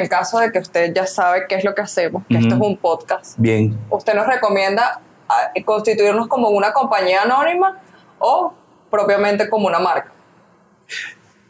el 0.00 0.08
caso 0.08 0.38
de 0.38 0.50
que 0.50 0.58
usted 0.58 0.92
ya 0.94 1.06
sabe 1.06 1.46
qué 1.48 1.56
es 1.56 1.64
lo 1.64 1.74
que 1.74 1.82
hacemos, 1.82 2.22
que 2.28 2.36
esto 2.36 2.54
es 2.54 2.60
un 2.60 2.76
podcast, 2.76 3.38
Bien. 3.38 3.78
¿usted 3.90 4.14
nos 4.14 4.26
recomienda 4.26 5.00
ah, 5.28 5.52
constituirnos 5.64 6.28
como 6.28 6.48
una 6.48 6.72
compañía 6.72 7.22
anónima 7.22 7.78
o 8.18 8.52
propiamente 8.90 9.48
como 9.48 9.66
una 9.66 9.78
marca? 9.78 10.12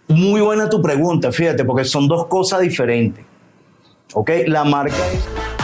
Muy 0.08 0.40
buena 0.40 0.68
tu 0.68 0.82
pregunta, 0.82 1.30
fíjate, 1.30 1.64
porque 1.64 1.84
son 1.84 2.08
dos 2.08 2.26
cosas 2.26 2.60
diferentes. 2.60 3.24
¿Ok? 4.12 4.30
La 4.46 4.64
marca 4.64 4.96
es... 5.12 5.59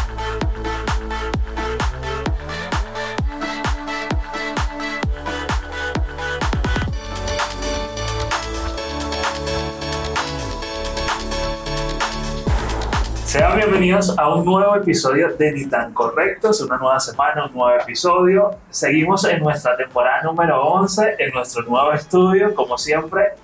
Sean 13.37 13.55
bienvenidos 13.55 14.19
a 14.19 14.35
un 14.35 14.47
nuevo 14.47 14.77
episodio 14.77 15.29
de 15.37 15.53
Ni 15.53 15.67
tan 15.67 15.93
Correctos, 15.93 16.63
una 16.63 16.79
nueva 16.79 16.99
semana, 16.99 17.45
un 17.45 17.53
nuevo 17.53 17.79
episodio. 17.79 18.57
Seguimos 18.71 19.27
en 19.27 19.43
nuestra 19.43 19.77
temporada 19.77 20.23
número 20.23 20.65
11, 20.65 21.17
en 21.19 21.35
nuestro 21.35 21.63
nuevo 21.65 21.93
estudio, 21.93 22.55
como 22.55 22.79
siempre. 22.79 23.35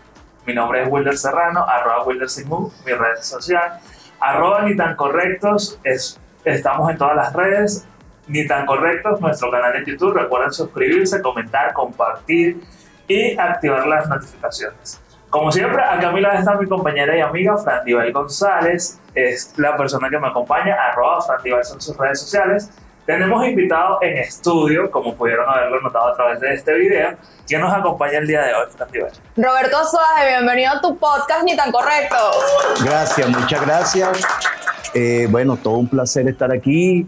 Mi 0.46 0.55
nombre 0.55 0.82
es 0.82 0.88
Wilder 0.91 1.18
Serrano, 1.18 1.66
arroba 1.68 2.05
Wilder 2.06 2.30
Simú, 2.30 2.73
mi 2.87 2.92
red 2.92 3.20
social. 3.20 3.80
Arroba 4.18 4.62
Ni 4.62 4.74
tan 4.78 4.96
Correctos, 4.96 5.78
es, 5.84 6.18
estamos 6.43 6.90
en 6.90 6.96
todas 6.96 7.15
las 7.15 7.34
redes. 7.34 7.87
Ni 8.29 8.46
tan 8.46 8.65
Correctos, 8.65 9.20
nuestro 9.20 9.51
canal 9.51 9.74
de 9.74 9.84
YouTube. 9.84 10.15
Recuerden 10.15 10.52
suscribirse, 10.52 11.20
comentar, 11.20 11.74
compartir 11.74 12.62
y 13.06 13.38
activar 13.38 13.87
las 13.87 14.09
notificaciones. 14.09 15.02
Como 15.32 15.50
siempre, 15.50 15.82
acá 15.82 16.10
a 16.10 16.12
mi 16.12 16.20
lado 16.20 16.38
está 16.38 16.56
mi 16.56 16.68
compañera 16.68 17.16
y 17.16 17.22
amiga 17.22 17.56
Fran 17.56 17.82
Dival 17.86 18.12
González, 18.12 19.00
es 19.14 19.54
la 19.56 19.74
persona 19.78 20.10
que 20.10 20.18
me 20.18 20.28
acompaña, 20.28 20.74
arroba 20.74 21.23
Fran 21.23 21.42
Dival 21.42 21.62
en 21.73 21.80
sus 21.80 21.96
redes 21.96 22.20
sociales. 22.20 22.70
Tenemos 23.06 23.42
invitado 23.46 23.96
en 24.02 24.18
estudio, 24.18 24.90
como 24.90 25.15
pudieron 25.15 25.48
haberlo 25.48 25.80
notado 25.80 26.09
a 26.09 26.15
través 26.15 26.38
de 26.38 26.52
este 26.52 26.74
video, 26.74 27.16
¿quién 27.46 27.62
nos 27.62 27.73
acompaña 27.73 28.18
el 28.18 28.26
día 28.26 28.42
de 28.42 28.52
hoy, 28.52 28.66
Fran 28.76 28.90
Dival? 28.92 29.10
Roberto 29.34 29.79
Suárez, 29.87 30.37
bienvenido 30.37 30.73
a 30.73 30.80
tu 30.82 30.98
podcast 30.98 31.45
Ni 31.45 31.57
tan 31.57 31.73
Correcto. 31.73 32.16
Gracias, 32.85 33.26
muchas 33.30 33.66
gracias. 33.66 34.20
Eh, 34.92 35.29
bueno, 35.30 35.57
todo 35.57 35.79
un 35.79 35.88
placer 35.88 36.29
estar 36.29 36.52
aquí. 36.52 37.07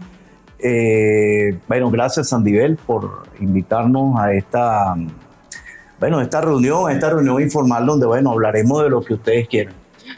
Eh, 0.57 1.59
bueno, 1.67 1.91
gracias 1.91 2.29
Sandivel 2.29 2.75
por 2.77 3.27
invitarnos 3.39 4.19
a 4.19 4.33
esta, 4.33 4.95
bueno, 6.05 6.21
esta 6.21 6.39
reunión, 6.39 6.91
esta 6.91 7.09
reunión 7.09 7.41
informal 7.41 7.83
donde, 7.83 8.05
bueno, 8.05 8.31
hablaremos 8.31 8.83
de 8.83 8.89
lo 8.89 9.01
que 9.01 9.15
ustedes 9.15 9.47
quieran. 9.47 9.73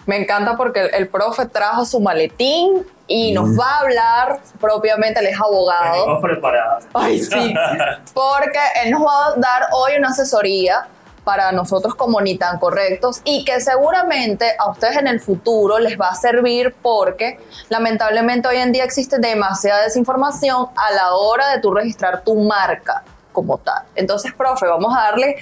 Me 0.06 0.18
encanta 0.18 0.58
porque 0.58 0.82
el, 0.82 0.94
el 0.96 1.08
profe 1.08 1.46
trajo 1.46 1.86
su 1.86 2.02
maletín 2.02 2.86
y 3.08 3.32
nos 3.32 3.48
Mm. 3.48 3.60
va 3.60 3.70
a 3.70 3.80
hablar 3.80 4.40
propiamente, 4.60 5.22
él 5.22 5.28
es 5.28 5.40
abogado. 5.40 5.94
Venimos 5.94 6.22
preparados. 6.22 6.84
Ay, 6.94 7.20
sí. 7.20 7.54
Porque 8.14 8.60
él 8.84 8.92
nos 8.92 9.02
va 9.02 9.28
a 9.28 9.34
dar 9.38 9.70
hoy 9.72 9.94
una 9.98 10.10
asesoría 10.10 10.88
para 11.24 11.54
nosotros 11.54 11.96
como 11.96 12.20
ni 12.20 12.38
tan 12.38 12.60
correctos 12.60 13.22
y 13.24 13.46
que 13.46 13.62
seguramente 13.62 14.56
a 14.60 14.70
ustedes 14.70 14.98
en 14.98 15.08
el 15.08 15.22
futuro 15.22 15.80
les 15.80 15.98
va 15.98 16.10
a 16.10 16.16
servir 16.16 16.76
porque 16.82 17.40
lamentablemente 17.70 18.50
hoy 18.50 18.58
en 18.58 18.74
día 18.74 18.84
existe 18.84 19.20
demasiada 19.20 19.84
desinformación 19.84 20.68
a 20.76 20.94
la 20.94 21.14
hora 21.14 21.50
de 21.52 21.62
tú 21.62 21.74
registrar 21.74 22.24
tu 22.24 22.36
marca 22.36 23.04
como 23.34 23.58
tal. 23.60 23.84
Entonces, 23.96 24.34
profe, 24.34 24.66
vamos 24.66 24.92
a 24.98 25.02
darle 25.12 25.36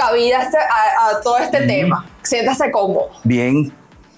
cabida 0.00 0.38
a, 0.38 0.42
este- 0.42 0.58
a- 0.58 1.08
a 1.16 1.20
todo 1.20 1.38
este 1.38 1.66
tema. 1.66 2.06
Siéntase 2.22 2.70
cómodo. 2.70 3.08
Bien, 3.24 3.72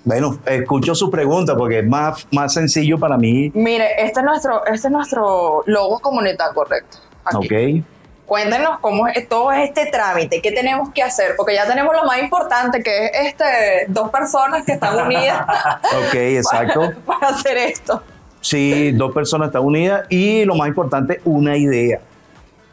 bueno, 0.04 0.38
escucho 0.46 0.94
su 0.94 1.10
pregunta 1.10 1.56
porque 1.56 1.80
es 1.80 1.86
más, 1.86 2.26
más 2.32 2.52
sencillo 2.54 2.98
para 2.98 3.16
mí. 3.16 3.50
Mire, 3.54 4.02
este 4.04 4.20
es 4.20 4.24
nuestro, 4.26 4.64
este 4.66 4.88
es 4.88 4.92
nuestro 4.92 5.62
logo 5.66 5.98
como 6.00 6.20
ni 6.22 6.36
tan 6.36 6.52
correcto. 6.54 6.98
Aquí. 7.24 7.46
Ok. 7.80 7.86
Cuéntenos 8.26 8.78
cómo 8.80 9.08
es 9.08 9.28
todo 9.28 9.52
este 9.52 9.86
trámite, 9.86 10.40
qué 10.40 10.52
tenemos 10.52 10.90
que 10.94 11.02
hacer, 11.02 11.34
porque 11.36 11.54
ya 11.54 11.66
tenemos 11.66 11.94
lo 11.94 12.04
más 12.04 12.18
importante, 12.22 12.82
que 12.82 13.06
es 13.06 13.12
este, 13.26 13.44
dos 13.88 14.08
personas 14.10 14.64
que 14.64 14.72
están 14.72 14.96
unidas 15.06 15.44
Ok, 16.08 16.14
exacto. 16.14 16.92
para 17.06 17.28
hacer 17.28 17.58
esto. 17.58 18.02
Sí, 18.40 18.90
dos 18.92 19.12
personas 19.12 19.48
están 19.48 19.62
unidas 19.62 20.06
y 20.08 20.44
lo 20.46 20.54
más 20.54 20.66
importante, 20.68 21.20
una 21.24 21.56
idea. 21.56 22.00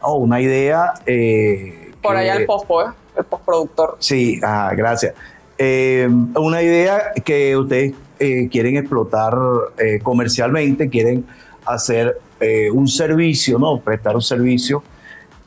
Oh, 0.01 0.15
una 0.15 0.39
idea. 0.39 0.93
eh, 1.05 1.91
Por 2.01 2.15
allá 2.15 2.35
el 2.35 2.45
pospo, 2.45 2.81
¿eh? 2.83 2.85
El 3.19 3.25
postproductor. 3.25 3.97
Sí, 3.99 4.39
ajá, 4.41 4.73
gracias. 4.75 5.13
Eh, 5.57 6.07
una 6.35 6.63
idea 6.63 7.11
que 7.25 7.57
ustedes 7.57 7.93
eh, 8.17 8.47
quieren 8.49 8.77
explotar 8.77 9.37
eh, 9.77 9.99
comercialmente, 10.01 10.89
quieren 10.89 11.25
hacer 11.65 12.17
un 12.71 12.87
servicio, 12.87 13.59
¿no? 13.59 13.81
Prestar 13.81 14.15
un 14.15 14.21
servicio. 14.21 14.81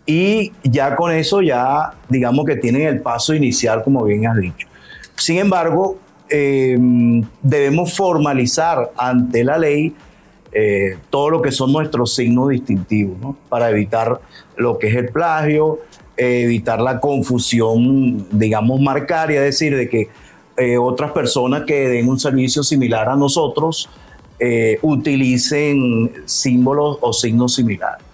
Y 0.04 0.52
ya 0.62 0.94
con 0.94 1.10
eso 1.10 1.40
ya, 1.40 1.94
digamos 2.10 2.44
que 2.44 2.56
tienen 2.56 2.82
el 2.82 3.00
paso 3.00 3.32
inicial, 3.32 3.82
como 3.82 4.04
bien 4.04 4.26
has 4.26 4.36
dicho. 4.36 4.68
Sin 5.16 5.38
embargo, 5.38 5.96
eh, 6.28 6.78
debemos 7.40 7.96
formalizar 7.96 8.90
ante 8.98 9.42
la 9.42 9.56
ley 9.56 9.94
todo 11.08 11.30
lo 11.30 11.40
que 11.40 11.50
son 11.50 11.72
nuestros 11.72 12.14
signos 12.14 12.50
distintivos, 12.50 13.18
¿no? 13.18 13.34
Para 13.48 13.70
evitar 13.70 14.20
lo 14.56 14.78
que 14.78 14.88
es 14.88 14.96
el 14.96 15.08
plagio, 15.08 15.78
evitar 16.16 16.80
la 16.80 17.00
confusión, 17.00 18.26
digamos, 18.30 18.80
marcaria, 18.80 19.38
es 19.40 19.46
decir, 19.46 19.76
de 19.76 19.88
que 19.88 20.08
eh, 20.56 20.76
otras 20.76 21.12
personas 21.12 21.62
que 21.62 21.88
den 21.88 22.08
un 22.08 22.18
servicio 22.18 22.62
similar 22.62 23.08
a 23.08 23.16
nosotros 23.16 23.88
eh, 24.38 24.78
utilicen 24.82 26.12
símbolos 26.26 26.98
o 27.00 27.12
signos 27.12 27.54
similares. 27.54 28.04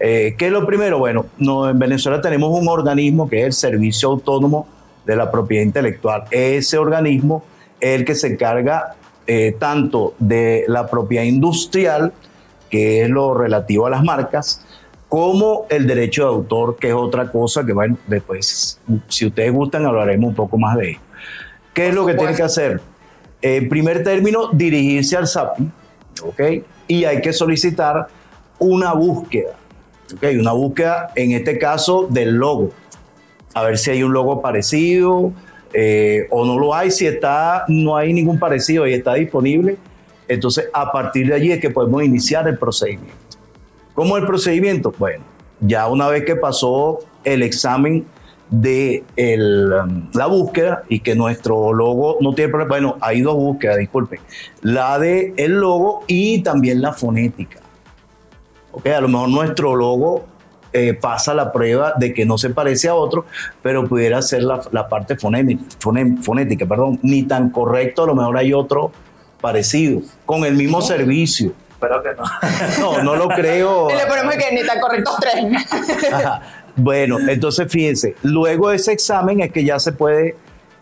Eh, 0.00 0.34
¿Qué 0.36 0.46
es 0.46 0.52
lo 0.52 0.66
primero? 0.66 0.98
Bueno, 0.98 1.26
no, 1.38 1.68
en 1.70 1.78
Venezuela 1.78 2.20
tenemos 2.20 2.50
un 2.58 2.68
organismo 2.68 3.28
que 3.28 3.40
es 3.40 3.46
el 3.46 3.52
Servicio 3.52 4.10
Autónomo 4.10 4.66
de 5.04 5.16
la 5.16 5.30
Propiedad 5.30 5.62
Intelectual. 5.62 6.24
Ese 6.30 6.76
organismo 6.76 7.44
es 7.80 8.00
el 8.00 8.04
que 8.04 8.14
se 8.14 8.28
encarga 8.28 8.96
tanto 9.58 10.14
de 10.20 10.64
la 10.68 10.86
propiedad 10.86 11.24
industrial, 11.24 12.12
que 12.70 13.02
es 13.02 13.10
lo 13.10 13.34
relativo 13.34 13.84
a 13.86 13.90
las 13.90 14.04
marcas, 14.04 14.64
como 15.08 15.66
el 15.70 15.86
derecho 15.86 16.22
de 16.22 16.28
autor, 16.28 16.76
que 16.76 16.88
es 16.88 16.94
otra 16.94 17.30
cosa 17.30 17.64
que, 17.64 17.72
bueno, 17.72 17.96
después, 18.06 18.80
si 19.08 19.26
ustedes 19.26 19.52
gustan, 19.52 19.86
hablaremos 19.86 20.30
un 20.30 20.34
poco 20.34 20.58
más 20.58 20.76
de 20.76 20.90
ello. 20.90 21.00
¿Qué 21.72 21.88
es 21.88 21.94
lo 21.94 22.06
que 22.06 22.14
tienen 22.14 22.34
que 22.34 22.42
hacer? 22.42 22.80
En 23.42 23.68
primer 23.68 24.02
término, 24.02 24.48
dirigirse 24.52 25.16
al 25.16 25.28
SAPI, 25.28 25.70
¿ok? 26.22 26.42
Y 26.88 27.04
hay 27.04 27.20
que 27.20 27.32
solicitar 27.32 28.08
una 28.58 28.94
búsqueda, 28.94 29.54
¿ok? 30.14 30.24
Una 30.40 30.52
búsqueda, 30.52 31.12
en 31.14 31.32
este 31.32 31.58
caso, 31.58 32.08
del 32.10 32.34
logo. 32.34 32.70
A 33.54 33.62
ver 33.62 33.78
si 33.78 33.90
hay 33.90 34.02
un 34.02 34.12
logo 34.12 34.40
parecido 34.42 35.32
eh, 35.72 36.26
o 36.30 36.44
no 36.44 36.58
lo 36.58 36.74
hay. 36.74 36.90
Si 36.90 37.06
está, 37.06 37.64
no 37.68 37.96
hay 37.96 38.12
ningún 38.12 38.38
parecido 38.38 38.86
y 38.86 38.94
está 38.94 39.14
disponible, 39.14 39.76
entonces 40.28 40.68
a 40.72 40.90
partir 40.90 41.28
de 41.28 41.34
allí 41.34 41.52
es 41.52 41.60
que 41.60 41.70
podemos 41.70 42.02
iniciar 42.02 42.48
el 42.48 42.58
procedimiento. 42.58 43.25
¿Cómo 43.96 44.16
es 44.16 44.20
el 44.20 44.28
procedimiento? 44.28 44.94
Bueno, 44.96 45.24
ya 45.60 45.88
una 45.88 46.06
vez 46.06 46.24
que 46.24 46.36
pasó 46.36 47.00
el 47.24 47.42
examen 47.42 48.04
de 48.50 49.02
el, 49.16 49.72
um, 49.72 50.08
la 50.12 50.26
búsqueda 50.26 50.84
y 50.88 51.00
que 51.00 51.16
nuestro 51.16 51.72
logo 51.72 52.18
no 52.20 52.32
tiene 52.34 52.50
problema, 52.50 52.68
bueno, 52.68 52.96
hay 53.00 53.22
dos 53.22 53.34
búsquedas, 53.34 53.78
disculpen, 53.78 54.20
la 54.60 54.98
de 55.00 55.34
el 55.36 55.54
logo 55.54 56.04
y 56.06 56.42
también 56.42 56.80
la 56.80 56.92
fonética. 56.92 57.58
Ok, 58.70 58.86
a 58.86 59.00
lo 59.00 59.08
mejor 59.08 59.30
nuestro 59.30 59.74
logo 59.74 60.26
eh, 60.74 60.92
pasa 60.92 61.32
la 61.32 61.50
prueba 61.50 61.94
de 61.98 62.12
que 62.12 62.26
no 62.26 62.36
se 62.36 62.50
parece 62.50 62.88
a 62.88 62.94
otro, 62.94 63.24
pero 63.62 63.88
pudiera 63.88 64.20
ser 64.20 64.42
la, 64.42 64.60
la 64.72 64.88
parte 64.88 65.16
fonémica, 65.16 65.64
foné- 65.80 66.22
fonética, 66.22 66.66
perdón, 66.66 67.00
ni 67.02 67.22
tan 67.22 67.48
correcto, 67.48 68.04
a 68.04 68.06
lo 68.08 68.14
mejor 68.14 68.36
hay 68.36 68.52
otro 68.52 68.92
parecido, 69.40 70.02
con 70.26 70.44
el 70.44 70.54
mismo 70.54 70.82
servicio. 70.82 71.52
Espero 71.76 72.02
que 72.02 72.08
no. 72.14 72.24
No, 72.80 73.02
no 73.02 73.16
lo 73.16 73.28
creo. 73.28 73.90
Y 73.90 73.94
le 73.94 74.06
ponemos 74.06 74.34
que 74.36 74.54
ni 74.54 74.66
tan 74.66 74.80
correctos 74.80 75.16
tres. 75.20 75.34
Bueno, 76.74 77.18
entonces 77.18 77.70
fíjense, 77.70 78.16
luego 78.22 78.70
de 78.70 78.76
ese 78.76 78.92
examen 78.92 79.40
es 79.40 79.52
que 79.52 79.64
ya 79.64 79.78
se 79.78 79.92
puede 79.92 80.36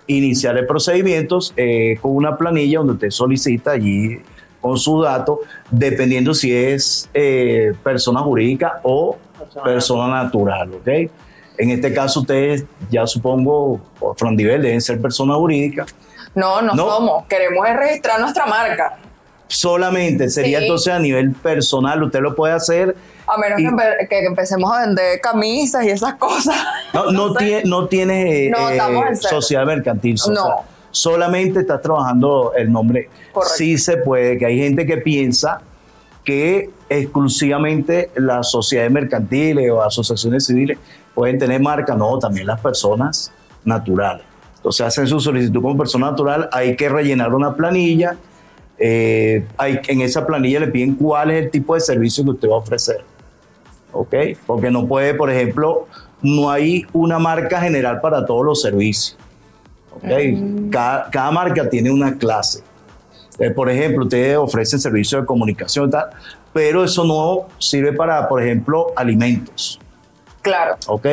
iniciar 0.06 0.56
el 0.56 0.66
procedimiento 0.66 1.38
eh, 1.56 1.98
con 2.00 2.14
una 2.16 2.36
planilla 2.36 2.78
donde 2.78 2.94
usted 2.94 3.10
solicita 3.10 3.72
allí 3.72 4.20
con 4.60 4.76
su 4.78 5.02
dato, 5.02 5.40
dependiendo 5.70 6.34
si 6.34 6.54
es 6.54 7.08
eh, 7.14 7.72
persona 7.82 8.20
jurídica 8.20 8.80
o 8.82 9.18
Persona 9.38 9.64
persona 9.64 10.22
natural, 10.24 10.72
¿ok? 10.74 10.88
En 11.58 11.70
este 11.70 11.92
caso 11.92 12.20
ustedes, 12.20 12.64
ya 12.90 13.06
supongo, 13.06 13.80
por 13.98 14.16
Frondivel 14.16 14.62
deben 14.62 14.80
ser 14.80 15.00
persona 15.00 15.34
jurídica. 15.34 15.86
No, 16.34 16.60
no, 16.62 16.74
No. 16.74 16.86
somos. 16.88 17.26
Queremos 17.26 17.68
es 17.68 17.76
registrar 17.76 18.20
nuestra 18.20 18.46
marca. 18.46 18.96
Solamente 19.48 20.28
sería 20.30 20.58
Sí. 20.58 20.64
entonces 20.64 20.92
a 20.92 20.98
nivel 20.98 21.32
personal, 21.32 22.02
usted 22.02 22.20
lo 22.20 22.34
puede 22.34 22.54
hacer. 22.54 22.96
A 23.26 23.38
menos 23.38 23.60
Y- 23.60 23.64
que, 23.64 23.70
empe- 23.70 24.08
que 24.08 24.24
empecemos 24.24 24.72
a 24.72 24.86
vender 24.86 25.20
camisas 25.20 25.84
y 25.84 25.90
esas 25.90 26.14
cosas. 26.14 26.56
No, 26.92 27.10
no, 27.12 27.34
tiene, 27.34 27.62
no 28.50 28.68
eh, 28.70 28.76
cero. 28.78 29.02
sociedad 29.30 29.64
mercantil. 29.66 30.16
No. 30.32 30.62
solamente 30.90 31.60
estás 31.60 31.82
trabajando 31.82 32.52
el 32.56 32.70
nombre. 32.70 33.10
Sí 33.56 33.78
se 33.78 33.96
puede, 33.96 34.38
que 34.38 34.46
hay 34.46 34.58
gente 34.58 34.86
que 34.86 34.98
piensa 34.98 35.60
que 36.22 36.70
exclusivamente 36.88 38.10
las 38.16 38.50
sociedades 38.50 38.90
mercantiles 38.92 39.70
o 39.70 39.82
asociaciones 39.82 40.46
civiles 40.46 40.78
pueden 41.14 41.38
tener 41.38 41.60
marca, 41.60 41.94
no, 41.94 42.18
también 42.18 42.46
las 42.46 42.60
personas 42.60 43.32
naturales. 43.64 44.24
Entonces 44.56 44.86
hacen 44.86 45.06
su 45.06 45.20
solicitud 45.20 45.60
como 45.62 45.76
persona 45.76 46.10
natural, 46.10 46.48
hay 46.52 46.76
que 46.76 46.88
rellenar 46.88 47.34
una 47.34 47.54
planilla, 47.54 48.16
eh, 48.78 49.46
hay, 49.56 49.80
en 49.88 50.00
esa 50.00 50.26
planilla 50.26 50.60
le 50.60 50.68
piden 50.68 50.94
cuál 50.94 51.30
es 51.30 51.44
el 51.44 51.50
tipo 51.50 51.74
de 51.74 51.80
servicio 51.80 52.24
que 52.24 52.30
usted 52.30 52.48
va 52.48 52.54
a 52.54 52.58
ofrecer. 52.58 53.04
¿Ok? 53.92 54.14
Porque 54.46 54.70
no 54.70 54.86
puede, 54.86 55.14
por 55.14 55.30
ejemplo, 55.30 55.86
no 56.22 56.50
hay 56.50 56.86
una 56.92 57.18
marca 57.18 57.60
general 57.60 58.00
para 58.00 58.26
todos 58.26 58.44
los 58.44 58.62
servicios. 58.62 59.16
¿okay? 59.94 60.32
Mm. 60.32 60.70
Cada, 60.70 61.30
marca 61.30 61.68
tiene 61.68 61.90
una 61.90 62.16
clase. 62.16 62.62
Eh, 63.38 63.50
por 63.50 63.70
ejemplo, 63.70 64.04
ustedes 64.04 64.36
ofrecen 64.36 64.80
servicios 64.80 65.22
de 65.22 65.26
comunicación 65.26 65.88
y 65.88 65.90
tal, 65.90 66.10
pero 66.52 66.84
eso 66.84 67.04
no 67.04 67.48
sirve 67.58 67.92
para, 67.92 68.28
por 68.28 68.42
ejemplo, 68.42 68.92
alimentos. 68.96 69.80
Claro. 70.42 70.76
Ok. 70.86 71.06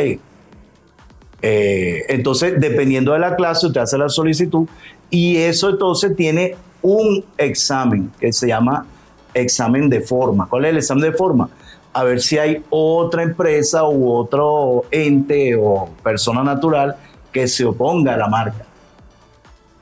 Eh, 1.44 2.06
entonces, 2.10 2.60
dependiendo 2.60 3.14
de 3.14 3.20
la 3.20 3.36
clase, 3.36 3.68
usted 3.68 3.82
hace 3.82 3.98
la 3.98 4.10
solicitud 4.10 4.68
y 5.10 5.38
eso 5.38 5.70
entonces 5.70 6.16
tiene 6.16 6.56
un 6.82 7.24
examen 7.38 8.12
que 8.20 8.32
se 8.34 8.48
llama 8.48 8.86
examen 9.34 9.90
de 9.90 10.02
forma. 10.02 10.48
¿Cuál 10.48 10.66
es 10.66 10.72
el 10.72 10.78
examen 10.78 11.04
de 11.04 11.12
forma? 11.14 11.50
A 11.94 12.04
ver 12.04 12.22
si 12.22 12.38
hay 12.38 12.64
otra 12.70 13.24
empresa 13.24 13.84
u 13.88 14.12
otro 14.12 14.86
ente 14.92 15.56
o 15.56 15.90
persona 16.04 16.44
natural 16.44 16.96
que 17.32 17.48
se 17.48 17.66
oponga 17.66 18.14
a 18.14 18.18
la 18.18 18.28
marca. 18.28 18.66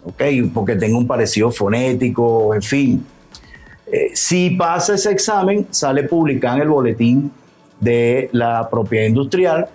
¿Ok? 0.03 0.23
Porque 0.53 0.75
tenga 0.75 0.97
un 0.97 1.07
parecido 1.07 1.51
fonético, 1.51 2.53
en 2.53 2.61
fin. 2.61 3.05
Eh, 3.91 4.11
si 4.13 4.51
pasa 4.51 4.95
ese 4.95 5.11
examen, 5.11 5.67
sale 5.71 6.03
publicado 6.03 6.57
en 6.57 6.61
el 6.63 6.69
boletín 6.69 7.31
de 7.79 8.29
la 8.31 8.69
propiedad 8.69 9.05
industrial 9.05 9.67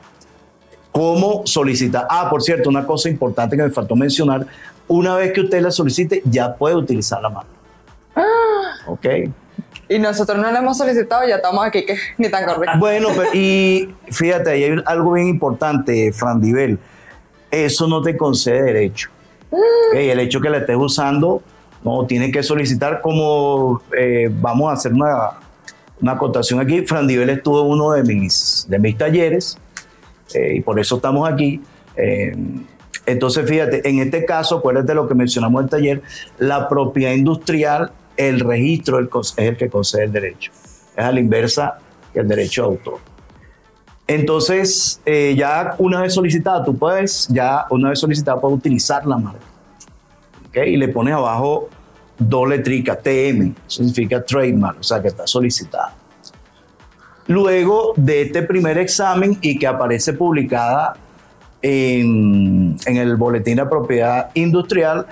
cómo 0.94 1.42
solicitar. 1.44 2.06
Ah, 2.08 2.28
por 2.30 2.40
cierto, 2.40 2.70
una 2.70 2.86
cosa 2.86 3.08
importante 3.08 3.56
que 3.56 3.64
me 3.64 3.70
faltó 3.70 3.96
mencionar, 3.96 4.46
una 4.88 5.16
vez 5.16 5.32
que 5.32 5.42
usted 5.42 5.60
la 5.60 5.70
solicite, 5.70 6.22
ya 6.24 6.54
puede 6.54 6.74
utilizar 6.76 7.20
la 7.22 7.30
marca. 7.30 7.50
Ah. 8.16 8.74
Ok. 8.86 9.06
Y 9.88 9.98
nosotros 9.98 10.38
no 10.38 10.50
la 10.50 10.58
hemos 10.58 10.78
solicitado, 10.78 11.26
ya 11.28 11.36
estamos 11.36 11.64
aquí, 11.64 11.84
que 11.84 11.96
ni 12.16 12.30
tan 12.30 12.46
correcto. 12.46 12.78
Bueno, 12.78 13.08
y 13.32 13.88
fíjate, 14.10 14.50
ahí 14.50 14.64
hay 14.64 14.82
algo 14.86 15.12
bien 15.12 15.28
importante, 15.28 16.12
Fran 16.12 16.40
Divel. 16.40 16.78
Eso 17.50 17.86
no 17.86 18.00
te 18.02 18.16
concede 18.16 18.62
derecho. 18.62 19.10
Mm. 19.50 19.96
el 19.96 20.18
hecho 20.18 20.40
que 20.40 20.50
la 20.50 20.58
estés 20.58 20.76
usando, 20.76 21.40
no, 21.84 22.06
tiene 22.06 22.32
que 22.32 22.42
solicitar 22.42 23.00
como, 23.00 23.82
eh, 23.96 24.28
vamos 24.32 24.70
a 24.70 24.72
hacer 24.72 24.92
una, 24.92 25.34
una 26.00 26.12
acotación 26.12 26.58
aquí. 26.60 26.84
Fran 26.86 27.06
Divel 27.06 27.30
estuvo 27.30 27.60
en 27.60 27.72
uno 27.72 27.92
de 27.92 28.02
mis, 28.02 28.66
de 28.68 28.78
mis 28.78 28.96
talleres 28.96 29.58
eh, 30.34 30.54
y 30.56 30.60
por 30.60 30.80
eso 30.80 30.96
estamos 30.96 31.28
aquí. 31.28 31.60
Eh, 31.96 32.34
entonces, 33.06 33.48
fíjate, 33.48 33.88
en 33.88 33.98
este 33.98 34.24
caso, 34.24 34.58
acuérdate 34.58 34.94
lo 34.94 35.06
que 35.06 35.14
mencionamos 35.14 35.60
en 35.60 35.64
el 35.64 35.70
taller, 35.70 36.02
la 36.38 36.68
propiedad 36.68 37.12
industrial, 37.12 37.92
el 38.16 38.40
registro 38.40 39.00
es 39.00 39.34
el 39.36 39.56
que 39.56 39.68
concede 39.68 40.04
el 40.04 40.12
derecho. 40.12 40.52
Es 40.96 41.04
a 41.04 41.12
la 41.12 41.20
inversa 41.20 41.78
que 42.12 42.20
el 42.20 42.28
derecho 42.28 42.62
de 42.62 42.68
autor. 42.68 42.98
Entonces, 44.06 45.00
eh, 45.04 45.34
ya 45.36 45.74
una 45.78 46.02
vez 46.02 46.14
solicitada, 46.14 46.64
tú 46.64 46.76
puedes, 46.76 47.26
ya 47.28 47.66
una 47.70 47.90
vez 47.90 47.98
solicitada, 47.98 48.40
puedes 48.40 48.58
utilizar 48.58 49.06
la 49.06 49.16
marca. 49.16 49.40
Y 50.66 50.76
le 50.76 50.88
pones 50.88 51.14
abajo 51.14 51.68
dos 52.16 52.48
letricas, 52.48 53.02
TM, 53.02 53.54
significa 53.66 54.22
trademark, 54.22 54.78
o 54.80 54.82
sea 54.82 55.02
que 55.02 55.08
está 55.08 55.26
solicitada. 55.26 55.94
Luego 57.26 57.94
de 57.96 58.22
este 58.22 58.42
primer 58.42 58.78
examen 58.78 59.36
y 59.40 59.58
que 59.58 59.66
aparece 59.66 60.12
publicada 60.12 60.94
en, 61.66 62.76
el 62.84 63.16
boletín 63.16 63.56
de 63.56 63.64
propiedad 63.64 64.30
industrial, 64.34 65.06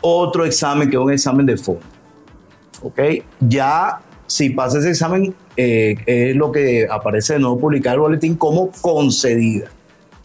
otro 0.00 0.44
examen 0.44 0.88
que 0.88 0.96
es 0.96 1.02
un 1.02 1.12
examen 1.12 1.46
de 1.46 1.56
fondo. 1.56 1.82
¿Ok? 2.80 3.00
Ya 3.40 3.98
si 4.28 4.50
pasa 4.50 4.78
ese 4.78 4.90
examen, 4.90 5.34
eh, 5.56 5.96
es 6.06 6.36
lo 6.36 6.52
que 6.52 6.86
aparece 6.88 7.32
de 7.32 7.40
nuevo 7.40 7.58
publicado 7.58 7.96
el 7.96 8.00
boletín 8.02 8.36
como 8.36 8.70
concedida. 8.80 9.68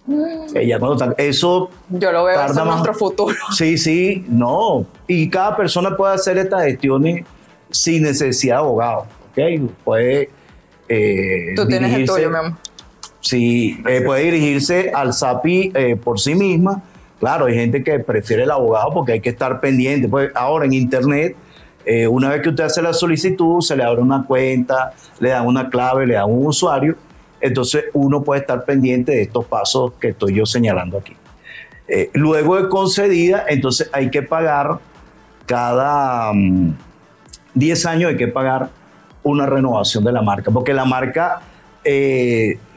Mm. 0.06 0.60
ya 0.68 0.80
cuando 0.80 1.16
eso 1.18 1.70
yo 1.88 2.12
lo 2.12 2.26
veo 2.26 2.46
en 2.46 2.56
nuestro 2.56 2.94
futuro. 2.94 3.34
Sí, 3.58 3.78
sí, 3.78 4.26
no. 4.30 4.86
Y 5.08 5.30
cada 5.30 5.58
persona 5.58 5.96
puede 5.98 6.14
hacer 6.14 6.38
estas 6.38 6.66
gestiones 6.66 7.26
sin 7.72 8.04
necesidad 8.04 8.58
de 8.58 8.60
abogado. 8.60 9.08
¿ok? 9.32 9.72
Puede. 9.84 10.30
Eh, 10.90 11.54
Tú 11.56 11.66
tienes 11.66 11.92
el 11.94 12.06
tuyo, 12.06 12.30
mi 12.30 12.36
amor. 12.36 12.54
Sí, 13.24 13.81
eh, 13.88 14.02
puede 14.02 14.24
dirigirse 14.24 14.92
al 14.94 15.14
SAPI 15.14 15.72
eh, 15.74 15.96
por 15.96 16.20
sí 16.20 16.36
misma. 16.36 16.84
Claro, 17.20 17.46
hay 17.46 17.56
gente 17.56 17.81
que 17.81 17.98
prefiere 18.00 18.44
el 18.44 18.52
abogado 18.52 18.94
porque 18.94 19.14
hay 19.14 19.22
que 19.22 19.30
estar 19.30 19.62
pendiente. 19.62 20.10
Pues 20.10 20.30
ahora 20.36 20.66
en 20.66 20.74
Internet, 20.74 21.38
eh, 21.86 22.06
una 22.06 22.30
vez 22.30 22.42
que 22.42 22.50
usted 22.50 22.66
hace 22.66 22.81
la 22.81 22.92
solicitud, 22.92 23.62
se 23.62 23.78
le 23.78 23.84
abre 23.84 24.02
una 24.02 24.25
cuenta, 24.25 24.92
le 25.20 25.30
dan 25.30 25.48
una 25.48 25.70
clave, 25.70 26.06
le 26.06 26.16
dan 26.16 26.30
un 26.30 26.48
usuario. 26.48 26.98
Entonces 27.40 27.86
uno 27.94 28.24
puede 28.24 28.42
estar 28.42 28.66
pendiente 28.66 29.14
de 29.14 29.22
estos 29.22 29.46
pasos 29.46 29.94
que 30.02 30.10
estoy 30.10 30.36
yo 30.36 30.46
señalando 30.46 30.98
aquí. 30.98 31.16
luego 32.14 32.62
de 32.62 32.68
concedida, 32.68 33.46
entonces 33.48 33.90
hay 33.94 34.10
que 34.10 34.22
pagar 34.22 34.80
cada 35.46 36.34
10 37.54 37.86
mm, 37.86 37.88
años, 37.88 38.10
hay 38.12 38.18
que 38.18 38.28
pagar 38.28 38.70
una 39.24 39.46
renovación 39.46 40.04
de 40.04 40.12
la 40.12 40.22
marca, 40.22 40.52
porque 40.52 40.74
la 40.74 40.84
marca 40.84 41.42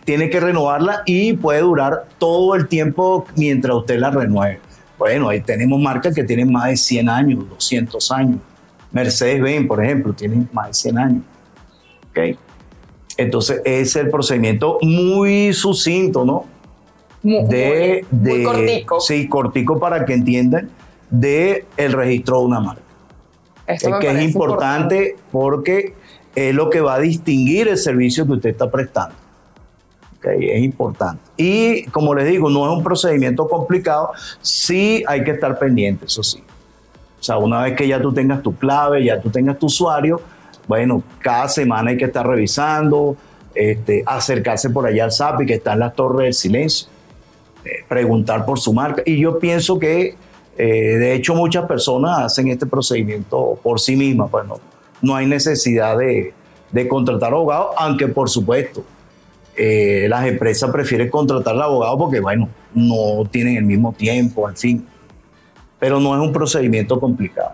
tiene 0.06 0.30
que 0.30 0.38
renovarla 0.38 1.02
y 1.04 1.32
puede 1.32 1.60
durar 1.60 2.06
todo 2.18 2.54
el 2.54 2.68
tiempo 2.68 3.26
mientras 3.36 3.76
usted 3.76 3.98
la 3.98 4.10
renueve. 4.10 4.60
Bueno, 4.96 5.28
ahí 5.28 5.40
tenemos 5.40 5.80
marcas 5.80 6.14
que 6.14 6.22
tienen 6.22 6.50
más 6.50 6.68
de 6.68 6.76
100 6.76 7.08
años, 7.08 7.50
200 7.50 8.10
años. 8.12 8.38
Mercedes-Benz, 8.92 9.66
por 9.66 9.84
ejemplo, 9.84 10.12
tiene 10.12 10.46
más 10.52 10.68
de 10.68 10.74
100 10.74 10.98
años. 10.98 11.22
¿Okay? 12.10 12.38
Entonces, 13.16 13.60
es 13.64 13.96
el 13.96 14.08
procedimiento 14.08 14.78
muy 14.80 15.52
sucinto, 15.52 16.24
¿no? 16.24 16.44
de, 17.24 18.06
muy 18.12 18.44
cortico. 18.44 19.00
Sí, 19.00 19.28
cortico 19.28 19.80
para 19.80 20.04
que 20.04 20.14
entiendan 20.14 20.70
de 21.10 21.64
el 21.76 21.92
registro 21.92 22.38
de 22.38 22.44
una 22.46 22.60
marca. 22.60 22.82
es 23.66 23.82
que 23.82 24.08
es 24.08 24.22
importante 24.22 25.16
porque 25.32 25.94
es 26.36 26.54
lo 26.54 26.70
que 26.70 26.80
va 26.80 26.94
a 26.94 27.00
distinguir 27.00 27.66
el 27.66 27.76
servicio 27.76 28.24
que 28.24 28.34
usted 28.34 28.50
está 28.50 28.70
prestando 28.70 29.25
es 30.22 30.62
importante. 30.62 31.22
Y 31.36 31.84
como 31.86 32.14
les 32.14 32.28
digo, 32.28 32.50
no 32.50 32.70
es 32.70 32.76
un 32.76 32.82
procedimiento 32.82 33.48
complicado, 33.48 34.10
sí 34.40 35.04
hay 35.06 35.24
que 35.24 35.32
estar 35.32 35.58
pendiente, 35.58 36.06
eso 36.06 36.22
sí. 36.22 36.42
O 37.20 37.22
sea, 37.22 37.38
una 37.38 37.62
vez 37.62 37.76
que 37.76 37.88
ya 37.88 38.00
tú 38.00 38.12
tengas 38.12 38.42
tu 38.42 38.54
clave, 38.56 39.04
ya 39.04 39.20
tú 39.20 39.30
tengas 39.30 39.58
tu 39.58 39.66
usuario, 39.66 40.20
bueno, 40.66 41.02
cada 41.20 41.48
semana 41.48 41.90
hay 41.90 41.96
que 41.96 42.06
estar 42.06 42.26
revisando, 42.26 43.16
este, 43.54 44.02
acercarse 44.06 44.70
por 44.70 44.86
allá 44.86 45.04
al 45.04 45.12
SAPI 45.12 45.46
que 45.46 45.54
está 45.54 45.72
en 45.72 45.80
la 45.80 45.92
torre 45.92 46.24
del 46.24 46.34
silencio, 46.34 46.88
eh, 47.64 47.84
preguntar 47.88 48.44
por 48.44 48.58
su 48.58 48.72
marca. 48.72 49.02
Y 49.06 49.18
yo 49.18 49.38
pienso 49.38 49.78
que, 49.78 50.16
eh, 50.58 50.64
de 50.64 51.14
hecho, 51.14 51.34
muchas 51.34 51.66
personas 51.66 52.18
hacen 52.18 52.48
este 52.48 52.66
procedimiento 52.66 53.58
por 53.62 53.80
sí 53.80 53.96
mismas, 53.96 54.28
pues 54.30 54.46
no, 54.46 54.60
no 55.02 55.14
hay 55.14 55.26
necesidad 55.26 55.96
de, 55.96 56.34
de 56.70 56.88
contratar 56.88 57.32
abogados, 57.32 57.74
aunque 57.78 58.08
por 58.08 58.28
supuesto, 58.28 58.84
eh, 59.56 60.06
las 60.08 60.26
empresas 60.26 60.70
prefieren 60.70 61.08
contratar 61.08 61.54
al 61.54 61.62
abogado 61.62 61.98
porque, 61.98 62.20
bueno, 62.20 62.48
no 62.74 63.24
tienen 63.30 63.56
el 63.56 63.64
mismo 63.64 63.92
tiempo, 63.92 64.46
al 64.46 64.56
fin. 64.56 64.86
Pero 65.78 66.00
no 66.00 66.14
es 66.14 66.20
un 66.20 66.32
procedimiento 66.32 66.98
complicado. 67.00 67.52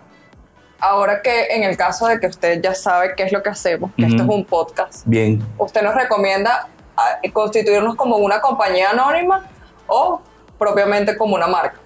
Ahora 0.79 1.23
que 1.23 1.47
en 1.51 1.63
el 1.63 1.77
caso 1.77 2.09
de 2.09 2.19
que 2.19 2.27
usted 2.27 2.61
ya 2.61 2.75
sabe 2.75 3.13
qué 3.17 3.23
es 3.23 3.33
lo 3.33 3.41
que 3.41 3.51
hacemos, 3.51 3.93
que 3.97 4.05
esto 4.05 4.25
es 4.25 4.29
un 4.29 4.45
podcast, 4.45 5.07
Bien. 5.07 5.41
¿usted 5.57 5.81
nos 5.81 5.95
recomienda 5.95 6.69
ah, 6.97 7.19
constituirnos 7.33 7.95
como 7.95 8.17
una 8.17 8.41
compañía 8.41 8.91
anónima 8.91 9.49
o 9.87 10.21
propiamente 10.59 11.17
como 11.17 11.37
una 11.37 11.47
marca? 11.47 11.79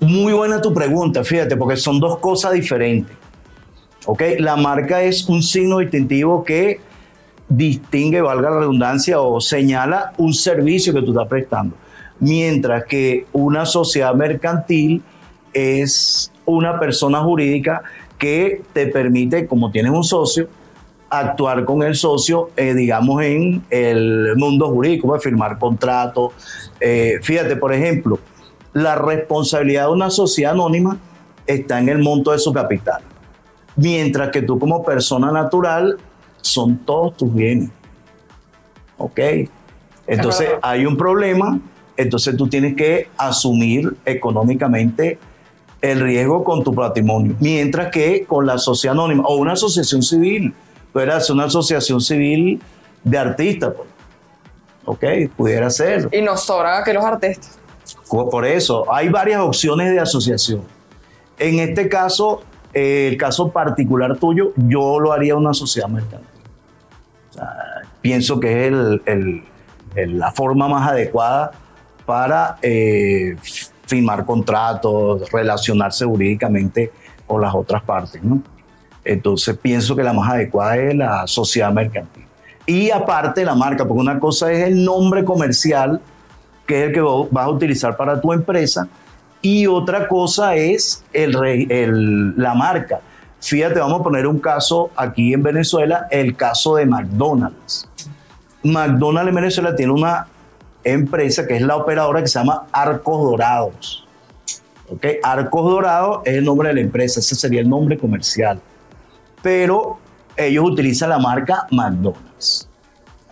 Muy 0.00 0.34
buena 0.34 0.60
tu 0.60 0.74
pregunta, 0.74 1.24
fíjate, 1.24 1.56
porque 1.56 1.76
son 1.76 1.98
dos 1.98 2.18
cosas 2.18 2.52
diferentes. 2.52 3.16
¿Ok? 4.04 4.22
La 4.38 4.56
marca 4.56 5.02
es 5.02 5.26
un 5.26 5.42
signo 5.42 5.78
distintivo 5.78 6.44
que 6.44 6.80
distingue, 7.48 8.20
valga 8.20 8.50
la 8.50 8.60
redundancia, 8.60 9.20
o 9.20 9.40
señala 9.40 10.12
un 10.18 10.34
servicio 10.34 10.92
que 10.92 11.02
tú 11.02 11.12
estás 11.12 11.28
prestando. 11.28 11.76
Mientras 12.18 12.84
que 12.84 13.26
una 13.32 13.66
sociedad 13.66 14.14
mercantil 14.14 15.02
es 15.52 16.32
una 16.44 16.78
persona 16.78 17.20
jurídica 17.20 17.82
que 18.18 18.62
te 18.72 18.86
permite, 18.86 19.46
como 19.46 19.70
tienes 19.70 19.92
un 19.92 20.04
socio, 20.04 20.48
actuar 21.08 21.64
con 21.64 21.82
el 21.82 21.94
socio, 21.94 22.50
eh, 22.56 22.74
digamos, 22.74 23.22
en 23.22 23.62
el 23.70 24.34
mundo 24.36 24.68
jurídico, 24.70 25.08
pues, 25.08 25.22
firmar 25.22 25.58
contratos. 25.58 26.32
Eh, 26.80 27.18
fíjate, 27.22 27.56
por 27.56 27.72
ejemplo, 27.72 28.18
la 28.72 28.96
responsabilidad 28.96 29.86
de 29.86 29.92
una 29.92 30.10
sociedad 30.10 30.52
anónima 30.52 30.98
está 31.46 31.78
en 31.78 31.88
el 31.88 31.98
monto 31.98 32.32
de 32.32 32.38
su 32.38 32.52
capital. 32.52 33.02
Mientras 33.76 34.30
que 34.30 34.42
tú 34.42 34.58
como 34.58 34.82
persona 34.84 35.30
natural 35.30 35.98
son 36.46 36.78
todos 36.78 37.16
tus 37.16 37.32
bienes. 37.34 37.70
¿Ok? 38.98 39.20
Entonces 40.06 40.50
hay 40.62 40.86
un 40.86 40.96
problema, 40.96 41.58
entonces 41.96 42.36
tú 42.36 42.48
tienes 42.48 42.76
que 42.76 43.08
asumir 43.16 43.96
económicamente 44.04 45.18
el 45.80 46.00
riesgo 46.00 46.44
con 46.44 46.62
tu 46.62 46.74
patrimonio. 46.74 47.36
Mientras 47.40 47.90
que 47.90 48.24
con 48.24 48.46
la 48.46 48.58
sociedad 48.58 48.94
anónima 48.94 49.24
o 49.26 49.36
una 49.36 49.52
asociación 49.52 50.02
civil, 50.02 50.54
pudiera 50.92 51.20
ser 51.20 51.34
una 51.34 51.44
asociación 51.44 52.00
civil 52.00 52.62
de 53.02 53.18
artistas, 53.18 53.74
pues. 53.76 53.88
¿ok? 54.84 55.04
Pudiera 55.36 55.68
ser. 55.70 56.08
Y 56.12 56.22
nos 56.22 56.42
sobran 56.42 56.84
que 56.84 56.94
los 56.94 57.04
artistas. 57.04 57.58
Por 58.08 58.44
eso, 58.44 58.92
hay 58.92 59.08
varias 59.08 59.40
opciones 59.40 59.92
de 59.92 60.00
asociación. 60.00 60.62
En 61.38 61.58
este 61.58 61.88
caso, 61.88 62.42
eh, 62.72 63.08
el 63.08 63.16
caso 63.16 63.50
particular 63.50 64.16
tuyo, 64.16 64.52
yo 64.56 64.98
lo 65.00 65.12
haría 65.12 65.36
una 65.36 65.52
sociedad 65.54 65.88
mercantil. 65.88 66.35
Pienso 68.00 68.38
que 68.38 68.68
es 69.04 70.08
la 70.08 70.30
forma 70.32 70.68
más 70.68 70.90
adecuada 70.90 71.52
para 72.04 72.56
eh, 72.62 73.36
firmar 73.86 74.24
contratos, 74.24 75.30
relacionarse 75.30 76.04
jurídicamente 76.04 76.92
con 77.26 77.42
las 77.42 77.54
otras 77.54 77.82
partes. 77.82 78.22
¿no? 78.22 78.40
Entonces 79.04 79.56
pienso 79.56 79.96
que 79.96 80.02
la 80.02 80.12
más 80.12 80.30
adecuada 80.30 80.76
es 80.76 80.94
la 80.94 81.26
sociedad 81.26 81.72
mercantil. 81.72 82.24
Y 82.66 82.90
aparte 82.90 83.44
la 83.44 83.54
marca, 83.54 83.84
porque 83.84 84.00
una 84.00 84.18
cosa 84.18 84.50
es 84.52 84.66
el 84.66 84.84
nombre 84.84 85.24
comercial, 85.24 86.00
que 86.66 86.82
es 86.82 86.88
el 86.88 86.94
que 86.94 87.00
vas 87.00 87.46
a 87.46 87.48
utilizar 87.48 87.96
para 87.96 88.20
tu 88.20 88.32
empresa, 88.32 88.88
y 89.40 89.66
otra 89.68 90.08
cosa 90.08 90.56
es 90.56 91.04
la 91.12 92.54
marca. 92.54 93.00
Fíjate, 93.40 93.78
vamos 93.78 94.00
a 94.00 94.02
poner 94.02 94.26
un 94.26 94.38
caso 94.38 94.90
aquí 94.96 95.32
en 95.32 95.42
Venezuela, 95.42 96.08
el 96.10 96.36
caso 96.36 96.76
de 96.76 96.86
McDonald's. 96.86 97.88
McDonald's 98.62 99.28
en 99.28 99.34
Venezuela 99.34 99.76
tiene 99.76 99.92
una 99.92 100.26
empresa 100.82 101.46
que 101.46 101.56
es 101.56 101.62
la 101.62 101.76
operadora 101.76 102.22
que 102.22 102.28
se 102.28 102.38
llama 102.38 102.66
Arcos 102.72 103.22
Dorados. 103.22 104.06
¿Ok? 104.88 105.04
Arcos 105.22 105.64
Dorados 105.64 106.20
es 106.24 106.36
el 106.36 106.44
nombre 106.44 106.68
de 106.68 106.74
la 106.74 106.80
empresa, 106.80 107.20
ese 107.20 107.34
sería 107.34 107.60
el 107.60 107.68
nombre 107.68 107.98
comercial. 107.98 108.60
Pero 109.42 109.98
ellos 110.36 110.64
utilizan 110.64 111.10
la 111.10 111.18
marca 111.18 111.66
McDonald's. 111.70 112.68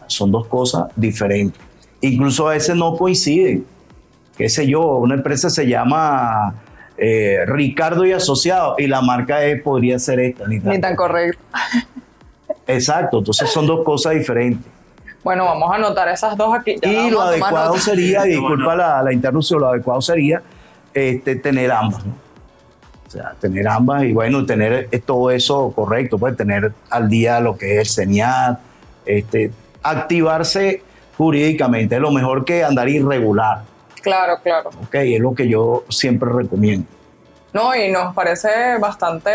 Son 0.06 0.30
dos 0.30 0.46
cosas 0.46 0.84
diferentes. 0.96 1.60
Incluso 2.00 2.48
a 2.48 2.52
veces 2.52 2.76
no 2.76 2.96
coinciden. 2.96 3.66
Qué 4.36 4.48
sé 4.48 4.66
yo, 4.66 4.96
una 4.96 5.14
empresa 5.14 5.48
se 5.48 5.66
llama 5.66 6.54
eh, 6.96 7.44
Ricardo 7.46 8.04
y 8.04 8.12
Asociados 8.12 8.78
y 8.78 8.86
la 8.86 9.00
marca 9.00 9.38
podría 9.62 9.98
ser 9.98 10.20
esta. 10.20 10.46
Ni 10.46 10.60
tan, 10.80 10.96
correcto. 10.96 11.38
Exacto, 12.66 13.18
entonces 13.18 13.50
son 13.50 13.66
dos 13.66 13.84
cosas 13.84 14.14
diferentes. 14.14 14.72
Bueno, 15.22 15.44
vamos 15.44 15.70
a 15.72 15.76
anotar 15.76 16.08
esas 16.08 16.36
dos 16.36 16.54
aquí. 16.54 16.76
y 16.82 17.10
lo 17.10 17.22
adecuado 17.22 17.76
sería, 17.78 18.22
disculpa 18.24 18.74
la, 18.74 19.02
la, 19.02 19.12
interrupción, 19.12 19.60
lo 19.60 19.68
adecuado 19.68 20.02
sería 20.02 20.42
este, 20.92 21.36
tener 21.36 21.72
ambas. 21.72 22.04
¿no? 22.04 22.24
sea, 23.14 23.34
tener 23.40 23.66
ambas 23.68 24.04
y 24.04 24.12
bueno, 24.12 24.44
tener 24.44 24.88
todo 25.06 25.30
eso 25.30 25.72
correcto, 25.74 26.18
pues 26.18 26.36
tener 26.36 26.72
al 26.90 27.08
día 27.08 27.40
lo 27.40 27.56
que 27.56 27.74
es 27.74 27.80
el 27.80 28.04
CENIAT, 28.04 28.58
este, 29.06 29.52
activarse 29.82 30.82
jurídicamente, 31.16 31.94
es 31.94 32.00
lo 32.00 32.10
mejor 32.10 32.44
que 32.44 32.64
andar 32.64 32.88
irregular. 32.88 33.62
Claro, 34.04 34.38
claro. 34.42 34.70
Ok, 34.82 34.94
es 34.94 35.20
lo 35.20 35.34
que 35.34 35.48
yo 35.48 35.84
siempre 35.88 36.30
recomiendo. 36.30 36.86
No, 37.54 37.74
y 37.74 37.90
nos 37.90 38.14
parece 38.14 38.78
bastante 38.78 39.30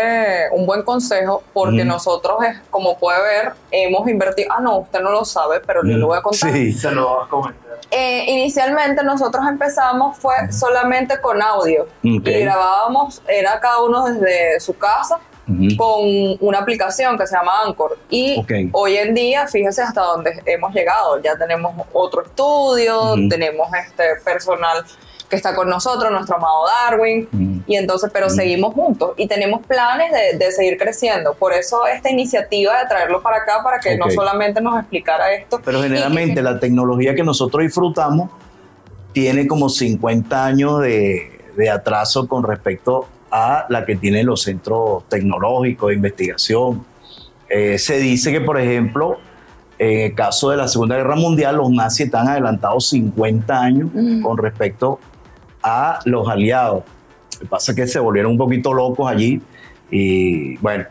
un 0.52 0.66
buen 0.66 0.82
consejo 0.82 1.42
porque 1.54 1.86
nosotros, 1.86 2.36
como 2.68 2.98
puede 2.98 3.18
ver, 3.22 3.52
hemos 3.70 4.06
invertido. 4.08 4.52
Ah, 4.52 4.60
no, 4.60 4.78
usted 4.80 5.00
no 5.00 5.10
lo 5.10 5.24
sabe, 5.24 5.60
pero 5.60 5.82
le 5.82 5.94
lo 5.94 6.08
voy 6.08 6.18
a 6.18 6.22
contar. 6.22 6.52
Sí, 6.52 6.70
se 6.70 6.90
lo 6.90 7.08
voy 7.08 7.24
a 7.24 7.28
comentar. 7.28 7.78
Eh, 7.90 8.26
inicialmente 8.28 9.02
nosotros 9.02 9.44
empezamos 9.48 10.18
fue 10.18 10.34
solamente 10.52 11.20
con 11.20 11.42
audio 11.42 11.88
y 12.02 12.20
grabábamos, 12.20 13.22
era 13.26 13.58
cada 13.58 13.82
uno 13.82 14.04
desde 14.04 14.60
su 14.60 14.76
casa 14.76 15.18
con 15.76 16.36
una 16.40 16.58
aplicación 16.58 17.18
que 17.18 17.26
se 17.26 17.36
llama 17.36 17.52
Anchor. 17.66 17.98
Y 18.08 18.44
hoy 18.72 18.96
en 18.96 19.14
día 19.14 19.46
fíjese 19.46 19.82
hasta 19.82 20.02
dónde 20.02 20.42
hemos 20.46 20.74
llegado, 20.74 21.20
ya 21.22 21.36
tenemos 21.36 21.74
otro 21.92 22.22
estudio, 22.22 23.14
tenemos 23.28 23.68
este 23.74 24.04
personal 24.24 24.84
que 25.28 25.36
está 25.36 25.54
con 25.54 25.68
nosotros, 25.68 26.10
nuestro 26.10 26.36
amado 26.36 26.64
Darwin, 26.66 27.62
y 27.66 27.76
entonces, 27.76 28.10
pero 28.12 28.28
seguimos 28.28 28.74
juntos 28.74 29.12
y 29.16 29.28
tenemos 29.28 29.64
planes 29.64 30.10
de, 30.36 30.50
seguir 30.50 30.76
creciendo. 30.76 31.34
Por 31.34 31.52
eso 31.52 31.86
esta 31.86 32.10
iniciativa 32.10 32.80
de 32.80 32.88
traerlo 32.88 33.22
para 33.22 33.38
acá, 33.38 33.62
para 33.62 33.78
que 33.78 33.96
no 33.96 34.10
solamente 34.10 34.60
nos 34.60 34.78
explicara 34.78 35.32
esto. 35.32 35.60
Pero 35.64 35.80
generalmente 35.80 36.42
la 36.42 36.58
tecnología 36.58 37.14
que 37.14 37.22
nosotros 37.22 37.62
disfrutamos 37.62 38.30
tiene 39.12 39.46
como 39.46 39.68
50 39.68 40.44
años 40.44 40.80
de, 40.80 41.40
de 41.56 41.70
atraso 41.70 42.26
con 42.26 42.42
respecto 42.42 43.06
a 43.30 43.66
la 43.68 43.84
que 43.84 43.96
tienen 43.96 44.26
los 44.26 44.42
centros 44.42 45.08
tecnológicos 45.08 45.88
de 45.88 45.94
investigación. 45.94 46.84
Eh, 47.48 47.78
se 47.78 47.98
dice 47.98 48.32
que, 48.32 48.40
por 48.40 48.58
ejemplo, 48.58 49.18
en 49.78 50.00
el 50.00 50.14
caso 50.14 50.50
de 50.50 50.56
la 50.56 50.68
Segunda 50.68 50.96
Guerra 50.96 51.16
Mundial, 51.16 51.56
los 51.56 51.70
nazis 51.70 52.06
están 52.06 52.28
adelantados 52.28 52.88
50 52.88 53.60
años 53.60 53.90
mm. 53.92 54.22
con 54.22 54.36
respecto 54.38 54.98
a 55.62 56.00
los 56.04 56.28
aliados. 56.28 56.84
Lo 57.34 57.40
que 57.40 57.46
pasa 57.46 57.72
es 57.72 57.76
que 57.76 57.86
se 57.86 57.98
volvieron 57.98 58.32
un 58.32 58.38
poquito 58.38 58.74
locos 58.74 59.10
allí 59.10 59.40
y 59.90 60.56
bueno, 60.58 60.84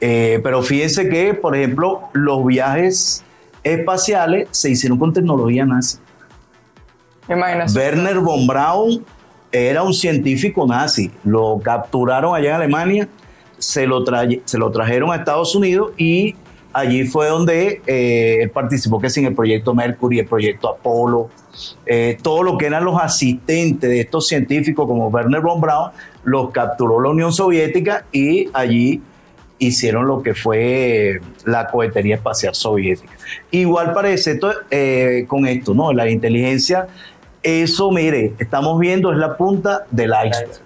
eh, 0.00 0.40
pero 0.42 0.62
fíjense 0.62 1.08
que, 1.08 1.34
por 1.34 1.56
ejemplo, 1.56 2.08
los 2.12 2.44
viajes 2.44 3.24
espaciales 3.62 4.48
se 4.50 4.70
hicieron 4.70 4.98
con 4.98 5.12
tecnología 5.12 5.64
nazi. 5.64 5.98
Werner 7.28 8.18
von 8.20 8.46
Braun 8.46 9.04
era 9.52 9.82
un 9.82 9.94
científico 9.94 10.66
nazi, 10.66 11.10
lo 11.24 11.60
capturaron 11.62 12.34
allá 12.34 12.50
en 12.50 12.54
Alemania, 12.56 13.08
se 13.58 13.86
lo, 13.86 14.04
se 14.44 14.58
lo 14.58 14.70
trajeron 14.70 15.12
a 15.12 15.16
Estados 15.16 15.54
Unidos 15.54 15.92
y 15.96 16.34
allí 16.72 17.04
fue 17.04 17.28
donde 17.28 17.80
eh, 17.86 18.38
él 18.42 18.50
participó 18.50 19.00
que 19.00 19.08
sin 19.08 19.24
el 19.24 19.34
proyecto 19.34 19.74
Mercury, 19.74 20.18
el 20.18 20.26
proyecto 20.26 20.68
Apolo, 20.68 21.30
eh, 21.86 22.18
todo 22.22 22.42
lo 22.42 22.58
que 22.58 22.66
eran 22.66 22.84
los 22.84 23.00
asistentes 23.00 23.88
de 23.88 24.00
estos 24.00 24.28
científicos 24.28 24.86
como 24.86 25.08
Werner 25.08 25.40
von 25.40 25.60
Braun, 25.60 25.90
los 26.24 26.50
capturó 26.50 27.00
la 27.00 27.08
Unión 27.10 27.32
Soviética 27.32 28.04
y 28.12 28.50
allí 28.52 29.00
hicieron 29.58 30.06
lo 30.06 30.22
que 30.22 30.34
fue 30.34 31.20
la 31.44 31.68
cohetería 31.68 32.16
espacial 32.16 32.54
soviética. 32.54 33.12
Igual 33.50 33.92
parece 33.92 34.38
eh, 34.70 35.24
con 35.26 35.46
esto, 35.46 35.72
¿no? 35.72 35.92
La 35.92 36.10
inteligencia, 36.10 36.88
eso, 37.46 37.92
mire, 37.92 38.34
estamos 38.40 38.78
viendo 38.80 39.12
es 39.12 39.18
la 39.18 39.36
punta 39.36 39.86
del 39.92 40.10
iceberg. 40.10 40.60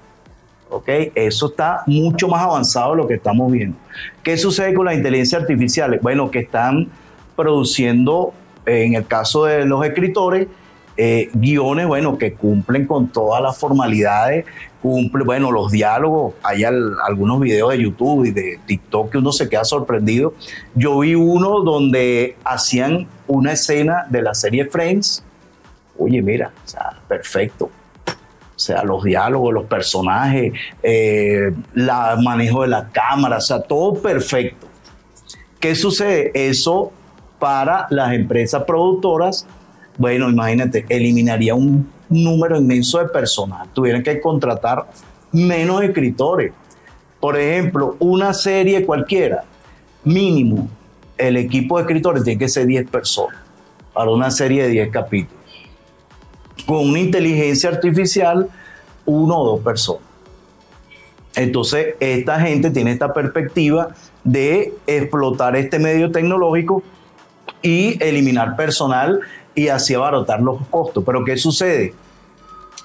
¿ok? 0.71 0.89
Eso 1.15 1.49
está 1.49 1.83
mucho 1.87 2.27
más 2.27 2.43
avanzado 2.43 2.93
de 2.93 2.97
lo 2.97 3.07
que 3.07 3.15
estamos 3.15 3.53
viendo. 3.53 3.77
¿Qué 4.23 4.39
sucede 4.39 4.73
con 4.73 4.87
la 4.87 4.95
inteligencia 4.95 5.39
artificial? 5.39 5.99
Bueno, 6.01 6.31
que 6.31 6.39
están 6.39 6.89
produciendo, 7.37 8.33
en 8.65 8.95
el 8.95 9.07
caso 9.07 9.45
de 9.45 9.67
los 9.67 9.85
escritores, 9.85 10.49
eh, 10.97 11.29
guiones, 11.35 11.87
bueno, 11.87 12.17
que 12.17 12.33
cumplen 12.33 12.87
con 12.87 13.09
todas 13.09 13.43
las 13.43 13.59
formalidades, 13.59 14.47
cumple, 14.81 15.25
bueno, 15.25 15.51
los 15.53 15.71
diálogos, 15.71 16.35
hay 16.43 16.65
algunos 16.65 17.41
videos 17.41 17.73
de 17.73 17.83
YouTube 17.83 18.25
y 18.25 18.31
de 18.31 18.59
TikTok 18.67 19.11
que 19.13 19.19
uno 19.19 19.33
se 19.33 19.49
queda 19.49 19.65
sorprendido. 19.65 20.33
Yo 20.75 20.99
vi 21.01 21.15
uno 21.15 21.61
donde 21.61 22.37
hacían 22.45 23.07
una 23.27 23.53
escena 23.53 24.07
de 24.09 24.23
la 24.23 24.35
serie 24.35 24.65
Friends, 24.65 25.25
oye, 26.00 26.23
mira, 26.23 26.50
o 26.64 26.69
sea, 26.69 26.90
perfecto. 27.07 27.71
O 28.07 28.62
sea, 28.62 28.83
los 28.85 29.04
diálogos, 29.04 29.54
los 29.54 29.64
personajes, 29.64 30.52
el 30.83 31.52
eh, 31.52 31.52
manejo 32.23 32.62
de 32.62 32.69
la 32.69 32.88
cámara, 32.88 33.38
o 33.38 33.40
sea, 33.40 33.61
todo 33.61 33.95
perfecto. 33.95 34.66
¿Qué 35.59 35.75
sucede? 35.75 36.30
Eso 36.35 36.92
para 37.38 37.87
las 37.90 38.12
empresas 38.12 38.64
productoras 38.64 39.47
bueno, 40.00 40.30
imagínate, 40.30 40.87
eliminaría 40.88 41.54
un 41.54 41.87
número 42.09 42.57
inmenso 42.57 43.00
de 43.00 43.09
personal. 43.09 43.69
Tuvieran 43.75 44.02
que 44.02 44.19
contratar 44.19 44.87
menos 45.30 45.83
escritores. 45.83 46.54
Por 47.21 47.38
ejemplo, 47.38 47.97
una 47.99 48.33
serie 48.33 48.87
cualquiera, 48.87 49.45
mínimo, 50.02 50.71
el 51.19 51.37
equipo 51.37 51.76
de 51.76 51.83
escritores 51.83 52.25
tiene 52.25 52.38
que 52.38 52.49
ser 52.49 52.64
10 52.64 52.88
personas 52.88 53.40
para 53.92 54.11
una 54.11 54.30
serie 54.30 54.62
de 54.62 54.69
10 54.71 54.90
capítulos. 54.90 55.40
Con 56.71 56.89
una 56.89 57.00
inteligencia 57.00 57.69
artificial, 57.69 58.49
uno 59.05 59.39
o 59.39 59.45
dos 59.57 59.61
personas. 59.65 60.05
Entonces, 61.35 61.97
esta 61.99 62.39
gente 62.39 62.71
tiene 62.71 62.93
esta 62.93 63.12
perspectiva 63.12 63.89
de 64.23 64.73
explotar 64.87 65.57
este 65.57 65.81
medio 65.81 66.12
tecnológico 66.12 66.85
y 67.61 68.00
eliminar 68.00 68.55
personal 68.55 69.19
y 69.57 69.67
así 69.67 69.95
abaratar 69.95 70.43
los 70.43 70.65
costos. 70.71 71.03
Pero 71.05 71.25
¿qué 71.25 71.37
sucede? 71.37 71.93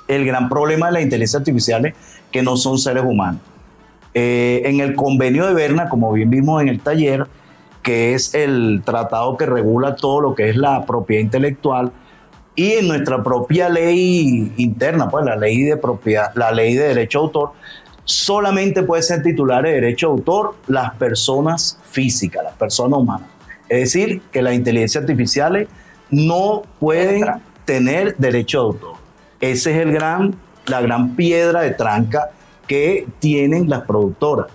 el 0.08 0.26
gran 0.26 0.50
problema 0.50 0.88
de 0.88 0.94
la 0.94 1.02
inteligencia 1.02 1.40
artificial 1.40 1.86
es 1.86 1.94
que 2.32 2.42
no 2.42 2.58
son 2.58 2.78
seres 2.78 3.04
humanos. 3.04 3.42
Eh, 4.16 4.64
en 4.66 4.80
el 4.80 4.96
convenio 4.96 5.46
de 5.46 5.54
Berna, 5.54 5.90
como 5.90 6.12
bien 6.12 6.30
vimos 6.32 6.62
en 6.62 6.70
el 6.70 6.80
taller, 6.80 7.28
que 7.84 8.16
es 8.16 8.34
el 8.34 8.82
tratado 8.84 9.38
que 9.38 9.46
regula 9.46 9.96
todo 9.96 10.22
lo 10.22 10.36
que 10.36 10.50
es 10.50 10.56
la 10.56 10.86
propiedad 10.86 11.22
intelectual, 11.22 11.92
y 12.56 12.72
en 12.74 12.88
nuestra 12.88 13.22
propia 13.22 13.70
ley 13.70 14.52
interna, 14.58 15.10
pues 15.10 15.26
la 15.26 15.36
ley 15.36 15.64
de 15.64 15.78
propiedad, 15.78 16.32
la 16.36 16.52
ley 16.52 16.76
de 16.76 16.88
derecho 16.90 17.20
de 17.20 17.26
autor, 17.26 17.52
solamente 18.06 18.84
puede 18.84 19.02
ser 19.02 19.22
titular 19.24 19.64
de 19.64 19.72
derecho 19.72 20.08
de 20.08 20.14
autor 20.14 20.56
las 20.68 20.94
personas 20.96 21.80
físicas, 21.84 22.44
las 22.44 22.54
personas 22.54 23.00
humanas. 23.00 23.28
Es 23.68 23.80
decir, 23.80 24.22
que 24.32 24.42
las 24.42 24.54
inteligencias 24.54 25.04
artificiales 25.04 25.68
no 26.10 26.64
pueden 26.80 27.26
tener 27.66 28.16
derecho 28.18 28.60
de 28.60 28.66
autor. 28.66 28.96
Esa 29.42 29.72
es 29.72 29.78
el 29.78 29.92
gran, 29.92 30.36
la 30.68 30.82
gran 30.82 31.16
piedra 31.16 31.62
de 31.62 31.72
tranca 31.72 32.30
que 32.68 33.08
tienen 33.20 33.70
las 33.70 33.82
productoras. 33.82 34.48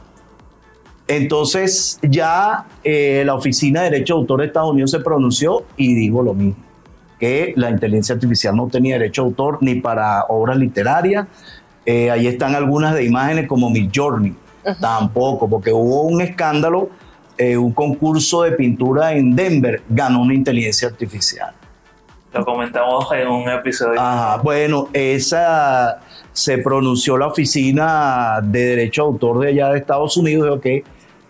Entonces 1.06 1.98
ya 2.02 2.66
eh, 2.84 3.24
la 3.26 3.34
Oficina 3.34 3.82
de 3.82 3.90
Derecho 3.90 4.14
de 4.14 4.20
Autor 4.20 4.40
de 4.40 4.46
Estados 4.46 4.70
Unidos 4.70 4.92
se 4.92 5.00
pronunció 5.00 5.64
y 5.76 5.94
dijo 5.94 6.22
lo 6.22 6.34
mismo, 6.34 6.62
que 7.20 7.52
la 7.56 7.70
inteligencia 7.70 8.14
artificial 8.14 8.56
no 8.56 8.66
tenía 8.68 8.94
derecho 8.94 9.22
de 9.22 9.28
autor 9.28 9.58
ni 9.60 9.76
para 9.76 10.24
obras 10.24 10.56
literarias. 10.56 11.26
Eh, 11.84 12.10
ahí 12.10 12.26
están 12.26 12.54
algunas 12.54 12.94
de 12.94 13.04
imágenes 13.04 13.46
como 13.46 13.68
Mid 13.70 13.90
Journey, 13.94 14.34
tampoco, 14.80 15.48
porque 15.48 15.72
hubo 15.72 16.02
un 16.02 16.20
escándalo, 16.22 16.90
eh, 17.36 17.56
un 17.56 17.72
concurso 17.72 18.42
de 18.42 18.52
pintura 18.52 19.12
en 19.12 19.36
Denver 19.36 19.82
ganó 19.88 20.22
una 20.22 20.34
inteligencia 20.34 20.88
artificial. 20.88 21.52
Lo 22.32 22.44
comentamos 22.44 23.06
en 23.12 23.28
un 23.28 23.48
episodio. 23.48 24.00
Ajá, 24.00 24.36
bueno, 24.38 24.88
esa 24.92 26.00
se 26.32 26.58
pronunció 26.58 27.18
la 27.18 27.26
oficina 27.26 28.40
de 28.42 28.64
derecho 28.66 29.02
de 29.02 29.08
autor 29.08 29.40
de 29.40 29.48
allá 29.48 29.68
de 29.70 29.78
Estados 29.78 30.16
Unidos, 30.16 30.44
dijo 30.44 30.60
que 30.60 30.84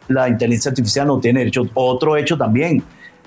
la 0.08 0.28
inteligencia 0.28 0.70
artificial 0.70 1.06
no 1.06 1.18
tiene 1.18 1.40
derecho. 1.40 1.62
Otro 1.74 2.16
hecho 2.16 2.36
también, 2.36 2.82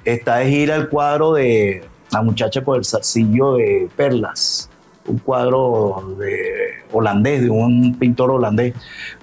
está 0.05 0.38
de 0.38 0.50
gira 0.50 0.75
el 0.75 0.89
cuadro 0.89 1.34
de 1.34 1.84
la 2.13 2.22
muchacha 2.22 2.63
con 2.63 2.77
el 2.77 2.86
zarcillo 2.86 3.55
de 3.55 3.89
perlas, 3.96 4.70
un 5.05 5.17
cuadro 5.17 6.15
de 6.20 6.84
holandés, 6.91 7.41
de 7.41 7.50
un 7.50 7.96
pintor 8.00 8.32
holandés. 8.32 8.74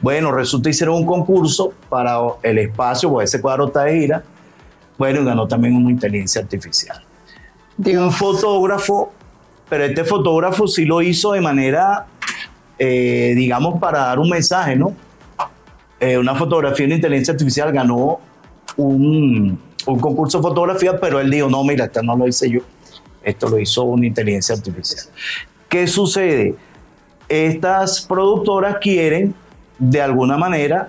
Bueno, 0.00 0.32
resulta 0.32 0.68
hicieron 0.68 0.96
un 0.96 1.06
concurso 1.06 1.72
para 1.88 2.18
el 2.42 2.58
espacio, 2.58 3.10
porque 3.10 3.24
ese 3.24 3.40
cuadro 3.40 3.68
está 3.68 3.84
de 3.84 3.98
gira, 3.98 4.24
bueno, 4.98 5.24
ganó 5.24 5.48
también 5.48 5.74
una 5.76 5.90
inteligencia 5.90 6.42
artificial 6.42 7.02
un 7.98 8.12
fotógrafo, 8.12 9.12
pero 9.68 9.84
este 9.84 10.04
fotógrafo 10.04 10.66
sí 10.66 10.84
lo 10.84 11.00
hizo 11.02 11.32
de 11.32 11.40
manera, 11.40 12.06
eh, 12.78 13.32
digamos, 13.36 13.80
para 13.80 14.00
dar 14.00 14.18
un 14.18 14.28
mensaje, 14.28 14.76
¿no? 14.76 14.94
Eh, 15.98 16.18
una 16.18 16.34
fotografía 16.34 16.86
en 16.86 16.92
inteligencia 16.92 17.32
artificial 17.32 17.72
ganó 17.72 18.20
un, 18.76 19.58
un, 19.86 20.00
concurso 20.00 20.38
de 20.38 20.42
fotografía, 20.42 20.98
pero 20.98 21.20
él 21.20 21.30
dijo, 21.30 21.48
no, 21.48 21.62
mira, 21.62 21.86
esto 21.86 22.02
no 22.02 22.16
lo 22.16 22.26
hice 22.26 22.50
yo, 22.50 22.60
esto 23.22 23.48
lo 23.48 23.58
hizo 23.58 23.84
una 23.84 24.06
inteligencia 24.06 24.54
artificial. 24.54 25.06
¿Qué 25.68 25.86
sucede? 25.86 26.54
Estas 27.28 28.00
productoras 28.00 28.78
quieren, 28.80 29.34
de 29.78 30.02
alguna 30.02 30.36
manera, 30.36 30.88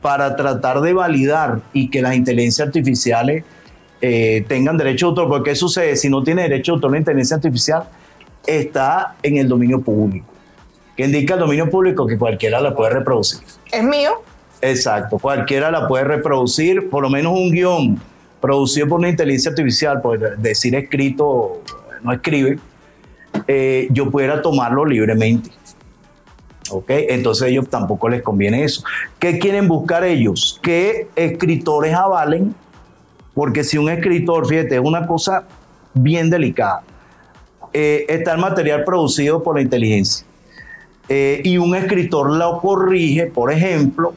para 0.00 0.36
tratar 0.36 0.80
de 0.80 0.92
validar 0.92 1.60
y 1.72 1.90
que 1.90 2.00
las 2.00 2.14
inteligencias 2.14 2.68
artificiales 2.68 3.44
eh, 4.00 4.44
tengan 4.48 4.76
derecho 4.76 5.06
de 5.06 5.08
autor, 5.10 5.28
porque 5.28 5.50
¿qué 5.50 5.56
sucede? 5.56 5.96
Si 5.96 6.08
no 6.08 6.22
tiene 6.22 6.42
derecho 6.42 6.72
de 6.72 6.76
autor 6.76 6.92
la 6.92 6.98
inteligencia 6.98 7.36
artificial, 7.36 7.84
está 8.46 9.16
en 9.22 9.36
el 9.36 9.48
dominio 9.48 9.80
público. 9.80 10.26
¿Qué 10.96 11.04
indica 11.04 11.34
el 11.34 11.40
dominio 11.40 11.68
público? 11.68 12.06
Que 12.06 12.16
cualquiera 12.16 12.60
la 12.60 12.74
puede 12.74 12.90
reproducir. 12.90 13.40
¿Es 13.70 13.82
mío? 13.82 14.22
Exacto, 14.62 15.18
cualquiera 15.18 15.70
la 15.70 15.88
puede 15.88 16.04
reproducir, 16.04 16.90
por 16.90 17.02
lo 17.02 17.10
menos 17.10 17.32
un 17.32 17.50
guion 17.50 18.00
producido 18.40 18.88
por 18.88 18.98
una 18.98 19.08
inteligencia 19.08 19.50
artificial, 19.50 20.00
por 20.00 20.38
decir 20.38 20.74
escrito, 20.74 21.62
no 22.02 22.12
escribe, 22.12 22.58
eh, 23.46 23.88
yo 23.90 24.10
pudiera 24.10 24.40
tomarlo 24.42 24.84
libremente. 24.84 25.50
¿Ok? 26.70 26.86
Entonces 26.88 27.48
ellos 27.48 27.68
tampoco 27.68 28.08
les 28.08 28.22
conviene 28.22 28.62
eso. 28.62 28.84
¿Qué 29.18 29.38
quieren 29.38 29.66
buscar 29.66 30.04
ellos? 30.04 30.60
Que 30.62 31.08
escritores 31.16 31.94
avalen 31.94 32.54
porque 33.34 33.64
si 33.64 33.76
un 33.76 33.88
escritor, 33.88 34.46
fíjate, 34.46 34.76
es 34.76 34.80
una 34.80 35.06
cosa 35.06 35.44
bien 35.94 36.30
delicada. 36.30 36.82
Eh, 37.72 38.06
está 38.08 38.32
el 38.32 38.38
material 38.38 38.84
producido 38.84 39.42
por 39.42 39.56
la 39.56 39.62
inteligencia 39.62 40.26
eh, 41.08 41.40
y 41.44 41.56
un 41.56 41.74
escritor 41.74 42.30
lo 42.30 42.60
corrige, 42.60 43.26
por 43.26 43.52
ejemplo, 43.52 44.14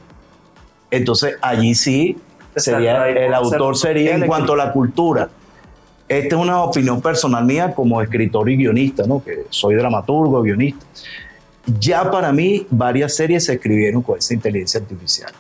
entonces 0.91 1.35
allí 1.41 1.73
sí 1.73 2.17
sería, 2.55 3.07
el 3.07 3.33
autor 3.33 3.77
sería 3.77 4.15
en 4.15 4.25
cuanto 4.27 4.53
a 4.53 4.57
la 4.57 4.71
cultura. 4.71 5.29
Esta 6.07 6.35
es 6.35 6.41
una 6.41 6.63
opinión 6.63 7.01
personal 7.01 7.45
mía 7.45 7.73
como 7.73 8.01
escritor 8.01 8.49
y 8.49 8.57
guionista, 8.57 9.03
¿no? 9.07 9.23
que 9.23 9.45
soy 9.49 9.75
dramaturgo, 9.75 10.41
guionista. 10.41 10.85
Ya 11.79 12.11
para 12.11 12.31
mí 12.31 12.67
varias 12.69 13.15
series 13.15 13.45
se 13.45 13.53
escribieron 13.53 14.01
con 14.01 14.17
esa 14.17 14.33
inteligencia 14.33 14.81
artificial. 14.81 15.31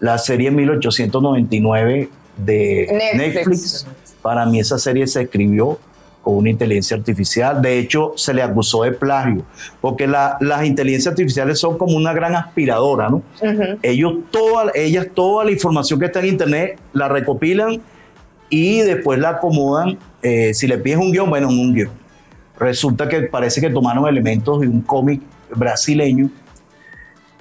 La 0.00 0.18
serie 0.18 0.50
1899 0.50 2.08
de 2.36 3.12
Netflix. 3.14 3.86
Para 4.20 4.44
mí 4.46 4.58
esa 4.58 4.78
serie 4.78 5.06
se 5.06 5.22
escribió 5.22 5.78
con 6.24 6.38
una 6.38 6.50
inteligencia 6.50 6.96
artificial. 6.96 7.62
De 7.62 7.78
hecho, 7.78 8.12
se 8.16 8.34
le 8.34 8.42
acusó 8.42 8.82
de 8.82 8.92
plagio, 8.92 9.44
porque 9.80 10.08
las 10.08 10.64
inteligencias 10.64 11.12
artificiales 11.12 11.58
son 11.58 11.78
como 11.78 11.96
una 11.96 12.12
gran 12.12 12.34
aspiradora, 12.34 13.10
¿no? 13.10 13.22
Ellos 13.82 14.14
toda, 14.30 14.72
ellas 14.74 15.08
toda 15.14 15.44
la 15.44 15.52
información 15.52 16.00
que 16.00 16.06
está 16.06 16.20
en 16.20 16.26
Internet 16.26 16.78
la 16.92 17.08
recopilan 17.08 17.80
y 18.48 18.80
después 18.80 19.18
la 19.18 19.30
acomodan. 19.30 19.98
Eh, 20.22 20.54
si 20.54 20.66
le 20.66 20.78
pides 20.78 20.98
un 20.98 21.12
guion, 21.12 21.28
bueno, 21.28 21.50
en 21.50 21.58
un 21.58 21.74
guion. 21.74 21.90
Resulta 22.58 23.08
que 23.08 23.22
parece 23.22 23.60
que 23.60 23.68
tomaron 23.68 24.08
elementos 24.08 24.60
de 24.60 24.68
un 24.68 24.80
cómic 24.80 25.20
brasileño 25.54 26.30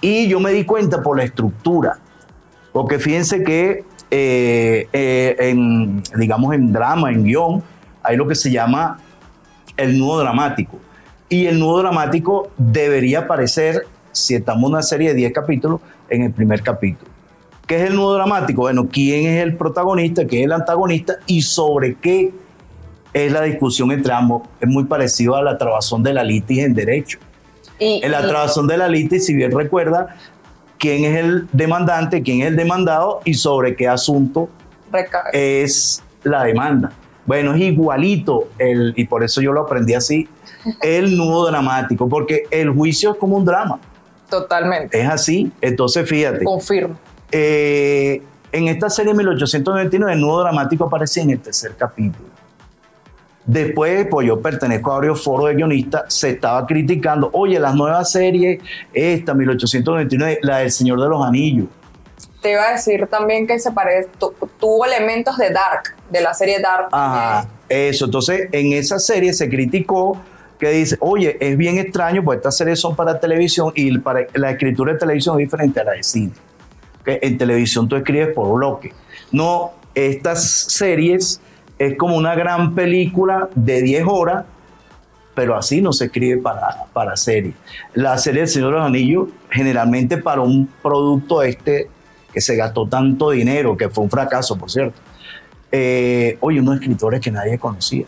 y 0.02 0.28
yo 0.28 0.40
me 0.42 0.52
di 0.52 0.66
cuenta 0.66 1.02
por 1.02 1.18
la 1.18 1.24
estructura, 1.24 1.98
porque 2.74 3.00
fíjense 3.00 3.42
que 3.42 3.86
eh, 4.12 4.88
eh, 4.92 5.36
en, 5.40 6.04
digamos, 6.18 6.54
en 6.54 6.74
drama, 6.74 7.10
en 7.10 7.24
guion, 7.24 7.64
hay 8.04 8.18
lo 8.18 8.28
que 8.28 8.36
se 8.36 8.52
llama 8.52 9.00
el 9.78 9.98
nudo 9.98 10.20
dramático. 10.20 10.80
Y 11.30 11.48
el 11.48 11.60
nudo 11.60 11.80
dramático 11.80 12.52
debería 12.58 13.20
aparecer, 13.20 13.88
si 14.12 14.36
estamos 14.36 14.64
en 14.64 14.74
una 14.74 14.84
serie 14.84 15.10
de 15.10 15.16
10 15.16 15.34
capítulos, 15.34 15.82
en 16.10 16.24
el 16.24 16.32
primer 16.32 16.62
capítulo. 16.62 17.10
¿Qué 17.66 17.82
es 17.82 17.90
el 17.90 17.96
nudo 17.96 18.16
dramático? 18.16 18.62
Bueno, 18.62 18.88
¿quién 18.92 19.26
es 19.26 19.42
el 19.42 19.56
protagonista? 19.56 20.28
¿Quién 20.28 20.42
es 20.42 20.46
el 20.48 20.52
antagonista? 20.52 21.16
¿Y 21.26 21.42
sobre 21.42 21.96
qué 21.96 22.34
es 23.14 23.32
la 23.32 23.42
discusión 23.42 23.92
entre 23.92 24.14
ambos? 24.14 24.44
Es 24.60 24.68
muy 24.68 24.84
parecido 24.84 25.36
a 25.36 25.42
la 25.42 25.58
trabazón 25.58 26.04
de 26.04 26.14
la 26.14 26.24
litis 26.24 26.60
en 26.60 26.74
derecho. 26.74 27.20
en 27.80 28.12
la 28.12 28.22
trabazón 28.22 28.68
de 28.68 28.78
la 28.78 28.88
litis, 28.88 29.26
si 29.26 29.34
bien 29.34 29.52
recuerda, 29.52 30.16
quién 30.78 31.06
es 31.06 31.18
el 31.18 31.48
demandante, 31.54 32.22
quién 32.22 32.42
es 32.42 32.48
el 32.48 32.56
demandado 32.56 33.22
y 33.24 33.34
sobre 33.34 33.76
qué 33.76 33.88
asunto 33.88 34.50
es 35.32 36.04
la 36.24 36.44
demanda. 36.44 36.92
Bueno, 37.26 37.54
es 37.54 37.62
igualito, 37.62 38.50
el, 38.58 38.94
y 38.98 39.06
por 39.06 39.24
eso 39.24 39.42
yo 39.42 39.54
lo 39.54 39.62
aprendí 39.62 39.94
así, 39.94 40.28
el 40.82 41.16
nudo 41.18 41.48
dramático, 41.48 42.08
porque 42.10 42.44
el 42.52 42.70
juicio 42.72 43.14
es 43.14 43.18
como 43.18 43.38
un 43.38 43.46
drama. 43.46 43.80
Totalmente. 44.30 45.00
Es 45.00 45.08
así, 45.08 45.52
entonces 45.62 46.08
fíjate. 46.08 46.44
Confirmo. 46.44 46.98
Eh, 47.32 48.22
en 48.52 48.68
esta 48.68 48.90
serie 48.90 49.14
1899 49.14 50.14
el 50.14 50.22
nudo 50.22 50.42
dramático 50.42 50.86
aparece 50.86 51.22
en 51.22 51.32
el 51.32 51.40
tercer 51.40 51.76
capítulo. 51.78 52.34
Después, 53.46 54.08
pues 54.10 54.28
yo 54.28 54.42
pertenezco 54.42 54.92
a 54.92 54.96
varios 54.96 55.22
foros 55.22 55.50
de 55.50 55.56
guionistas, 55.56 56.14
se 56.14 56.30
estaba 56.30 56.66
criticando, 56.66 57.30
oye, 57.34 57.60
las 57.60 57.76
nuevas 57.76 58.10
series, 58.10 58.62
esta, 58.94 59.34
1899, 59.34 60.40
la 60.44 60.60
del 60.60 60.72
Señor 60.72 61.02
de 61.02 61.10
los 61.10 61.26
Anillos. 61.26 61.68
Te 62.44 62.52
iba 62.52 62.68
a 62.68 62.74
decir 62.74 63.08
también 63.08 63.48
que 63.48 63.58
se 63.58 63.72
parece, 63.72 64.10
tuvo 64.60 64.86
elementos 64.86 65.38
de 65.38 65.50
Dark, 65.50 65.96
de 66.12 66.22
la 66.22 66.34
serie 66.34 66.60
Dark. 66.60 66.90
Ajá, 66.92 67.48
eso. 67.70 68.06
Entonces, 68.06 68.50
en 68.52 68.74
esa 68.74 69.00
serie 69.00 69.34
se 69.34 69.50
criticó 69.50 70.22
que 70.60 70.70
dice, 70.70 70.98
oye, 71.00 71.38
es 71.40 71.58
bien 71.58 71.78
extraño, 71.78 72.24
pues 72.24 72.38
estas 72.38 72.58
series 72.58 72.80
son 72.80 72.96
para 72.96 73.20
televisión 73.20 73.72
y 73.76 73.98
para, 73.98 74.28
la 74.34 74.52
escritura 74.52 74.94
de 74.94 75.00
televisión 75.00 75.40
es 75.40 75.46
diferente 75.46 75.80
a 75.80 75.86
la 75.86 75.94
de 75.94 76.04
cine. 76.04 76.34
En 77.06 77.38
televisión 77.38 77.88
tú 77.88 77.96
escribes 77.96 78.34
por 78.34 78.54
bloque. 78.54 78.94
No, 79.32 79.72
estas 79.96 80.44
series 80.44 81.42
es 81.80 81.98
como 81.98 82.16
una 82.16 82.36
gran 82.36 82.76
película 82.76 83.50
de 83.56 83.82
10 83.82 84.06
horas, 84.08 84.46
pero 85.34 85.56
así 85.56 85.82
no 85.82 85.92
se 85.92 86.06
escribe 86.06 86.42
para, 86.42 86.86
para 86.94 87.18
serie. 87.18 87.54
La 87.94 88.18
serie 88.18 88.42
del 88.42 88.50
Señor 88.50 88.74
de 88.74 88.80
los 88.80 88.88
Anillos, 88.88 89.30
generalmente 89.50 90.18
para 90.18 90.42
un 90.42 90.68
producto 90.82 91.42
este 91.42 91.90
que 92.34 92.42
se 92.42 92.56
gastó 92.56 92.88
tanto 92.88 93.32
dinero, 93.32 93.78
que 93.78 93.90
fue 93.90 94.04
un 94.04 94.10
fracaso, 94.10 94.58
por 94.58 94.72
cierto. 94.72 95.00
Eh, 95.72 96.38
oye, 96.42 96.60
unos 96.60 96.76
escritores 96.76 97.22
que 97.22 97.32
nadie 97.32 97.58
conocía. 97.60 98.06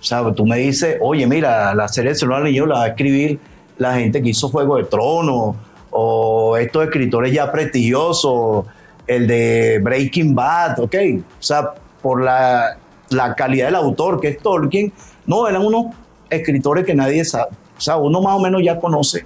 O 0.00 0.02
sea, 0.02 0.32
tú 0.32 0.46
me 0.46 0.58
dices, 0.58 0.96
oye, 1.00 1.26
mira, 1.26 1.74
la 1.74 1.88
serie 1.88 2.10
del 2.10 2.18
Señor 2.18 2.34
Anillo 2.36 2.66
la 2.66 2.74
va 2.76 2.84
a 2.84 2.88
escribir 2.88 3.38
la 3.78 3.94
gente 3.94 4.22
que 4.22 4.30
hizo 4.30 4.48
Juego 4.48 4.76
de 4.76 4.84
Tronos, 4.84 5.56
o 5.90 6.56
estos 6.56 6.84
escritores 6.84 7.32
ya 7.32 7.50
prestigiosos, 7.50 8.66
el 9.06 9.26
de 9.26 9.80
Breaking 9.82 10.34
Bad, 10.34 10.80
¿ok? 10.80 10.94
O 11.38 11.42
sea, 11.42 11.70
por 12.02 12.22
la, 12.22 12.78
la 13.10 13.34
calidad 13.34 13.66
del 13.66 13.76
autor, 13.76 14.20
que 14.20 14.28
es 14.28 14.38
Tolkien, 14.38 14.92
no, 15.26 15.48
eran 15.48 15.64
unos 15.64 15.86
escritores 16.30 16.84
que 16.84 16.94
nadie 16.94 17.24
sabe. 17.24 17.50
O 17.76 17.80
sea, 17.80 17.96
uno 17.96 18.20
más 18.20 18.36
o 18.36 18.40
menos 18.40 18.62
ya 18.62 18.78
conoce 18.78 19.24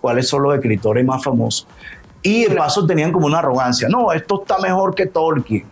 cuáles 0.00 0.28
son 0.28 0.42
los 0.42 0.54
escritores 0.54 1.04
más 1.04 1.22
famosos. 1.22 1.66
Y 2.22 2.44
de 2.44 2.54
paso 2.54 2.86
tenían 2.86 3.12
como 3.12 3.26
una 3.26 3.38
arrogancia. 3.38 3.88
No, 3.88 4.12
esto 4.12 4.42
está 4.42 4.58
mejor 4.58 4.94
que 4.94 5.06
Tolkien. 5.06 5.64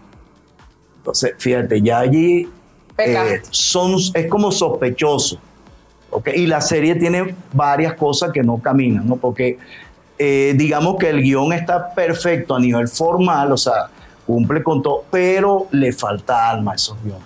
Entonces, 0.98 1.34
fíjate, 1.38 1.80
ya 1.80 2.00
allí 2.00 2.48
eh, 2.98 3.40
son, 3.50 3.94
es 4.14 4.26
como 4.26 4.50
sospechoso. 4.50 5.38
¿okay? 6.10 6.42
Y 6.42 6.46
la 6.46 6.60
serie 6.60 6.96
tiene 6.96 7.34
varias 7.52 7.94
cosas 7.94 8.32
que 8.32 8.42
no 8.42 8.58
caminan, 8.58 9.06
¿no? 9.06 9.16
Porque 9.16 9.58
eh, 10.18 10.54
digamos 10.56 10.96
que 10.96 11.08
el 11.08 11.22
guion 11.22 11.52
está 11.52 11.94
perfecto 11.94 12.54
a 12.54 12.60
nivel 12.60 12.88
formal, 12.88 13.52
o 13.52 13.56
sea, 13.56 13.88
cumple 14.26 14.62
con 14.62 14.82
todo, 14.82 15.04
pero 15.10 15.68
le 15.70 15.92
falta 15.92 16.50
alma 16.50 16.72
a 16.72 16.74
esos 16.74 17.02
guiones. 17.02 17.24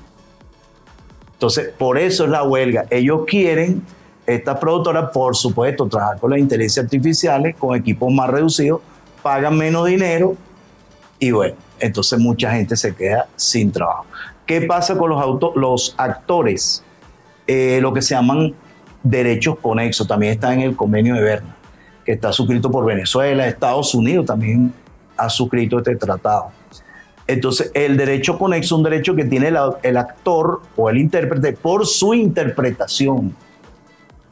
Entonces, 1.33 1.71
por 1.77 1.99
eso 1.99 2.25
es 2.25 2.31
la 2.31 2.45
huelga. 2.45 2.87
Ellos 2.91 3.23
quieren, 3.27 3.83
esta 4.27 4.59
productora, 4.61 5.11
por 5.11 5.35
supuesto, 5.35 5.89
trabajar 5.89 6.19
con 6.21 6.31
las 6.31 6.39
inteligencias 6.39 6.85
artificiales, 6.85 7.57
con 7.57 7.77
equipos 7.77 8.13
más 8.13 8.31
reducidos, 8.31 8.81
pagan 9.25 9.57
menos 9.57 9.87
dinero 9.87 10.37
y 11.19 11.31
bueno, 11.31 11.57
entonces 11.81 12.19
mucha 12.19 12.53
gente 12.53 12.77
se 12.77 12.95
queda 12.95 13.27
sin 13.37 13.73
trabajo. 13.73 14.05
¿Qué 14.45 14.61
pasa 14.61 14.99
con 14.99 15.09
los, 15.09 15.57
los 15.57 15.95
actores? 15.97 16.85
Eh, 17.47 17.79
lo 17.81 17.95
que 17.95 18.03
se 18.03 18.15
llaman 18.15 18.55
derechos 19.03 19.59
conexos, 19.61 20.07
también 20.07 20.35
está 20.35 20.53
en 20.53 20.61
el 20.61 20.77
convenio 20.77 21.15
de 21.15 21.23
Berna, 21.23 21.57
que 22.05 22.13
está 22.13 22.33
suscrito 22.33 22.71
por 22.71 22.85
Venezuela, 22.85 23.47
Estados 23.47 23.95
Unidos 23.95 24.27
también 24.27 24.75
ha 25.17 25.31
suscrito 25.31 25.79
este 25.79 25.97
tratado. 25.97 26.51
Entonces, 27.27 27.71
el 27.73 27.97
derecho 27.97 28.39
conexo 28.39 28.75
es 28.75 28.79
un 28.79 28.83
derecho 28.83 29.15
que 29.15 29.25
tiene 29.25 29.49
el, 29.49 29.97
actor 29.97 30.61
o 30.77 30.91
el 30.91 30.99
intérprete 30.99 31.55
por 31.55 31.87
su 31.87 32.13
interpretación. 32.13 33.35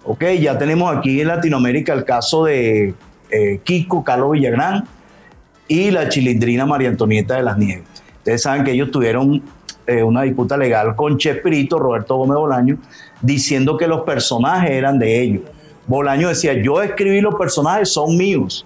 Ok, 0.05 0.25
ya 0.39 0.59
tenemos 0.59 0.95
aquí 0.95 1.23
en 1.23 1.29
Latinoamérica 1.29 1.95
el 1.95 2.05
caso 2.05 2.45
de 2.45 2.95
eh, 3.33 3.61
Kiko, 3.65 4.05
Carlos 4.05 4.33
Villagrán 4.33 4.85
y 5.67 5.91
la 5.91 6.09
chilindrina 6.09 6.67
María 6.67 6.91
Antonieta 6.91 7.35
de 7.35 7.43
las 7.43 7.57
Nieves. 7.57 7.85
Ustedes 8.19 8.43
saben 8.43 8.63
que 8.63 8.73
ellos 8.73 8.91
tuvieron 8.91 9.43
eh, 9.87 10.03
una 10.03 10.23
disputa 10.23 10.57
legal 10.57 10.95
con 10.95 11.17
Chespirito, 11.17 11.79
Roberto 11.79 12.17
Gómez 12.17 12.37
Bolaño, 12.37 12.79
diciendo 13.21 13.77
que 13.77 13.89
los 13.89 14.03
personajes 14.03 14.71
eran 14.71 14.99
de 14.99 15.23
ellos. 15.23 15.43
Bolaño 15.87 16.29
decía, 16.29 16.53
yo 16.53 16.83
escribí 16.83 17.21
los 17.21 17.35
personajes, 17.35 17.89
son 17.89 18.17
míos. 18.17 18.65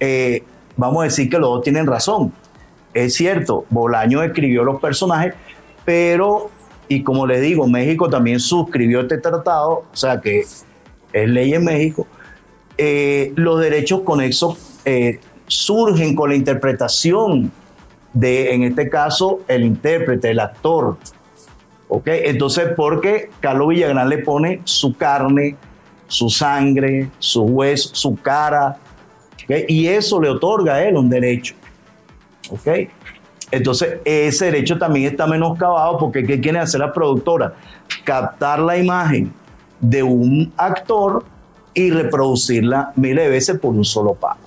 Eh, 0.00 0.42
vamos 0.76 1.02
a 1.02 1.04
decir 1.04 1.30
que 1.30 1.38
los 1.38 1.48
dos 1.48 1.62
tienen 1.62 1.86
razón. 1.86 2.32
Es 2.92 3.14
cierto, 3.14 3.64
Bolaño 3.70 4.22
escribió 4.22 4.64
los 4.64 4.80
personajes, 4.80 5.34
pero, 5.84 6.50
y 6.88 7.02
como 7.02 7.26
les 7.26 7.40
digo, 7.40 7.66
México 7.66 8.10
también 8.10 8.40
suscribió 8.40 9.00
este 9.00 9.18
tratado, 9.18 9.84
o 9.92 9.96
sea 9.96 10.20
que 10.20 10.40
es 10.40 10.66
ley 11.28 11.54
en 11.54 11.64
México, 11.64 12.06
eh, 12.76 13.32
los 13.36 13.60
derechos 13.60 14.00
conexos 14.00 14.58
eh, 14.84 15.20
surgen 15.46 16.14
con 16.14 16.30
la 16.30 16.36
interpretación 16.36 17.52
de, 18.12 18.54
en 18.54 18.62
este 18.64 18.88
caso, 18.88 19.40
el 19.48 19.64
intérprete, 19.64 20.30
el 20.30 20.40
actor. 20.40 20.96
¿Ok? 21.88 22.06
Entonces, 22.06 22.70
porque 22.76 23.30
Carlos 23.40 23.68
Villagrán 23.68 24.08
le 24.08 24.18
pone 24.18 24.60
su 24.64 24.96
carne, 24.96 25.56
su 26.06 26.30
sangre, 26.30 27.10
su 27.18 27.42
hueso, 27.42 27.94
su 27.94 28.16
cara, 28.16 28.78
y 29.68 29.86
eso 29.86 30.20
le 30.20 30.30
otorga 30.30 30.74
a 30.74 30.84
él 30.84 30.96
un 30.96 31.10
derecho. 31.10 31.54
¿Ok? 32.50 32.68
Entonces, 33.50 33.98
ese 34.04 34.46
derecho 34.46 34.78
también 34.78 35.10
está 35.10 35.26
menoscabado 35.26 35.98
porque 35.98 36.24
¿qué 36.24 36.40
quiere 36.40 36.58
hacer 36.58 36.80
la 36.80 36.92
productora? 36.92 37.54
Captar 38.02 38.58
la 38.58 38.76
imagen 38.76 39.32
de 39.80 40.02
un 40.02 40.52
actor 40.56 41.24
y 41.74 41.90
reproducirla 41.90 42.92
miles 42.96 43.24
de 43.24 43.30
veces 43.30 43.58
por 43.58 43.74
un 43.74 43.84
solo 43.84 44.14
pago. 44.14 44.38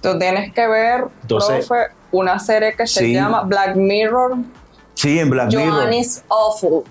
Tú 0.00 0.18
tienes 0.18 0.52
que 0.52 0.66
ver, 0.66 1.04
profe, 1.28 1.88
una 2.10 2.38
serie 2.38 2.74
que 2.74 2.86
se 2.86 3.12
llama 3.12 3.42
Black 3.42 3.76
Mirror. 3.76 4.36
Sí, 4.94 5.18
en 5.18 5.30
Black 5.30 5.52
Mirror. 5.54 5.92
is 5.92 6.22
Awful. 6.28 6.84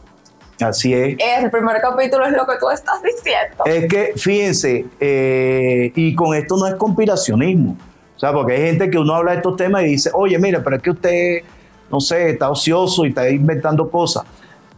Así 0.62 0.94
es. 0.94 1.18
El 1.20 1.50
primer 1.50 1.80
capítulo 1.82 2.26
es 2.26 2.34
lo 2.34 2.46
que 2.46 2.54
tú 2.60 2.70
estás 2.70 3.02
diciendo. 3.02 3.64
Es 3.66 3.88
que, 3.88 4.14
fíjense, 4.18 4.86
eh, 5.00 5.92
y 5.96 6.14
con 6.16 6.36
esto 6.36 6.58
no 6.58 6.68
es 6.68 6.76
conspiracionismo. 6.76 7.78
O 8.16 8.20
sea, 8.20 8.34
porque 8.34 8.54
hay 8.54 8.62
gente 8.64 8.90
que 8.90 8.98
uno 8.98 9.14
habla 9.14 9.32
de 9.32 9.38
estos 9.38 9.56
temas 9.56 9.84
y 9.84 9.86
dice, 9.86 10.12
oye, 10.14 10.38
mira, 10.38 10.62
pero 10.62 10.76
es 10.76 10.82
que 10.82 10.90
usted, 10.90 11.42
no 11.90 12.02
sé, 12.02 12.32
está 12.32 12.50
ocioso 12.50 13.06
y 13.06 13.10
está 13.10 13.30
inventando 13.30 13.90
cosas. 13.90 14.24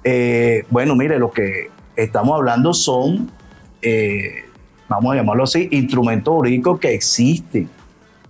Eh, 0.04 0.66
bueno, 0.70 0.96
mire, 0.96 1.18
lo 1.18 1.32
que 1.32 1.72
estamos 1.96 2.36
hablando 2.36 2.74
son 2.74 3.32
eh, 3.82 4.46
vamos 4.88 5.14
a 5.14 5.16
llamarlo 5.18 5.44
así, 5.44 5.68
instrumentos 5.72 6.34
jurídicos 6.34 6.80
que 6.80 6.94
existen. 6.94 7.70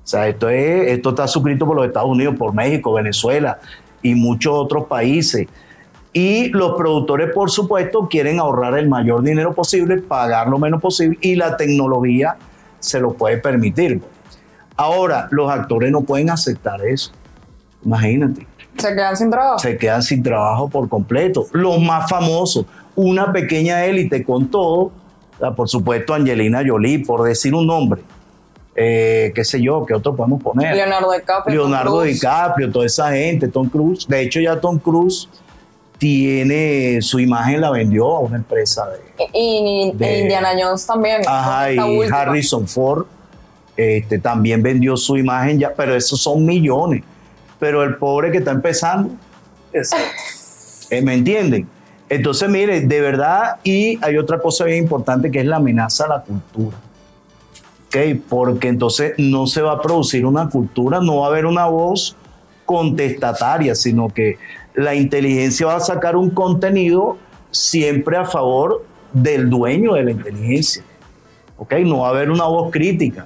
O 0.03 0.07
sea, 0.07 0.27
esto, 0.27 0.49
es, 0.49 0.89
esto 0.89 1.09
está 1.09 1.27
suscrito 1.27 1.65
por 1.65 1.75
los 1.75 1.85
Estados 1.85 2.09
Unidos, 2.09 2.35
por 2.37 2.53
México, 2.53 2.93
Venezuela 2.93 3.59
y 4.01 4.15
muchos 4.15 4.53
otros 4.53 4.85
países. 4.85 5.47
Y 6.13 6.49
los 6.49 6.75
productores, 6.75 7.31
por 7.33 7.49
supuesto, 7.49 8.07
quieren 8.09 8.39
ahorrar 8.39 8.77
el 8.77 8.89
mayor 8.89 9.23
dinero 9.23 9.53
posible, 9.53 9.97
pagar 9.97 10.49
lo 10.49 10.59
menos 10.59 10.81
posible 10.81 11.17
y 11.21 11.35
la 11.35 11.55
tecnología 11.55 12.35
se 12.79 12.99
lo 12.99 13.13
puede 13.13 13.37
permitir. 13.37 14.01
Ahora, 14.75 15.27
los 15.31 15.49
actores 15.49 15.91
no 15.91 16.01
pueden 16.01 16.29
aceptar 16.29 16.83
eso. 16.85 17.11
Imagínate. 17.85 18.45
Se 18.77 18.95
quedan 18.95 19.15
sin 19.15 19.29
trabajo. 19.29 19.59
Se 19.59 19.77
quedan 19.77 20.01
sin 20.01 20.23
trabajo 20.23 20.69
por 20.69 20.89
completo. 20.89 21.45
Los 21.51 21.79
más 21.79 22.09
famosos, 22.09 22.65
una 22.95 23.31
pequeña 23.31 23.85
élite 23.85 24.23
con 24.23 24.49
todo, 24.49 24.91
por 25.55 25.67
supuesto, 25.67 26.13
Angelina 26.13 26.61
Jolie, 26.65 26.99
por 26.99 27.23
decir 27.23 27.53
un 27.53 27.67
nombre. 27.67 28.01
Eh, 28.75 29.31
qué 29.35 29.43
sé 29.43 29.61
yo, 29.61 29.85
qué 29.85 29.93
otro 29.93 30.15
podemos 30.15 30.41
poner. 30.41 30.75
Leonardo 30.75 31.11
DiCaprio. 31.11 31.55
Leonardo 31.55 32.01
DiCaprio, 32.01 32.71
toda 32.71 32.85
esa 32.85 33.11
gente, 33.11 33.47
Tom 33.47 33.67
Cruise. 33.67 34.07
De 34.07 34.21
hecho, 34.21 34.39
ya 34.39 34.59
Tom 34.59 34.79
Cruise 34.79 35.27
tiene 35.97 37.01
su 37.01 37.19
imagen, 37.19 37.61
la 37.61 37.69
vendió 37.71 38.15
a 38.15 38.19
una 38.19 38.37
empresa 38.37 38.87
de. 38.89 38.99
Y, 39.33 39.89
Indiana 39.89 40.49
Jones 40.59 40.85
también. 40.85 41.21
Ajá, 41.27 41.71
y 41.71 41.77
Harrison 42.11 42.67
Ford 42.67 43.05
este, 43.75 44.19
también 44.19 44.61
vendió 44.61 44.95
su 44.97 45.17
imagen 45.17 45.59
ya, 45.59 45.73
pero 45.75 45.95
esos 45.95 46.21
son 46.21 46.45
millones. 46.45 47.03
Pero 47.59 47.83
el 47.83 47.97
pobre 47.97 48.31
que 48.31 48.39
está 48.39 48.51
empezando, 48.51 49.13
eh, 50.89 51.01
¿me 51.01 51.13
entienden? 51.13 51.67
Entonces, 52.11 52.49
mire, 52.49 52.81
de 52.81 52.99
verdad, 52.99 53.55
y 53.63 53.97
hay 54.03 54.17
otra 54.17 54.41
cosa 54.41 54.65
bien 54.65 54.79
importante 54.79 55.31
que 55.31 55.39
es 55.39 55.45
la 55.45 55.55
amenaza 55.55 56.03
a 56.03 56.07
la 56.09 56.21
cultura. 56.21 56.75
¿Okay? 57.87 58.15
Porque 58.15 58.67
entonces 58.67 59.13
no 59.17 59.47
se 59.47 59.61
va 59.61 59.71
a 59.71 59.81
producir 59.81 60.25
una 60.25 60.49
cultura, 60.49 60.99
no 60.99 61.21
va 61.21 61.27
a 61.27 61.29
haber 61.29 61.45
una 61.45 61.67
voz 61.67 62.17
contestataria, 62.65 63.75
sino 63.75 64.09
que 64.09 64.37
la 64.75 64.93
inteligencia 64.93 65.67
va 65.67 65.77
a 65.77 65.79
sacar 65.79 66.17
un 66.17 66.31
contenido 66.31 67.17
siempre 67.49 68.17
a 68.17 68.25
favor 68.25 68.83
del 69.13 69.49
dueño 69.49 69.93
de 69.93 70.03
la 70.03 70.11
inteligencia. 70.11 70.83
¿Okay? 71.59 71.85
No 71.85 71.99
va 71.99 72.07
a 72.07 72.09
haber 72.09 72.29
una 72.29 72.43
voz 72.43 72.71
crítica. 72.73 73.25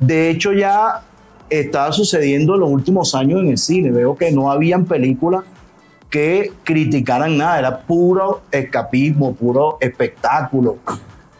De 0.00 0.28
hecho, 0.28 0.52
ya 0.52 1.04
estaba 1.48 1.92
sucediendo 1.92 2.54
en 2.54 2.60
los 2.62 2.70
últimos 2.70 3.14
años 3.14 3.42
en 3.42 3.50
el 3.50 3.58
cine. 3.58 3.92
Veo 3.92 4.16
que 4.16 4.32
no 4.32 4.50
habían 4.50 4.86
películas 4.86 5.44
que 6.14 6.52
criticaran 6.62 7.36
nada, 7.36 7.58
era 7.58 7.80
puro 7.80 8.42
escapismo, 8.52 9.34
puro 9.34 9.78
espectáculo. 9.80 10.78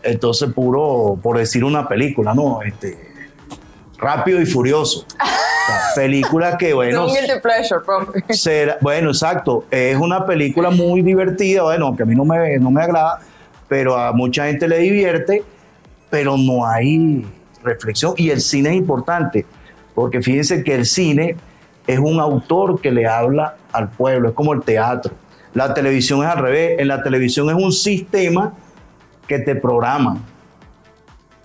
Entonces, 0.02 0.52
puro, 0.52 1.16
por 1.22 1.38
decir 1.38 1.62
una 1.62 1.86
película, 1.86 2.34
¿no? 2.34 2.60
Este, 2.60 2.98
rápido 3.98 4.40
y 4.40 4.46
furioso. 4.46 5.06
película 5.94 6.58
que, 6.58 6.74
bueno. 6.74 7.06
bueno, 8.80 9.10
exacto. 9.10 9.64
Es 9.70 9.96
una 9.96 10.26
película 10.26 10.70
muy 10.70 11.02
divertida, 11.02 11.62
bueno, 11.62 11.86
aunque 11.86 12.02
a 12.02 12.06
mí 12.06 12.16
no 12.16 12.24
me, 12.24 12.58
no 12.58 12.72
me 12.72 12.82
agrada, 12.82 13.20
pero 13.68 13.96
a 13.96 14.10
mucha 14.10 14.46
gente 14.46 14.66
le 14.66 14.78
divierte, 14.78 15.44
pero 16.10 16.36
no 16.36 16.66
hay 16.66 17.24
reflexión. 17.62 18.14
Y 18.16 18.30
el 18.30 18.40
cine 18.40 18.70
es 18.70 18.74
importante, 18.74 19.46
porque 19.94 20.20
fíjense 20.20 20.64
que 20.64 20.74
el 20.74 20.84
cine 20.84 21.36
es 21.86 21.98
un 21.98 22.20
autor 22.20 22.80
que 22.80 22.90
le 22.90 23.06
habla 23.06 23.56
al 23.72 23.90
pueblo, 23.90 24.28
es 24.28 24.34
como 24.34 24.52
el 24.52 24.62
teatro. 24.62 25.12
La 25.52 25.72
televisión 25.74 26.22
es 26.22 26.26
al 26.26 26.38
revés, 26.38 26.80
en 26.80 26.88
la 26.88 27.02
televisión 27.02 27.48
es 27.48 27.56
un 27.56 27.72
sistema 27.72 28.54
que 29.26 29.38
te 29.38 29.54
programa. 29.54 30.18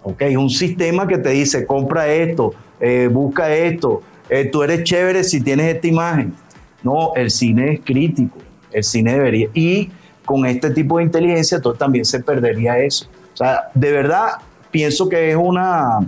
¿ok? 0.03 0.21
Es 0.21 0.37
un 0.37 0.49
sistema 0.49 1.07
que 1.07 1.17
te 1.17 1.29
dice, 1.29 1.65
compra 1.65 2.07
esto, 2.07 2.53
eh, 2.79 3.09
busca 3.11 3.53
esto, 3.53 4.01
eh, 4.29 4.45
tú 4.45 4.63
eres 4.63 4.83
chévere 4.83 5.23
si 5.23 5.41
tienes 5.41 5.75
esta 5.75 5.87
imagen. 5.87 6.33
No, 6.81 7.13
el 7.15 7.29
cine 7.29 7.73
es 7.73 7.81
crítico, 7.81 8.37
el 8.71 8.83
cine 8.83 9.13
debería. 9.13 9.49
Y 9.53 9.91
con 10.23 10.45
este 10.45 10.69
tipo 10.69 10.97
de 10.97 11.03
inteligencia, 11.03 11.57
entonces 11.57 11.79
también 11.79 12.05
se 12.05 12.19
perdería 12.21 12.79
eso. 12.79 13.07
O 13.33 13.37
sea, 13.37 13.69
de 13.73 13.91
verdad 13.91 14.29
pienso 14.71 15.09
que 15.09 15.31
es 15.31 15.35
una, 15.35 15.99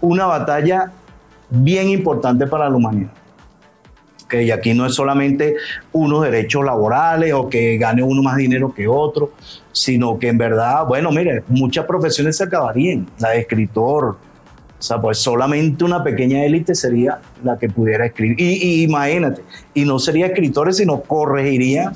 una 0.00 0.26
batalla 0.26 0.92
bien 1.50 1.88
importante 1.88 2.46
para 2.46 2.68
la 2.68 2.76
humanidad. 2.76 3.10
Que 4.36 4.52
aquí 4.52 4.74
no 4.74 4.86
es 4.86 4.94
solamente 4.94 5.56
unos 5.92 6.22
derechos 6.22 6.64
laborales 6.64 7.32
o 7.32 7.48
que 7.48 7.76
gane 7.78 8.02
uno 8.02 8.22
más 8.22 8.36
dinero 8.36 8.74
que 8.74 8.88
otro, 8.88 9.32
sino 9.72 10.18
que 10.18 10.28
en 10.28 10.38
verdad, 10.38 10.86
bueno, 10.86 11.10
mire, 11.10 11.44
muchas 11.48 11.84
profesiones 11.84 12.36
se 12.36 12.44
acabarían, 12.44 13.06
la 13.18 13.30
de 13.30 13.40
escritor, 13.40 14.16
o 14.78 14.86
sea, 14.86 15.00
pues 15.00 15.16
solamente 15.16 15.82
una 15.82 16.04
pequeña 16.04 16.44
élite 16.44 16.74
sería 16.74 17.18
la 17.42 17.58
que 17.58 17.70
pudiera 17.70 18.04
escribir. 18.04 18.38
Y, 18.38 18.82
imagínate, 18.82 19.42
y 19.72 19.86
no 19.86 19.98
sería 19.98 20.26
escritores, 20.26 20.76
sino 20.76 21.00
corregiría 21.00 21.92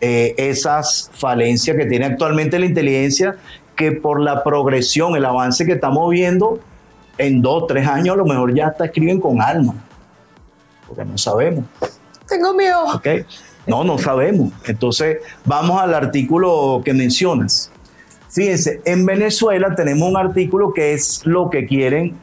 eh, 0.00 0.32
esas 0.36 1.10
falencias 1.12 1.76
que 1.76 1.86
tiene 1.86 2.04
actualmente 2.04 2.58
la 2.60 2.66
inteligencia, 2.66 3.36
que 3.74 3.90
por 3.90 4.20
la 4.20 4.44
progresión, 4.44 5.16
el 5.16 5.24
avance 5.24 5.66
que 5.66 5.72
estamos 5.72 6.08
viendo, 6.10 6.60
en 7.18 7.42
dos, 7.42 7.66
tres 7.66 7.86
años 7.88 8.14
a 8.14 8.18
lo 8.18 8.26
mejor 8.26 8.54
ya 8.54 8.68
hasta 8.68 8.84
escriben 8.84 9.18
con 9.18 9.42
alma, 9.42 9.74
porque 10.92 11.10
no 11.10 11.16
sabemos. 11.16 11.64
Tengo 12.28 12.52
miedo. 12.52 12.84
Okay. 12.96 13.24
No, 13.66 13.82
no 13.82 13.98
sabemos. 13.98 14.52
Entonces, 14.66 15.18
vamos 15.46 15.80
al 15.80 15.94
artículo 15.94 16.82
que 16.84 16.92
mencionas. 16.92 17.70
Fíjense, 18.28 18.82
en 18.84 19.06
Venezuela 19.06 19.74
tenemos 19.74 20.08
un 20.08 20.18
artículo 20.18 20.74
que 20.74 20.92
es 20.92 21.24
lo 21.24 21.48
que 21.48 21.66
quieren 21.66 22.14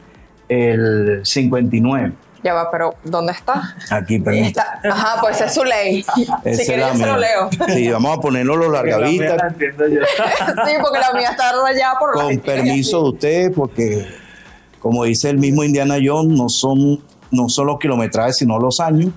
el 0.48 1.20
59. 1.24 2.12
Ya 2.44 2.54
va, 2.54 2.70
pero 2.70 2.94
¿dónde 3.02 3.32
está? 3.32 3.74
Aquí, 3.90 4.20
permítame. 4.20 4.88
Ajá, 4.88 5.20
pues 5.20 5.40
es 5.40 5.52
su 5.52 5.64
ley. 5.64 6.02
si 6.44 6.64
quieres, 6.64 6.96
se 6.96 7.06
lo 7.06 7.18
leo. 7.18 7.50
Sí, 7.68 7.90
vamos 7.90 8.18
a 8.18 8.20
ponerlo 8.20 8.56
los 8.56 8.72
largavistas. 8.72 9.52
sí, 9.58 10.72
porque 10.80 10.98
la 11.00 11.12
mía 11.12 11.30
está 11.30 11.52
rayada 11.60 11.98
por 11.98 12.12
Con 12.12 12.38
permiso 12.38 13.02
de 13.02 13.08
usted, 13.08 13.52
porque 13.52 14.06
como 14.78 15.04
dice 15.04 15.28
el 15.28 15.38
mismo 15.38 15.62
Indiana 15.62 15.96
Jones, 16.02 16.36
no 16.36 16.48
son, 16.48 17.00
no 17.30 17.48
son 17.48 17.66
los 17.66 17.78
kilometrajes, 17.78 18.38
sino 18.38 18.58
los 18.58 18.80
años. 18.80 19.12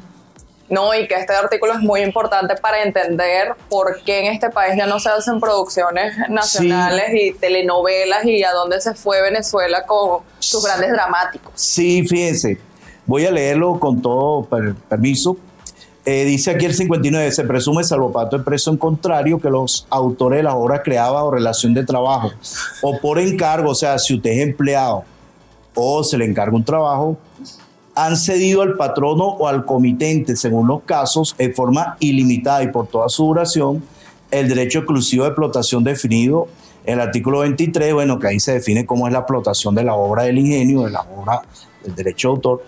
No, 0.69 0.95
y 0.95 1.07
que 1.07 1.15
este 1.15 1.33
artículo 1.33 1.73
es 1.73 1.81
muy 1.81 2.01
importante 2.01 2.55
para 2.55 2.83
entender 2.83 3.53
por 3.69 4.01
qué 4.03 4.25
en 4.25 4.33
este 4.33 4.49
país 4.49 4.75
ya 4.77 4.87
no 4.87 4.99
se 4.99 5.09
hacen 5.09 5.39
producciones 5.39 6.17
nacionales 6.29 7.11
y 7.13 7.33
telenovelas 7.33 8.25
y 8.25 8.43
a 8.43 8.51
dónde 8.53 8.81
se 8.81 8.95
fue 8.95 9.21
Venezuela 9.21 9.85
con 9.85 10.21
sus 10.39 10.65
grandes 10.65 10.91
dramáticos. 10.91 11.51
Sí, 11.55 12.03
fíjense, 12.07 12.57
voy 13.05 13.25
a 13.25 13.31
leerlo 13.31 13.79
con 13.79 14.01
todo 14.01 14.47
permiso. 14.89 15.37
Eh, 16.05 16.25
dice 16.25 16.51
aquí 16.51 16.65
el 16.65 16.73
59, 16.73 17.31
se 17.31 17.43
presume, 17.43 17.83
salvo 17.83 18.11
pato 18.11 18.43
preso 18.43 18.71
en 18.71 18.77
contrario, 18.77 19.39
que 19.39 19.49
los 19.49 19.85
autores 19.89 20.37
de 20.37 20.43
las 20.43 20.53
obras 20.53 20.81
creadas 20.83 21.21
o 21.21 21.31
relación 21.31 21.73
de 21.73 21.85
trabajo 21.85 22.31
o 22.81 22.97
por 22.99 23.19
encargo, 23.19 23.69
o 23.69 23.75
sea, 23.75 23.97
si 23.99 24.15
usted 24.15 24.31
es 24.31 24.39
empleado 24.39 25.05
o 25.75 26.03
se 26.03 26.17
le 26.17 26.25
encarga 26.25 26.55
un 26.55 26.63
trabajo, 26.65 27.17
han 27.95 28.17
cedido 28.17 28.61
al 28.61 28.75
patrono 28.75 29.25
o 29.25 29.47
al 29.47 29.65
comitente, 29.65 30.35
según 30.35 30.67
los 30.67 30.83
casos, 30.83 31.35
en 31.37 31.53
forma 31.53 31.97
ilimitada 31.99 32.63
y 32.63 32.69
por 32.69 32.87
toda 32.87 33.09
su 33.09 33.25
duración, 33.25 33.83
el 34.31 34.49
derecho 34.49 34.79
exclusivo 34.79 35.23
de 35.23 35.29
explotación 35.29 35.83
definido 35.83 36.47
en 36.85 36.95
el 36.95 37.01
artículo 37.01 37.39
23, 37.39 37.93
bueno, 37.93 38.19
que 38.19 38.27
ahí 38.27 38.39
se 38.39 38.53
define 38.53 38.85
cómo 38.85 39.07
es 39.07 39.13
la 39.13 39.19
explotación 39.19 39.75
de 39.75 39.83
la 39.83 39.95
obra 39.95 40.23
del 40.23 40.39
ingenio, 40.39 40.81
de 40.81 40.91
la 40.91 41.01
obra 41.01 41.41
del 41.83 41.95
derecho 41.95 42.29
de 42.29 42.31
autor. 42.31 42.63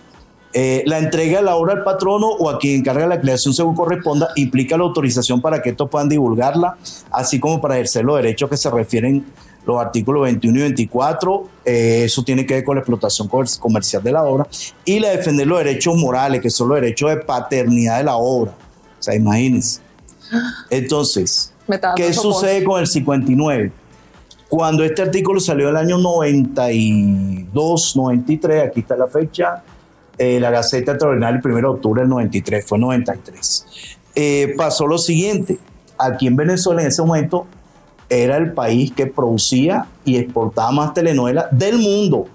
Eh, 0.53 0.83
la 0.85 0.99
entrega 0.99 1.39
de 1.39 1.43
la 1.43 1.57
obra 1.57 1.73
al 1.73 1.83
patrono 1.83 2.27
o 2.27 2.49
a 2.49 2.57
quien 2.57 2.79
encarga 2.79 3.05
la 3.07 3.19
creación 3.19 3.53
según 3.53 3.75
corresponda 3.75 4.29
implica 4.37 4.77
la 4.77 4.85
autorización 4.85 5.41
para 5.41 5.61
que 5.61 5.71
estos 5.71 5.89
puedan 5.89 6.07
divulgarla, 6.07 6.77
así 7.11 7.41
como 7.41 7.59
para 7.59 7.75
ejercer 7.75 8.05
los 8.05 8.15
derechos 8.15 8.49
que 8.49 8.55
se 8.55 8.69
refieren 8.69 9.25
los 9.65 9.81
artículos 9.81 10.23
21 10.23 10.59
y 10.59 10.61
24, 10.61 11.47
eh, 11.65 12.03
eso 12.05 12.23
tiene 12.23 12.45
que 12.45 12.55
ver 12.55 12.63
con 12.63 12.75
la 12.75 12.81
explotación 12.81 13.27
comercial 13.59 14.03
de 14.03 14.11
la 14.11 14.23
obra, 14.23 14.47
y 14.83 14.99
la 14.99 15.09
defender 15.09 15.47
los 15.47 15.57
derechos 15.59 15.95
morales, 15.95 16.41
que 16.41 16.49
son 16.49 16.69
los 16.69 16.75
derechos 16.75 17.09
de 17.09 17.17
paternidad 17.17 17.97
de 17.97 18.03
la 18.03 18.15
obra. 18.15 18.51
O 18.99 19.03
sea, 19.03 19.15
imagínense. 19.15 19.81
Entonces, 20.69 21.53
¿qué 21.95 22.13
sucede 22.13 22.63
con 22.63 22.79
el 22.79 22.87
59? 22.87 23.71
Cuando 24.47 24.83
este 24.83 25.01
artículo 25.01 25.39
salió 25.39 25.69
el 25.69 25.77
año 25.77 25.97
92, 25.97 27.95
93, 27.95 28.67
aquí 28.67 28.81
está 28.81 28.95
la 28.95 29.07
fecha, 29.07 29.63
eh, 30.17 30.39
la 30.39 30.51
Gaceta 30.51 30.91
Extraordinaria 30.93 31.41
el 31.43 31.51
1 31.51 31.57
de 31.57 31.65
octubre 31.65 32.01
del 32.01 32.09
93, 32.09 32.65
fue 32.65 32.77
93. 32.77 33.65
Eh, 34.13 34.53
pasó 34.55 34.87
lo 34.87 34.97
siguiente, 34.97 35.57
aquí 35.97 36.27
en 36.27 36.35
Venezuela 36.35 36.81
en 36.81 36.87
ese 36.87 37.01
momento 37.01 37.47
era 38.09 38.37
el 38.37 38.53
país 38.53 38.91
que 38.91 39.07
producía 39.07 39.87
y 40.03 40.17
exportaba 40.17 40.71
más 40.71 40.93
telenovelas 40.93 41.47
del 41.51 41.77
mundo. 41.77 42.27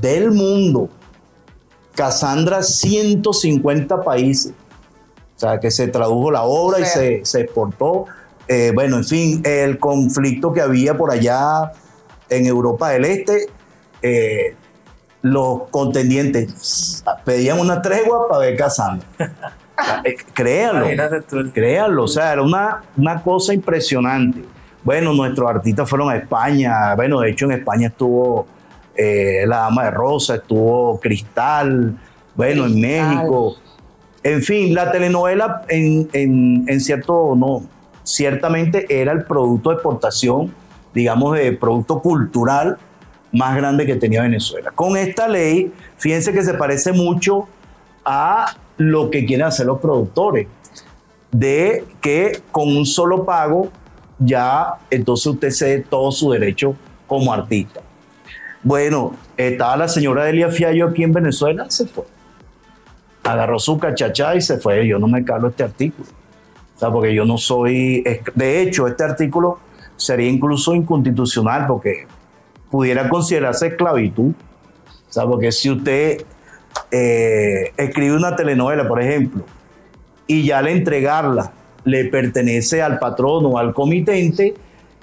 Del 0.00 0.30
mundo. 0.30 0.88
Cassandra, 1.94 2.62
150 2.62 4.02
países. 4.02 4.52
O 5.36 5.38
sea, 5.38 5.58
que 5.58 5.70
se 5.70 5.88
tradujo 5.88 6.30
la 6.30 6.42
obra 6.42 6.80
y 6.80 6.84
se, 6.84 7.40
exportó. 7.40 8.06
Eh, 8.48 8.72
bueno, 8.74 8.98
en 8.98 9.04
fin, 9.04 9.42
el 9.44 9.78
conflicto 9.78 10.52
que 10.52 10.60
había 10.60 10.96
por 10.96 11.10
allá 11.10 11.72
en 12.28 12.46
Europa 12.46 12.90
del 12.90 13.04
Este, 13.04 13.48
eh, 14.02 14.56
los 15.22 15.64
contendientes 15.70 17.04
pedían 17.24 17.60
una 17.60 17.82
tregua 17.82 18.28
para 18.28 18.40
ver 18.40 18.56
Cassandra. 18.56 19.06
Eh, 20.04 20.16
créanlo, 20.32 20.86
créanlo, 21.52 22.04
o 22.04 22.08
sea, 22.08 22.32
era 22.32 22.42
una, 22.42 22.82
una 22.96 23.22
cosa 23.22 23.54
impresionante. 23.54 24.44
Bueno, 24.82 25.12
nuestros 25.12 25.48
artistas 25.48 25.88
fueron 25.88 26.10
a 26.10 26.16
España, 26.16 26.94
bueno, 26.96 27.20
de 27.20 27.30
hecho 27.30 27.44
en 27.46 27.52
España 27.52 27.88
estuvo 27.88 28.46
eh, 28.96 29.44
La 29.46 29.58
Dama 29.58 29.84
de 29.84 29.90
Rosa, 29.92 30.36
estuvo 30.36 30.98
Cristal, 31.00 31.96
bueno, 32.34 32.66
en 32.66 32.80
México. 32.80 33.56
En 34.22 34.42
fin, 34.42 34.74
la 34.74 34.90
telenovela 34.92 35.62
en, 35.68 36.08
en, 36.12 36.80
cierto, 36.80 37.34
no, 37.36 37.62
ciertamente 38.04 38.86
era 38.88 39.12
el 39.12 39.24
producto 39.24 39.70
de 39.70 39.74
exportación, 39.74 40.54
digamos, 40.94 41.36
de 41.36 41.52
producto 41.52 42.00
cultural 42.00 42.78
más 43.32 43.56
grande 43.56 43.86
que 43.86 43.96
tenía 43.96 44.22
Venezuela. 44.22 44.70
Con 44.74 44.96
esta 44.96 45.26
ley, 45.26 45.72
fíjense 45.96 46.32
que 46.32 46.42
se 46.42 46.54
parece 46.54 46.92
mucho 46.92 47.48
a 48.04 48.54
lo 48.90 49.10
que 49.10 49.24
quieren 49.24 49.46
hacer 49.46 49.66
los 49.66 49.80
productores, 49.80 50.46
de 51.30 51.84
que 52.00 52.40
con 52.50 52.68
un 52.76 52.84
solo 52.86 53.24
pago 53.24 53.70
ya 54.18 54.74
entonces 54.90 55.26
usted 55.26 55.50
cede 55.50 55.80
todo 55.80 56.12
su 56.12 56.30
derecho 56.30 56.74
como 57.06 57.32
artista. 57.32 57.80
Bueno, 58.62 59.14
estaba 59.36 59.76
la 59.76 59.88
señora 59.88 60.24
Delia 60.24 60.48
Fiallo 60.48 60.88
aquí 60.88 61.02
en 61.02 61.12
Venezuela, 61.12 61.66
se 61.68 61.86
fue. 61.86 62.04
Agarró 63.24 63.58
su 63.58 63.78
cachachá 63.78 64.36
y 64.36 64.40
se 64.40 64.58
fue. 64.58 64.86
Yo 64.86 64.98
no 64.98 65.08
me 65.08 65.24
calo 65.24 65.48
este 65.48 65.64
artículo. 65.64 66.08
O 66.80 66.92
porque 66.92 67.14
yo 67.14 67.24
no 67.24 67.38
soy. 67.38 68.04
De 68.34 68.62
hecho, 68.62 68.86
este 68.86 69.04
artículo 69.04 69.58
sería 69.96 70.28
incluso 70.28 70.74
inconstitucional 70.74 71.66
porque 71.66 72.06
pudiera 72.70 73.08
considerarse 73.08 73.68
esclavitud. 73.68 74.32
O 75.16 75.28
porque 75.28 75.52
si 75.52 75.70
usted 75.70 76.24
eh, 76.90 77.72
escribe 77.76 78.16
una 78.16 78.36
telenovela, 78.36 78.86
por 78.86 79.00
ejemplo, 79.00 79.44
y 80.26 80.44
ya 80.44 80.58
al 80.58 80.68
entregarla 80.68 81.52
le 81.84 82.04
pertenece 82.06 82.82
al 82.82 82.98
patrono 82.98 83.50
o 83.50 83.58
al 83.58 83.74
comitente, 83.74 84.54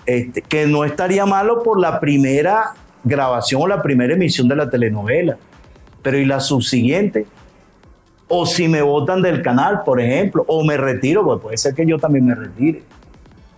este, 0.06 0.42
que 0.42 0.66
no 0.66 0.86
estaría 0.86 1.26
malo 1.26 1.62
por 1.64 1.80
la 1.80 2.00
primera 2.00 2.74
grabación 3.04 3.62
o 3.62 3.68
la 3.68 3.82
primera 3.82 4.14
emisión 4.14 4.48
de 4.48 4.56
la 4.56 4.70
telenovela, 4.70 5.38
pero 6.02 6.18
¿y 6.18 6.26
la 6.26 6.40
subsiguiente? 6.40 7.26
O 8.28 8.46
si 8.46 8.68
me 8.68 8.82
votan 8.82 9.22
del 9.22 9.42
canal, 9.42 9.84
por 9.84 10.00
ejemplo, 10.00 10.44
o 10.48 10.64
me 10.64 10.78
retiro, 10.78 11.26
pues 11.26 11.42
puede 11.42 11.58
ser 11.58 11.74
que 11.74 11.86
yo 11.86 11.98
también 11.98 12.26
me 12.26 12.36
retire. 12.36 12.84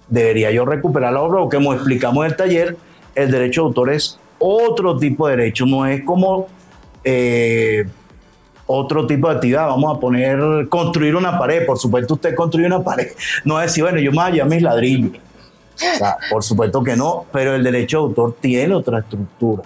Debería 0.08 0.52
yo 0.52 0.66
recuperar 0.66 1.14
la 1.14 1.22
obra, 1.22 1.42
o 1.42 1.50
como 1.50 1.74
explicamos 1.74 2.26
en 2.26 2.32
el 2.32 2.38
taller, 2.38 2.78
el 3.16 3.32
derecho 3.32 3.62
de 3.62 3.68
autor 3.68 3.90
es 3.92 4.20
otro 4.40 4.98
tipo 4.98 5.28
de 5.28 5.36
derecho, 5.36 5.66
no 5.66 5.86
es 5.86 6.04
como 6.04 6.48
eh, 7.04 7.86
otro 8.72 9.06
tipo 9.06 9.28
de 9.28 9.36
actividad. 9.36 9.68
Vamos 9.68 9.96
a 9.96 10.00
poner, 10.00 10.68
construir 10.70 11.16
una 11.16 11.38
pared. 11.38 11.66
Por 11.66 11.78
supuesto, 11.78 12.16
usted 12.16 12.36
construye 12.36 12.68
una 12.68 12.84
pared. 12.84 13.08
No 13.44 13.60
es 13.60 13.68
decir, 13.68 13.84
bueno, 13.84 14.00
yo 14.00 14.12
me 14.12 14.30
voy 14.30 14.40
a 14.40 14.46
mis 14.46 14.62
ladrillos. 14.62 15.20
por 16.30 16.44
supuesto 16.44 16.84
que 16.84 16.96
no, 16.96 17.26
pero 17.32 17.56
el 17.56 17.64
derecho 17.64 17.98
de 17.98 18.04
autor 18.04 18.36
tiene 18.40 18.74
otra 18.74 19.00
estructura. 19.00 19.64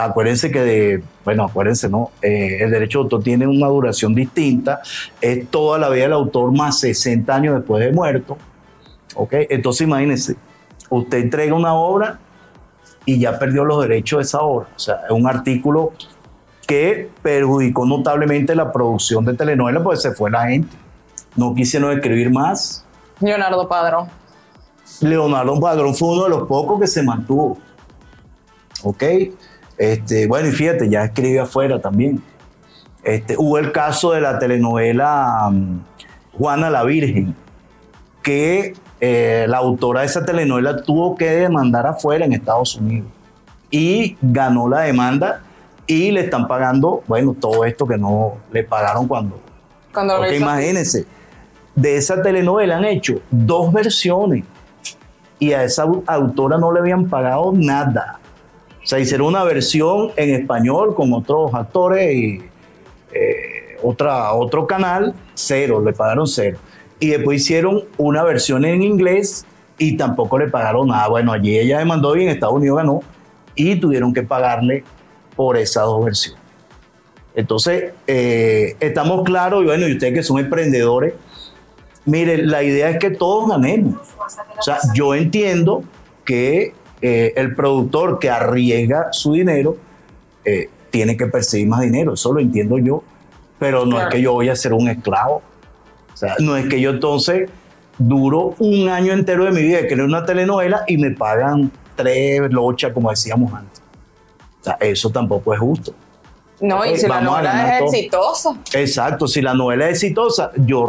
Acuérdense 0.00 0.50
que, 0.50 0.60
de, 0.60 1.02
bueno, 1.24 1.44
acuérdense, 1.44 1.88
¿no? 1.88 2.10
Eh, 2.22 2.58
el 2.60 2.70
derecho 2.70 2.98
de 2.98 3.02
autor 3.04 3.22
tiene 3.22 3.46
una 3.46 3.66
duración 3.66 4.14
distinta. 4.14 4.80
Es 5.20 5.48
toda 5.48 5.78
la 5.78 5.88
vida 5.88 6.04
del 6.04 6.12
autor 6.14 6.52
más 6.52 6.80
60 6.80 7.34
años 7.34 7.54
después 7.56 7.84
de 7.84 7.92
muerto. 7.92 8.38
¿Ok? 9.14 9.34
Entonces, 9.50 9.86
imagínense, 9.86 10.36
usted 10.90 11.18
entrega 11.18 11.54
una 11.54 11.74
obra 11.74 12.18
y 13.04 13.18
ya 13.18 13.38
perdió 13.38 13.64
los 13.64 13.82
derechos 13.82 14.18
de 14.18 14.22
esa 14.22 14.40
obra. 14.40 14.68
O 14.74 14.78
sea, 14.78 15.00
es 15.04 15.10
un 15.10 15.26
artículo 15.26 15.92
que 16.68 17.08
perjudicó 17.22 17.86
notablemente 17.86 18.54
la 18.54 18.70
producción 18.70 19.24
de 19.24 19.32
telenovelas, 19.32 19.82
pues 19.82 20.02
se 20.02 20.12
fue 20.12 20.30
la 20.30 20.48
gente. 20.48 20.76
No 21.34 21.54
quisieron 21.54 21.90
escribir 21.92 22.30
más 22.30 22.84
Leonardo 23.20 23.66
Padrón. 23.66 24.08
Leonardo 25.00 25.58
Padrón 25.58 25.94
fue 25.94 26.08
uno 26.08 26.24
de 26.24 26.28
los 26.28 26.46
pocos 26.46 26.78
que 26.78 26.86
se 26.86 27.02
mantuvo. 27.02 27.56
¿Ok? 28.82 29.02
Este, 29.78 30.26
bueno, 30.26 30.48
y 30.48 30.52
fíjate, 30.52 30.90
ya 30.90 31.04
escribe 31.04 31.40
afuera 31.40 31.80
también. 31.80 32.22
Este, 33.02 33.34
hubo 33.38 33.56
el 33.56 33.72
caso 33.72 34.12
de 34.12 34.20
la 34.20 34.38
telenovela 34.38 35.48
um, 35.48 35.80
Juana 36.36 36.68
la 36.68 36.84
Virgen, 36.84 37.34
que 38.22 38.74
eh, 39.00 39.46
la 39.48 39.56
autora 39.56 40.00
de 40.00 40.06
esa 40.06 40.22
telenovela 40.26 40.82
tuvo 40.82 41.16
que 41.16 41.30
demandar 41.30 41.86
afuera 41.86 42.26
en 42.26 42.34
Estados 42.34 42.76
Unidos. 42.76 43.08
Y 43.70 44.18
ganó 44.20 44.68
la 44.68 44.80
demanda 44.80 45.44
y 45.88 46.12
le 46.12 46.20
están 46.20 46.46
pagando, 46.46 47.02
bueno, 47.08 47.34
todo 47.34 47.64
esto 47.64 47.86
que 47.86 47.96
no 47.96 48.36
le 48.52 48.62
pagaron 48.62 49.08
cuando. 49.08 49.40
Cuando 49.92 50.18
porque 50.18 50.36
imagínense, 50.36 51.06
de 51.74 51.96
esa 51.96 52.22
telenovela 52.22 52.76
han 52.76 52.84
hecho 52.84 53.20
dos 53.30 53.72
versiones 53.72 54.44
y 55.38 55.52
a 55.52 55.64
esa 55.64 55.86
autora 56.06 56.58
no 56.58 56.72
le 56.72 56.80
habían 56.80 57.08
pagado 57.08 57.52
nada. 57.54 58.20
O 58.82 58.86
sea, 58.86 58.98
hicieron 58.98 59.28
una 59.28 59.44
versión 59.44 60.10
en 60.16 60.34
español 60.34 60.94
con 60.94 61.12
otros 61.14 61.54
actores 61.54 62.14
y 62.14 62.42
eh, 63.12 63.78
otra, 63.82 64.34
otro 64.34 64.66
canal, 64.66 65.14
cero, 65.34 65.82
le 65.82 65.94
pagaron 65.94 66.26
cero. 66.26 66.58
Y 67.00 67.08
después 67.08 67.40
hicieron 67.40 67.84
una 67.96 68.22
versión 68.24 68.66
en 68.66 68.82
inglés 68.82 69.46
y 69.78 69.96
tampoco 69.96 70.38
le 70.38 70.48
pagaron 70.48 70.88
nada. 70.88 71.08
Bueno, 71.08 71.32
allí 71.32 71.58
ella 71.58 71.78
demandó 71.78 72.14
y 72.14 72.24
en 72.24 72.28
Estados 72.28 72.56
Unidos 72.56 72.76
ganó 72.76 73.00
y 73.54 73.76
tuvieron 73.76 74.12
que 74.12 74.22
pagarle 74.22 74.84
por 75.38 75.56
esas 75.56 75.84
dos 75.84 76.04
versiones. 76.04 76.42
Entonces, 77.36 77.92
eh, 78.08 78.74
estamos 78.80 79.22
claros, 79.22 79.62
y 79.62 79.66
bueno, 79.66 79.86
y 79.86 79.92
ustedes 79.92 80.12
que 80.12 80.22
son 80.24 80.40
emprendedores, 80.40 81.14
miren, 82.06 82.50
la 82.50 82.64
idea 82.64 82.90
es 82.90 82.98
que 82.98 83.10
todos 83.10 83.48
ganemos. 83.48 84.00
O 84.58 84.62
sea, 84.62 84.78
yo 84.94 85.14
entiendo 85.14 85.84
que 86.24 86.74
eh, 87.00 87.34
el 87.36 87.54
productor 87.54 88.18
que 88.18 88.30
arriesga 88.30 89.12
su 89.12 89.34
dinero 89.34 89.76
eh, 90.44 90.70
tiene 90.90 91.16
que 91.16 91.28
perseguir 91.28 91.68
más 91.68 91.82
dinero, 91.82 92.14
eso 92.14 92.32
lo 92.32 92.40
entiendo 92.40 92.76
yo, 92.76 93.04
pero 93.60 93.86
no 93.86 94.00
es 94.00 94.08
que 94.08 94.20
yo 94.20 94.32
voy 94.32 94.48
a 94.48 94.56
ser 94.56 94.72
un 94.72 94.88
esclavo. 94.88 95.40
O 96.12 96.16
sea, 96.16 96.34
no 96.40 96.56
es 96.56 96.66
que 96.66 96.80
yo 96.80 96.90
entonces 96.90 97.48
duro 97.96 98.56
un 98.58 98.88
año 98.88 99.12
entero 99.12 99.44
de 99.44 99.52
mi 99.52 99.62
vida 99.62 99.76
de 99.82 99.86
crear 99.86 100.02
una 100.02 100.24
telenovela 100.24 100.82
y 100.88 100.98
me 100.98 101.12
pagan 101.12 101.70
tres 101.94 102.40
lochas, 102.50 102.92
como 102.92 103.10
decíamos 103.10 103.54
antes. 103.54 103.77
O 104.60 104.64
sea, 104.64 104.76
eso 104.80 105.10
tampoco 105.10 105.54
es 105.54 105.60
justo. 105.60 105.94
No, 106.60 106.84
y 106.84 106.96
si 106.96 107.06
la 107.06 107.20
novela 107.20 107.78
es 107.78 107.82
exitosa. 107.82 108.56
Exacto, 108.74 109.28
si 109.28 109.40
la 109.40 109.54
novela 109.54 109.86
es 109.86 110.02
exitosa, 110.02 110.50
yo 110.56 110.86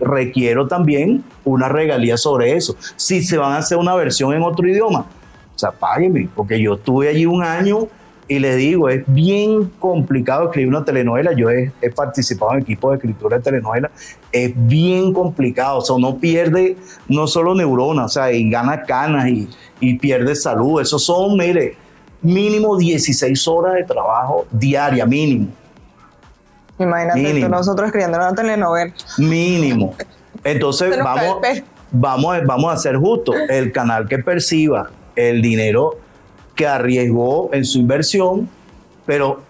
requiero 0.00 0.68
también 0.68 1.24
una 1.44 1.68
regalía 1.68 2.16
sobre 2.16 2.54
eso. 2.54 2.76
Si 2.96 3.22
se 3.22 3.36
van 3.36 3.52
a 3.52 3.58
hacer 3.58 3.78
una 3.78 3.94
versión 3.94 4.32
en 4.32 4.42
otro 4.42 4.68
idioma, 4.68 5.06
o 5.54 5.58
sea, 5.58 5.72
páguenme, 5.72 6.28
porque 6.36 6.60
yo 6.60 6.74
estuve 6.74 7.08
allí 7.08 7.26
un 7.26 7.42
año 7.42 7.88
y 8.28 8.38
les 8.38 8.58
digo, 8.58 8.88
es 8.90 9.02
bien 9.06 9.72
complicado 9.80 10.44
escribir 10.44 10.68
una 10.68 10.84
telenovela. 10.84 11.32
Yo 11.32 11.50
he, 11.50 11.72
participado 11.96 12.52
en 12.52 12.60
equipos 12.60 12.90
de 12.90 12.96
escritura 12.98 13.38
de 13.38 13.42
telenovela. 13.42 13.90
Es 14.30 14.52
bien 14.54 15.12
complicado. 15.12 15.78
O 15.78 15.80
sea, 15.80 15.96
uno 15.96 16.18
pierde 16.18 16.76
no 17.08 17.26
solo 17.26 17.54
neuronas, 17.54 18.04
o 18.04 18.08
sea, 18.08 18.30
y 18.30 18.48
gana 18.48 18.82
canas 18.82 19.28
y, 19.28 19.48
y 19.80 19.94
pierde 19.94 20.36
salud. 20.36 20.80
Esos 20.80 21.02
son, 21.02 21.38
mire, 21.38 21.76
mínimo 22.22 22.76
16 22.76 23.48
horas 23.48 23.74
de 23.74 23.84
trabajo 23.84 24.46
diaria, 24.50 25.06
mínimo. 25.06 25.48
Imagínate 26.78 27.48
nosotros 27.48 27.86
escribiendo 27.86 28.18
una 28.18 28.34
telenovela. 28.34 28.92
Mínimo. 29.18 29.94
Entonces, 30.44 30.96
vamos, 31.02 31.38
vamos, 31.90 32.38
vamos 32.46 32.72
a 32.72 32.76
ser 32.76 32.96
justos. 32.96 33.34
El 33.48 33.72
canal 33.72 34.08
que 34.08 34.18
perciba 34.18 34.90
el 35.16 35.42
dinero 35.42 35.98
que 36.54 36.66
arriesgó 36.66 37.50
en 37.52 37.64
su 37.64 37.78
inversión, 37.78 38.48
pero 39.06 39.40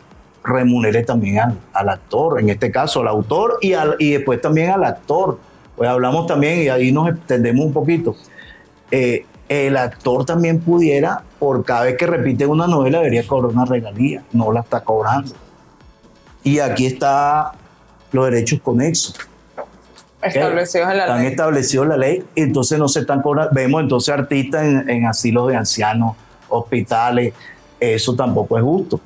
remunere 0.44 1.02
también 1.02 1.58
al, 1.72 1.88
actor, 1.88 2.40
en 2.40 2.48
este 2.48 2.70
caso 2.70 3.00
al 3.00 3.08
autor 3.08 3.58
y, 3.60 3.74
al, 3.74 3.96
y 3.98 4.12
después 4.12 4.40
también 4.40 4.70
al 4.70 4.84
actor. 4.84 5.38
Pues 5.76 5.88
hablamos 5.88 6.26
también, 6.26 6.62
y 6.62 6.68
ahí 6.68 6.90
nos 6.90 7.08
extendemos 7.08 7.64
un 7.64 7.72
poquito, 7.72 8.16
eh, 8.90 9.24
el 9.48 9.76
actor 9.76 10.24
también 10.24 10.60
pudiera, 10.60 11.22
por 11.38 11.64
cada 11.64 11.84
vez 11.84 11.96
que 11.96 12.06
repite 12.06 12.46
una 12.46 12.66
novela, 12.66 12.98
debería 12.98 13.26
cobrar 13.26 13.52
una 13.52 13.64
regalía, 13.64 14.22
no 14.32 14.52
la 14.52 14.60
está 14.60 14.80
cobrando. 14.80 15.32
Y 16.42 16.58
aquí 16.58 16.86
está 16.86 17.52
los 18.12 18.24
derechos 18.26 18.60
conexos. 18.60 19.14
Establecidos 20.20 20.90
en 20.90 20.96
la 20.96 21.04
están 21.04 21.24
establecidos 21.24 21.84
en 21.84 21.88
la 21.90 21.96
ley, 21.96 22.24
entonces 22.34 22.78
no 22.78 22.88
se 22.88 23.00
están 23.00 23.22
cobrando. 23.22 23.52
Vemos 23.54 23.82
entonces 23.82 24.12
artistas 24.12 24.64
en, 24.64 24.90
en 24.90 25.06
asilos 25.06 25.48
de 25.48 25.56
ancianos 25.56 26.16
hospitales, 26.48 27.34
eso 27.78 28.16
tampoco 28.16 28.58
es 28.58 28.64
justo. 28.64 29.00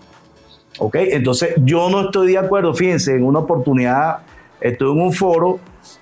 ¿Ok? 0.78 0.96
Entonces 0.96 1.54
yo 1.58 1.90
no 1.90 2.06
estoy 2.06 2.32
de 2.32 2.38
acuerdo, 2.38 2.72
fíjense, 2.74 3.14
en 3.14 3.24
una 3.24 3.40
oportunidad 3.40 4.20
estuve 4.60 4.92
en 4.92 5.00
un 5.00 5.12
foro, 5.12 5.58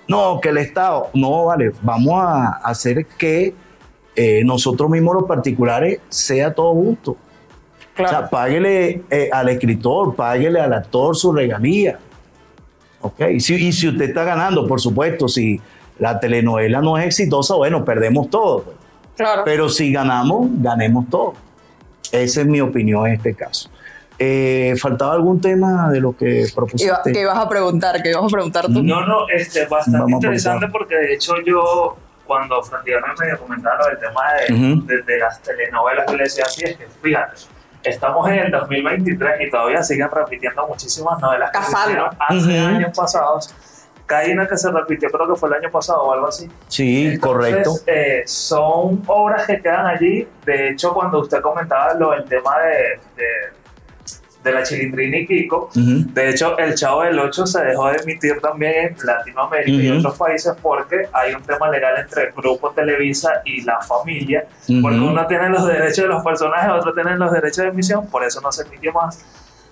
no, 0.07 0.39
que 0.39 0.49
el 0.49 0.57
Estado, 0.59 1.09
no, 1.13 1.45
vale, 1.45 1.71
vamos 1.81 2.13
a 2.15 2.59
hacer 2.63 3.05
que 3.05 3.53
eh, 4.15 4.43
nosotros 4.43 4.89
mismos 4.89 5.15
los 5.15 5.23
particulares 5.25 5.99
sea 6.09 6.53
todo 6.53 6.73
justo. 6.73 7.17
O 7.97 8.07
sea, 8.07 8.29
páguele 8.29 9.03
eh, 9.09 9.29
al 9.31 9.49
escritor, 9.49 10.15
páguele 10.15 10.59
al 10.59 10.73
actor 10.73 11.15
su 11.15 11.31
regalía. 11.33 11.99
¿Ok? 13.01 13.21
Y 13.33 13.39
si, 13.39 13.55
y 13.55 13.71
si 13.71 13.89
usted 13.89 14.05
está 14.05 14.23
ganando, 14.23 14.65
por 14.67 14.79
supuesto, 14.79 15.27
si 15.27 15.59
la 15.99 16.19
telenovela 16.19 16.81
no 16.81 16.97
es 16.97 17.05
exitosa, 17.05 17.55
bueno, 17.55 17.85
perdemos 17.85 18.29
todo. 18.29 18.63
Pues. 18.63 18.75
Pero 19.45 19.69
si 19.69 19.91
ganamos, 19.91 20.47
ganemos 20.61 21.09
todo. 21.09 21.33
Esa 22.11 22.41
es 22.41 22.47
mi 22.47 22.61
opinión 22.61 23.07
en 23.07 23.13
este 23.13 23.33
caso. 23.33 23.69
Eh, 24.17 24.75
¿Faltaba 24.79 25.13
algún 25.13 25.41
tema 25.41 25.89
de 25.89 25.99
lo 25.99 26.15
que 26.15 26.45
propusiste? 26.53 27.11
¿Qué 27.11 27.21
ibas 27.21 27.37
a 27.37 27.49
preguntar? 27.49 28.03
¿Qué 28.03 28.11
ibas 28.11 28.23
a 28.23 28.27
preguntar 28.27 28.65
tú? 28.65 28.83
No, 28.83 29.05
no, 29.05 29.27
este, 29.29 29.65
bastante 29.65 30.11
interesante 30.11 30.67
porque 30.71 30.95
de 30.95 31.13
hecho 31.13 31.33
yo, 31.45 31.97
cuando 32.31 32.63
Frontier 32.63 33.01
me 33.19 33.37
comentaba 33.37 33.89
el 33.91 33.99
tema 33.99 34.21
de, 34.35 35.01
de, 35.05 35.17
las 35.17 35.41
telenovelas, 35.41 36.09
yo 36.09 36.15
le 36.15 36.23
decía 36.23 36.45
así, 36.45 36.63
es 36.63 36.77
que 36.77 36.87
fíjate, 36.87 37.35
estamos 37.83 38.25
en 38.29 38.39
el 38.39 38.51
2023 38.51 39.41
y 39.41 39.49
todavía 39.49 39.83
siguen 39.83 40.09
repitiendo 40.09 40.65
muchísimas 40.65 41.19
novelas 41.19 41.51
que 41.51 41.61
se 41.61 41.71
hicieron 41.71 42.09
hace 42.17 42.57
años 42.57 42.97
pasados 42.97 43.53
hay 44.15 44.31
una 44.31 44.47
que 44.47 44.57
se 44.57 44.71
repitió, 44.71 45.09
creo 45.09 45.27
que 45.27 45.35
fue 45.39 45.49
el 45.49 45.55
año 45.55 45.71
pasado 45.71 46.03
o 46.03 46.13
algo 46.13 46.27
así. 46.27 46.49
Sí, 46.67 47.17
correcto. 47.19 47.75
Eh, 47.87 48.23
son 48.25 49.01
obras 49.07 49.47
que 49.47 49.61
quedan 49.61 49.85
allí. 49.85 50.27
De 50.45 50.69
hecho, 50.69 50.93
cuando 50.93 51.19
usted 51.19 51.41
comentaba 51.41 51.93
lo 51.93 52.11
del 52.11 52.25
tema 52.25 52.59
de, 52.59 52.99
de, 53.15 53.25
la 54.43 54.63
Chilindrina 54.63 55.17
y 55.17 55.27
Kiko, 55.27 55.69
de 55.75 56.29
hecho, 56.29 56.57
El 56.57 56.73
Chavo 56.75 57.03
del 57.03 57.19
8 57.19 57.45
se 57.45 57.63
dejó 57.63 57.89
de 57.89 57.97
emitir 57.97 58.39
también 58.41 58.73
en 58.87 58.95
Latinoamérica 59.05 59.83
y 59.83 59.91
otros 59.91 60.17
países 60.17 60.53
porque 60.61 61.07
hay 61.13 61.33
un 61.33 61.43
tema 61.43 61.69
legal 61.69 61.95
entre 61.99 62.27
el 62.27 62.31
Grupo 62.31 62.71
Televisa 62.71 63.41
y 63.45 63.61
la 63.61 63.79
familia, 63.81 64.45
porque 64.81 64.99
uno 64.99 65.27
tiene 65.27 65.49
los 65.49 65.67
derechos 65.67 65.97
de 65.97 66.07
los 66.07 66.23
personajes, 66.23 66.71
otro 66.71 66.93
tiene 66.93 67.15
los 67.17 67.31
derechos 67.31 67.57
de 67.57 67.67
emisión, 67.67 68.07
por 68.07 68.23
eso 68.23 68.41
no 68.41 68.51
se 68.51 68.63
emitió 68.63 68.91
más. 68.93 69.23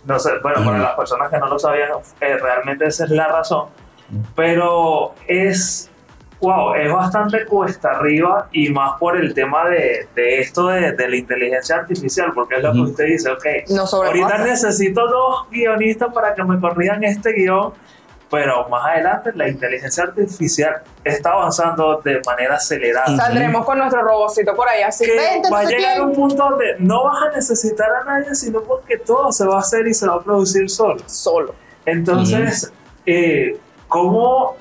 No 0.05 0.17
sé, 0.19 0.31
bueno, 0.41 0.63
para 0.63 0.79
las 0.79 0.95
personas 0.95 1.29
que 1.29 1.37
no 1.37 1.47
lo 1.47 1.59
sabían, 1.59 1.89
eh, 2.21 2.37
realmente 2.37 2.85
esa 2.85 3.05
es 3.05 3.09
la 3.09 3.27
razón. 3.27 3.67
Pero 4.35 5.13
es, 5.27 5.88
wow, 6.41 6.73
es 6.75 6.91
bastante 6.91 7.45
cuesta 7.45 7.91
arriba 7.91 8.47
y 8.51 8.69
más 8.69 8.97
por 8.99 9.17
el 9.17 9.33
tema 9.33 9.67
de, 9.67 10.07
de 10.15 10.39
esto 10.39 10.67
de, 10.67 10.93
de, 10.93 11.09
la 11.09 11.15
inteligencia 11.15 11.77
artificial, 11.77 12.31
porque 12.33 12.55
es 12.55 12.63
lo 12.63 12.71
que 12.71 12.79
usted 12.79 13.05
dice, 13.05 13.29
ok, 13.29 13.45
ahorita 13.93 14.37
necesito 14.39 15.07
dos 15.07 15.49
guionistas 15.51 16.13
para 16.13 16.33
que 16.33 16.43
me 16.43 16.59
corrijan 16.59 17.03
este 17.03 17.33
guion, 17.33 17.73
pero 18.29 18.69
más 18.69 18.85
adelante 18.85 19.31
la 19.35 19.49
inteligencia 19.49 20.03
artificial 20.03 20.81
está 21.03 21.31
avanzando 21.31 21.99
de 22.03 22.21
manera 22.25 22.55
acelerada. 22.55 23.17
Saldremos 23.17 23.65
con 23.65 23.79
nuestro 23.79 24.01
robocito 24.01 24.55
por 24.55 24.67
ahí, 24.69 24.83
así 24.83 25.05
que 25.05 25.41
va 25.51 25.59
a 25.59 25.63
llegar 25.65 26.01
un 26.01 26.13
punto 26.13 26.49
donde 26.49 26.75
no 26.79 27.03
vas 27.05 27.23
a 27.23 27.35
necesitar 27.35 27.89
a 27.91 28.03
nadie, 28.05 28.35
sino 28.35 28.61
porque 28.61 28.97
todo 28.97 29.31
se 29.31 29.45
va 29.45 29.55
a 29.55 29.59
hacer 29.59 29.87
y 29.87 29.93
se 29.93 30.07
va 30.07 30.15
a 30.15 30.21
producir 30.21 30.69
solo. 30.69 31.01
Solo. 31.07 31.55
Entonces, 31.85 32.71
eh, 33.05 33.57
¿cómo, 33.87 34.55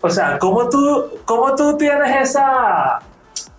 o 0.00 0.10
sea, 0.10 0.38
cómo 0.38 0.68
tú, 0.68 1.04
cómo 1.24 1.54
tú 1.54 1.76
tienes 1.76 2.30
esa, 2.30 3.00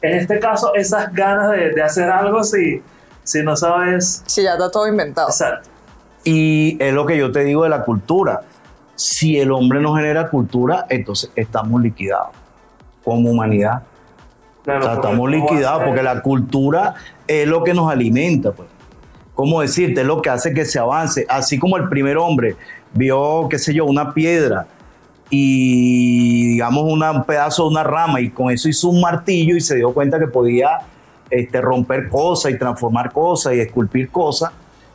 en 0.02 0.18
este 0.18 0.40
caso, 0.40 0.74
esas 0.74 1.14
ganas 1.14 1.52
de, 1.52 1.72
de 1.72 1.84
hacer 1.84 2.10
algo 2.10 2.44
si, 2.44 2.82
si 3.24 3.44
no 3.44 3.56
sabes? 3.56 4.24
Si 4.26 4.44
ya 4.44 4.54
está 4.54 4.72
todo 4.72 4.88
inventado. 4.88 5.30
Exacto. 5.30 5.70
Y 6.24 6.78
es 6.80 6.94
lo 6.94 7.06
que 7.06 7.18
yo 7.18 7.32
te 7.32 7.44
digo 7.44 7.64
de 7.64 7.70
la 7.70 7.84
cultura. 7.84 8.42
Si 8.96 9.40
el 9.40 9.52
hombre 9.52 9.82
no 9.82 9.96
genera 9.96 10.30
cultura, 10.30 10.86
entonces 10.90 11.32
estamos 11.36 11.82
liquidados 11.82 12.30
como 13.04 13.32
humanidad. 13.32 13.84
estamos 14.66 15.30
liquidados 15.30 15.84
porque 15.84 16.04
la 16.04 16.22
cultura 16.22 16.96
es 17.28 17.48
lo 17.48 17.64
que 17.64 17.74
nos 17.74 17.92
alimenta. 17.92 18.52
Pues. 18.52 18.70
¿Cómo 19.34 19.62
decirte? 19.62 20.02
Es 20.02 20.08
lo 20.08 20.22
que 20.22 20.30
hace 20.30 20.54
que 20.54 20.66
se 20.66 20.78
avance. 20.78 21.26
Así 21.30 21.58
como 21.58 21.78
el 21.78 21.90
primer 21.90 22.18
hombre 22.18 22.56
vio, 22.94 23.48
qué 23.50 23.58
sé 23.58 23.74
yo, 23.74 23.86
una 23.86 24.14
piedra 24.14 24.68
y 25.34 26.50
digamos 26.50 26.84
una, 26.84 27.12
un 27.12 27.24
pedazo 27.24 27.64
de 27.64 27.70
una 27.70 27.84
rama 27.84 28.20
y 28.20 28.30
con 28.30 28.52
eso 28.52 28.68
hizo 28.68 28.90
un 28.90 29.00
martillo 29.00 29.56
y 29.56 29.62
se 29.62 29.78
dio 29.78 29.94
cuenta 29.94 30.20
que 30.20 30.28
podía 30.28 30.80
este, 31.30 31.62
romper 31.62 32.10
cosas 32.10 32.52
y 32.52 32.58
transformar 32.58 33.14
cosas 33.14 33.54
y 33.54 33.62
esculpir 33.62 34.10
cosas, 34.10 34.52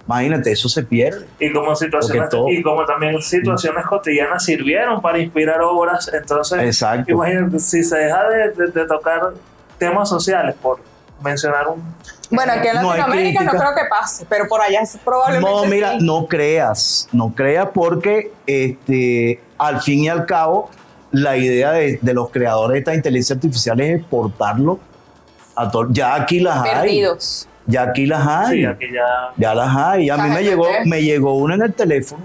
imagínate, 0.06 0.52
eso 0.52 0.68
se 0.68 0.82
pierde. 0.82 1.26
Y 1.40 1.50
como, 1.52 1.74
situaciones, 1.74 2.28
y 2.50 2.62
como 2.62 2.84
también 2.84 3.20
situaciones 3.22 3.86
cotidianas 3.86 4.44
sirvieron 4.44 5.00
para 5.00 5.18
inspirar 5.18 5.62
obras, 5.62 6.10
entonces 6.12 6.62
Exacto. 6.62 7.10
imagínate, 7.10 7.58
si 7.58 7.82
se 7.82 7.96
deja 7.96 8.28
de, 8.28 8.66
de 8.66 8.86
tocar 8.86 9.32
temas 9.78 10.10
sociales 10.10 10.54
por 10.60 10.80
mencionar 11.24 11.66
un 11.68 11.82
bueno, 12.30 12.52
aquí 12.52 12.68
en 12.68 12.74
Latinoamérica 12.74 13.44
no, 13.44 13.50
creo 13.52 13.74
que 13.74 13.84
pase, 13.88 14.26
pero 14.28 14.48
por 14.48 14.60
allá 14.60 14.80
es 14.80 14.98
probablemente. 15.04 15.50
No, 15.50 15.64
mira, 15.66 15.96
no 16.00 16.26
creas, 16.26 17.08
no 17.12 17.34
creas 17.34 17.68
porque 17.72 18.32
este, 18.46 19.40
al 19.58 19.80
fin 19.80 20.04
y 20.04 20.08
al 20.08 20.26
cabo 20.26 20.70
la 21.12 21.36
idea 21.36 21.72
de, 21.72 21.98
los 22.02 22.30
creadores 22.30 22.74
de 22.74 22.78
esta 22.80 22.94
inteligencia 22.94 23.34
artificial 23.34 23.80
es 23.80 24.00
exportarlo 24.00 24.78
a 25.54 25.70
todos. 25.70 25.88
Ya 25.90 26.14
aquí 26.14 26.40
las 26.40 26.68
Perdidos. 26.68 27.46
hay. 27.48 27.72
Ya 27.72 27.82
aquí 27.82 28.06
las 28.06 28.26
hay. 28.26 28.58
Sí, 28.58 28.64
aquí 28.64 28.86
ya. 28.92 29.32
ya 29.36 29.54
las 29.54 29.76
hay. 29.76 30.10
A 30.10 30.16
mí 30.16 30.28
me 30.28 30.42
llegó, 30.42 30.66
me 30.84 31.02
llegó 31.02 31.34
una 31.34 31.54
en 31.54 31.62
el 31.62 31.74
teléfono. 31.74 32.24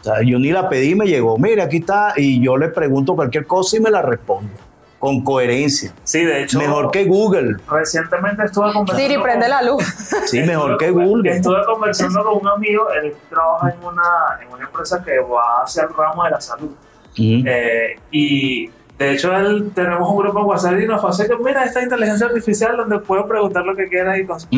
O 0.00 0.04
sea, 0.04 0.22
yo 0.24 0.38
ni 0.38 0.50
la 0.50 0.68
pedí, 0.68 0.94
me 0.94 1.06
llegó. 1.06 1.36
Mira, 1.36 1.64
aquí 1.64 1.78
está. 1.78 2.14
Y 2.16 2.42
yo 2.42 2.56
le 2.56 2.68
pregunto 2.68 3.14
cualquier 3.14 3.46
cosa 3.46 3.76
y 3.76 3.80
me 3.80 3.90
la 3.90 4.02
respondo 4.02 4.69
con 5.00 5.24
coherencia. 5.24 5.92
Sí, 6.04 6.22
de 6.24 6.42
hecho. 6.42 6.58
Mejor 6.58 6.90
que 6.90 7.06
Google. 7.06 7.56
Recientemente 7.68 8.44
estuve 8.44 8.70
conversando. 8.70 9.02
Siri, 9.02 9.20
prende 9.20 9.48
la 9.48 9.62
luz. 9.62 9.82
Sí, 10.26 10.42
mejor 10.42 10.76
que 10.76 10.90
Google. 10.90 11.36
Estuve 11.36 11.64
conversando 11.64 12.22
con 12.22 12.42
un 12.42 12.48
amigo, 12.48 12.86
él 12.90 13.14
trabaja 13.30 13.70
en 13.70 13.82
una, 13.82 14.02
en 14.42 14.52
una 14.52 14.64
empresa 14.66 15.02
que 15.02 15.18
va 15.18 15.62
hacia 15.64 15.84
el 15.84 15.94
ramo 15.94 16.22
de 16.24 16.30
la 16.30 16.40
salud. 16.40 16.70
Eh, 17.16 17.98
y 18.10 18.68
de 18.98 19.12
hecho, 19.12 19.34
él, 19.34 19.72
tenemos 19.74 20.06
un 20.06 20.18
grupo 20.18 20.40
en 20.40 20.44
WhatsApp 20.44 20.78
y 20.78 20.86
nos 20.86 21.02
hace 21.02 21.26
que, 21.26 21.36
mira, 21.42 21.64
esta 21.64 21.82
inteligencia 21.82 22.26
artificial 22.26 22.76
donde 22.76 22.98
puedo 22.98 23.26
preguntar 23.26 23.64
lo 23.64 23.74
que 23.74 23.88
quieras 23.88 24.18
y 24.18 24.26
cosas. 24.26 24.50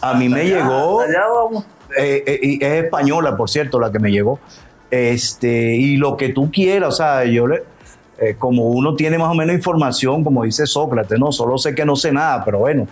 A 0.00 0.14
mí 0.14 0.28
me 0.28 0.44
llegó. 0.44 1.00
Allá 1.00 1.22
vamos. 1.28 1.64
Eh, 1.96 2.24
eh, 2.26 2.58
es 2.60 2.84
española, 2.84 3.36
por 3.36 3.48
cierto, 3.48 3.78
la 3.78 3.92
que 3.92 4.00
me 4.00 4.10
llegó. 4.10 4.40
Este, 4.90 5.76
y 5.76 5.96
lo 5.96 6.16
que 6.16 6.30
tú 6.30 6.50
quieras, 6.50 6.88
o 6.88 6.96
sea, 6.96 7.24
yo 7.24 7.46
le 7.46 7.62
eh, 8.18 8.36
como 8.38 8.68
uno 8.68 8.94
tiene 8.94 9.18
más 9.18 9.30
o 9.30 9.34
menos 9.34 9.54
información, 9.54 10.22
como 10.22 10.44
dice 10.44 10.66
Sócrates, 10.66 11.18
no, 11.18 11.32
solo 11.32 11.58
sé 11.58 11.74
que 11.74 11.84
no 11.84 11.96
sé 11.96 12.12
nada, 12.12 12.44
pero 12.44 12.60
bueno, 12.60 12.86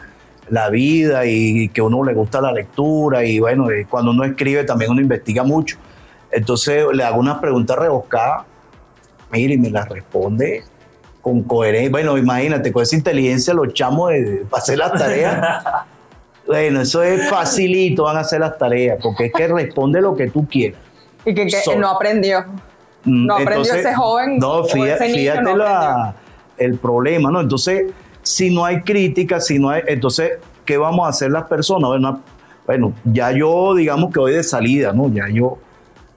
la 0.49 0.69
vida 0.69 1.25
y, 1.27 1.69
que 1.69 1.81
uno 1.81 2.05
le 2.05 2.15
gusta 2.15 2.41
la 2.41 2.53
lectura 2.53 3.25
y 3.25 3.39
bueno, 3.39 3.69
cuando 3.89 4.11
uno 4.11 4.25
escribe 4.25 4.65
también 4.65 4.91
uno 4.91 5.01
investiga 5.01 5.45
mucho. 5.45 5.77
Entonces 6.31 6.85
le 6.93 7.05
hago 7.05 7.21
unas 7.21 7.39
preguntas 7.39 7.79
rebuscadas, 7.79 8.45
mire, 9.31 9.55
y 9.55 9.59
me 9.59 9.71
las 9.71 9.89
responde 9.89 10.65
con 11.21 11.43
coherencia. 11.45 11.91
Bueno, 11.91 12.19
imagínate, 12.19 12.73
con 12.73 12.83
esa 12.83 12.97
inteligencia 12.97 13.55
los 13.55 13.73
chamos 13.73 14.11
de, 14.11 14.45
para 14.51 14.63
hacer 14.63 14.79
las 14.79 14.93
tareas. 14.93 15.65
bueno, 16.47 16.81
eso 16.81 17.03
es 17.03 17.29
facilito, 17.29 18.05
van 18.05 18.17
a 18.17 18.21
hacer 18.21 18.41
las 18.41 18.59
tareas, 18.59 18.99
porque 19.01 19.27
es 19.27 19.33
que 19.33 19.47
responde 19.47 20.01
lo 20.01 20.17
que 20.17 20.29
tú 20.29 20.47
quieras. 20.49 20.81
Y 21.25 21.35
que, 21.35 21.47
no 21.79 21.89
aprendió. 21.89 22.45
Mm, 23.05 23.27
no 23.27 23.37
aprendió 23.37 23.75
ese 23.75 23.95
joven. 23.95 24.39
No, 24.39 24.65
fíjate, 24.65 25.33
el 26.59 26.79
problema, 26.79 27.31
¿no? 27.31 27.41
Entonces, 27.41 27.93
si 28.23 28.55
no 28.55 28.65
hay 28.65 28.83
crítica, 28.83 29.41
si 29.41 29.59
no 29.59 29.71
hay. 29.71 29.83
Entonces, 29.87 30.33
¿qué 30.65 30.77
vamos 30.77 31.07
a 31.07 31.11
hacer 31.11 31.31
las 31.31 31.45
personas? 31.45 31.91
Bueno, 32.67 32.93
ya 33.05 33.33
yo, 33.33 33.75
digamos 33.75 34.13
que 34.13 34.21
voy 34.21 34.33
de 34.33 34.43
salida, 34.43 34.93
¿no? 34.93 35.09
Ya 35.09 35.29
yo. 35.29 35.59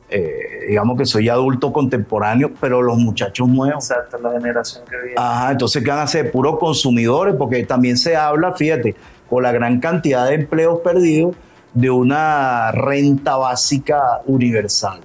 Eh, 0.08 0.66
digamos 0.70 1.00
que 1.00 1.06
soy 1.06 1.30
adulto 1.30 1.74
contemporáneo, 1.74 2.52
pero 2.62 2.82
los 2.82 2.98
muchachos 2.98 3.48
nuevos. 3.48 3.90
Exacto, 3.90 4.20
la 4.20 4.32
generación 4.34 4.84
que 4.88 4.98
viene. 4.98 5.16
Ajá, 5.18 5.52
entonces 5.52 5.84
¿qué 5.84 5.90
van 5.90 6.00
a 6.00 6.08
ser? 6.08 6.32
Puros 6.32 6.60
consumidores, 6.60 7.36
porque 7.36 7.64
también 7.66 7.98
se 7.98 8.16
habla, 8.16 8.52
fíjate, 8.52 8.96
con 9.28 9.42
la 9.42 9.52
gran 9.52 9.80
cantidad 9.80 10.28
de 10.28 10.36
empleos 10.36 10.82
perdidos, 10.82 11.36
de 11.74 11.90
una 11.90 12.72
renta 12.72 13.36
básica 13.36 14.22
universal. 14.28 15.00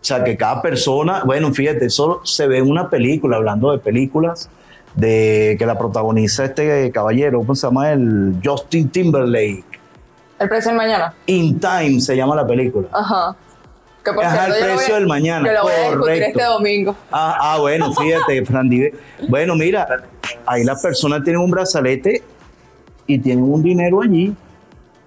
O 0.00 0.04
sea, 0.04 0.24
que 0.24 0.36
cada 0.36 0.62
persona, 0.62 1.22
bueno, 1.24 1.52
fíjate, 1.52 1.86
eso 1.86 2.20
se 2.24 2.46
ve 2.46 2.58
en 2.58 2.70
una 2.70 2.88
película, 2.88 3.36
hablando 3.36 3.70
de 3.70 3.78
películas, 3.78 4.48
de 4.94 5.56
que 5.58 5.66
la 5.66 5.78
protagoniza 5.78 6.46
este 6.46 6.90
caballero, 6.90 7.38
¿cómo 7.38 7.54
se 7.54 7.66
llama? 7.66 7.92
El 7.92 8.36
Justin 8.42 8.88
Timberlake. 8.88 9.64
El 10.38 10.48
precio 10.48 10.70
del 10.70 10.78
mañana. 10.78 11.14
In 11.26 11.60
Time 11.60 12.00
se 12.00 12.16
llama 12.16 12.34
la 12.34 12.46
película. 12.46 12.88
Ajá. 12.92 13.36
Que 14.02 14.12
por 14.12 14.24
el 14.24 14.64
precio 14.64 14.94
del 14.94 15.06
mañana. 15.06 15.46
Yo 15.46 15.52
lo 15.52 15.62
voy 15.64 15.72
a 15.72 15.90
discutir 15.90 16.22
este 16.22 16.44
domingo. 16.44 16.96
Ah, 17.12 17.36
ah 17.38 17.58
bueno, 17.58 17.92
fíjate, 17.92 18.44
Fran 18.46 18.70
Bueno, 19.28 19.54
mira, 19.54 20.04
ahí 20.46 20.64
las 20.64 20.80
personas 20.82 21.22
tienen 21.22 21.42
un 21.42 21.50
brazalete 21.50 22.22
y 23.06 23.18
tienen 23.18 23.44
un 23.44 23.62
dinero 23.62 24.00
allí. 24.00 24.34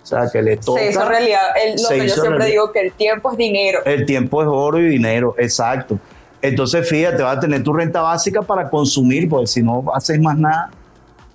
O 0.04 0.06
sea, 0.06 0.30
que 0.30 0.41
le 0.41 0.58
toca. 0.58 0.82
Se 0.82 0.89
hizo 0.89 1.08
realidad. 1.08 1.39
lo 1.82 1.89
que 1.89 2.08
yo 2.08 2.16
siempre 2.16 2.45
digo, 2.47 2.72
que 2.74 2.82
el 2.82 2.91
tiempo 2.91 3.32
es 3.32 3.38
dinero. 3.38 3.80
El 3.86 4.06
tiempo 4.06 4.41
es 4.41 4.47
oro 4.51 4.80
y 4.80 4.88
dinero, 4.88 5.34
exacto. 5.38 5.97
Entonces, 6.41 6.88
fíjate, 6.89 7.24
vas 7.24 7.38
a 7.38 7.39
tener 7.39 7.64
tu 7.64 7.72
renta 7.72 8.01
básica 8.01 8.41
para 8.41 8.70
consumir, 8.70 9.30
porque 9.30 9.47
si 9.47 9.64
no 9.64 9.86
haces 9.93 10.20
más 10.20 10.38
nada, 10.38 10.72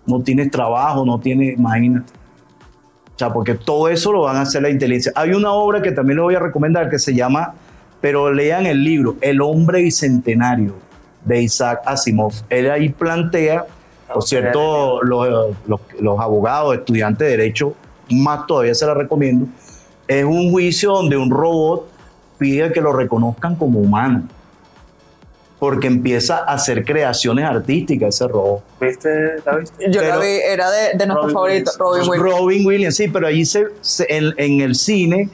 no 0.04 0.20
tienes 0.20 0.50
trabajo, 0.50 1.06
no 1.06 1.18
tienes, 1.18 1.54
imagínate. 1.54 2.12
O 3.14 3.18
sea, 3.18 3.32
porque 3.32 3.54
todo 3.54 3.88
eso 3.88 4.12
lo 4.12 4.22
van 4.22 4.36
a 4.36 4.42
hacer 4.42 4.60
la 4.60 4.68
inteligencia. 4.68 5.12
Hay 5.14 5.30
una 5.30 5.50
obra 5.52 5.80
que 5.80 5.92
también 5.92 6.18
le 6.18 6.22
voy 6.22 6.34
a 6.34 6.40
recomendar 6.40 6.90
que 6.90 6.98
se 6.98 7.14
llama, 7.14 7.54
pero 8.02 8.30
lean 8.30 8.66
el 8.66 8.84
libro, 8.84 9.16
El 9.22 9.40
hombre 9.40 9.80
bicentenario, 9.80 10.74
de 11.24 11.40
Isaac 11.40 11.80
Asimov. 11.86 12.34
Él 12.50 12.70
ahí 12.70 12.90
plantea, 12.90 13.64
por 14.12 14.22
cierto, 14.24 15.02
los, 15.02 15.56
los, 15.66 15.80
los 15.98 16.20
abogados, 16.20 16.76
estudiantes 16.76 17.26
de 17.26 17.30
derecho, 17.30 17.74
más 18.10 18.46
todavía 18.46 18.74
se 18.74 18.86
la 18.86 18.94
recomiendo, 18.94 19.46
es 20.06 20.24
un 20.24 20.50
juicio 20.50 20.92
donde 20.92 21.16
un 21.16 21.30
robot 21.30 21.88
pide 22.38 22.72
que 22.72 22.80
lo 22.80 22.92
reconozcan 22.92 23.56
como 23.56 23.80
humano. 23.80 24.22
Porque 25.58 25.88
empieza 25.88 26.38
a 26.38 26.54
hacer 26.54 26.84
creaciones 26.84 27.44
artísticas 27.44 28.14
ese 28.14 28.28
robot. 28.28 28.62
¿Viste, 28.80 29.40
David? 29.44 29.68
Yo 29.90 30.02
la 30.02 30.16
vi, 30.18 30.28
era 30.28 30.70
de, 30.70 31.04
nuestro 31.04 31.30
favorito, 31.30 31.72
Robin 31.78 32.08
Williams. 32.08 32.32
Robin 32.32 32.66
Williams, 32.66 32.96
sí, 32.96 33.08
pero 33.08 33.26
allí 33.26 33.44
se, 33.44 33.66
en, 34.08 34.60
el 34.60 34.76
cine 34.76 35.28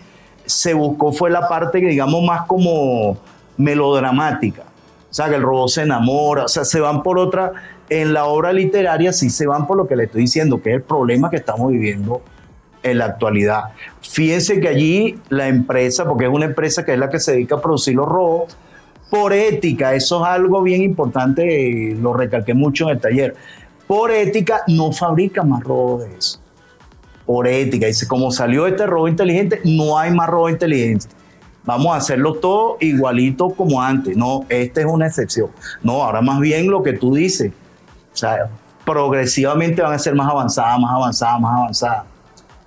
se 0.47 0.73
buscó 0.73 1.13
fue 1.13 1.31
la 1.31 1.47
parte 1.47 1.81
que 1.81 1.89
digamos 1.89 2.23
más 2.23 2.47
como 2.47 3.19
melodramática. 3.59 4.63
O 5.11 5.15
sea, 5.15 5.29
que 5.29 5.37
el 5.37 5.43
robot 5.43 5.69
se 5.69 5.83
enamora, 5.83 6.45
o 6.45 6.49
sea, 6.49 6.65
se 6.65 6.81
van 6.81 7.03
por 7.03 7.19
otra. 7.19 7.53
En 7.91 8.15
la 8.15 8.25
obra 8.25 8.51
literaria 8.51 9.13
sí 9.13 9.29
se 9.29 9.47
van 9.47 9.67
por 9.67 9.77
lo 9.77 9.87
que 9.87 9.95
le 9.95 10.05
estoy 10.05 10.23
diciendo, 10.23 10.61
que 10.61 10.71
es 10.71 10.77
el 10.77 10.83
problema 10.83 11.29
que 11.29 11.37
estamos 11.37 11.71
viviendo 11.71 12.23
en 12.85 12.99
la 12.99 13.07
actualidad. 13.07 13.65
Fíjense 14.01 14.61
que 14.61 14.69
allí 14.69 15.19
la 15.31 15.49
empresa, 15.49 16.05
porque 16.05 16.27
es 16.27 16.31
una 16.31 16.45
empresa 16.45 16.85
que 16.85 16.93
es 16.93 16.99
la 16.99 17.11
que 17.11 17.19
se 17.19 17.33
dedica 17.33 17.57
a 17.57 17.61
producir 17.61 17.97
los 17.97 18.07
robots, 18.07 18.57
por 19.11 19.33
ética, 19.33 19.95
eso 19.95 20.23
es 20.23 20.29
algo 20.29 20.63
bien 20.63 20.83
importante, 20.83 21.97
lo 22.01 22.13
recalqué 22.15 22.55
mucho 22.55 22.85
en 22.85 22.97
el 22.97 23.01
taller, 23.01 23.35
por 23.87 24.11
ética 24.11 24.63
no 24.69 24.93
fabrica 24.93 25.43
más 25.43 25.63
robots 25.63 26.05
de 26.05 26.17
eso. 26.17 26.41
Por 27.27 27.49
ética, 27.49 27.87
dice, 27.87 28.07
como 28.07 28.31
salió 28.31 28.67
este 28.67 28.87
robot 28.87 29.09
inteligente, 29.09 29.61
no 29.65 29.99
hay 29.99 30.13
más 30.13 30.29
robot 30.29 30.51
inteligente. 30.51 31.07
Vamos 31.65 31.95
a 31.95 31.97
hacerlo 31.97 32.35
todo 32.35 32.77
igualito 32.81 33.49
como 33.51 33.81
antes. 33.81 34.15
No, 34.15 34.45
esta 34.51 34.81
es 34.81 34.87
una 34.87 35.07
excepción. 35.07 35.49
No, 35.83 36.03
ahora 36.03 36.21
más 36.21 36.39
bien 36.41 36.71
lo 36.71 36.83
que 36.83 36.93
tú 36.93 37.15
dices. 37.15 37.53
O 38.13 38.17
sea, 38.17 38.51
progresivamente 38.85 39.81
van 39.81 39.95
a 39.95 39.99
ser 39.99 40.15
más 40.15 40.31
avanzadas, 40.31 40.79
más 40.79 40.93
avanzadas, 40.93 41.41
más 41.41 41.59
avanzadas. 41.59 42.14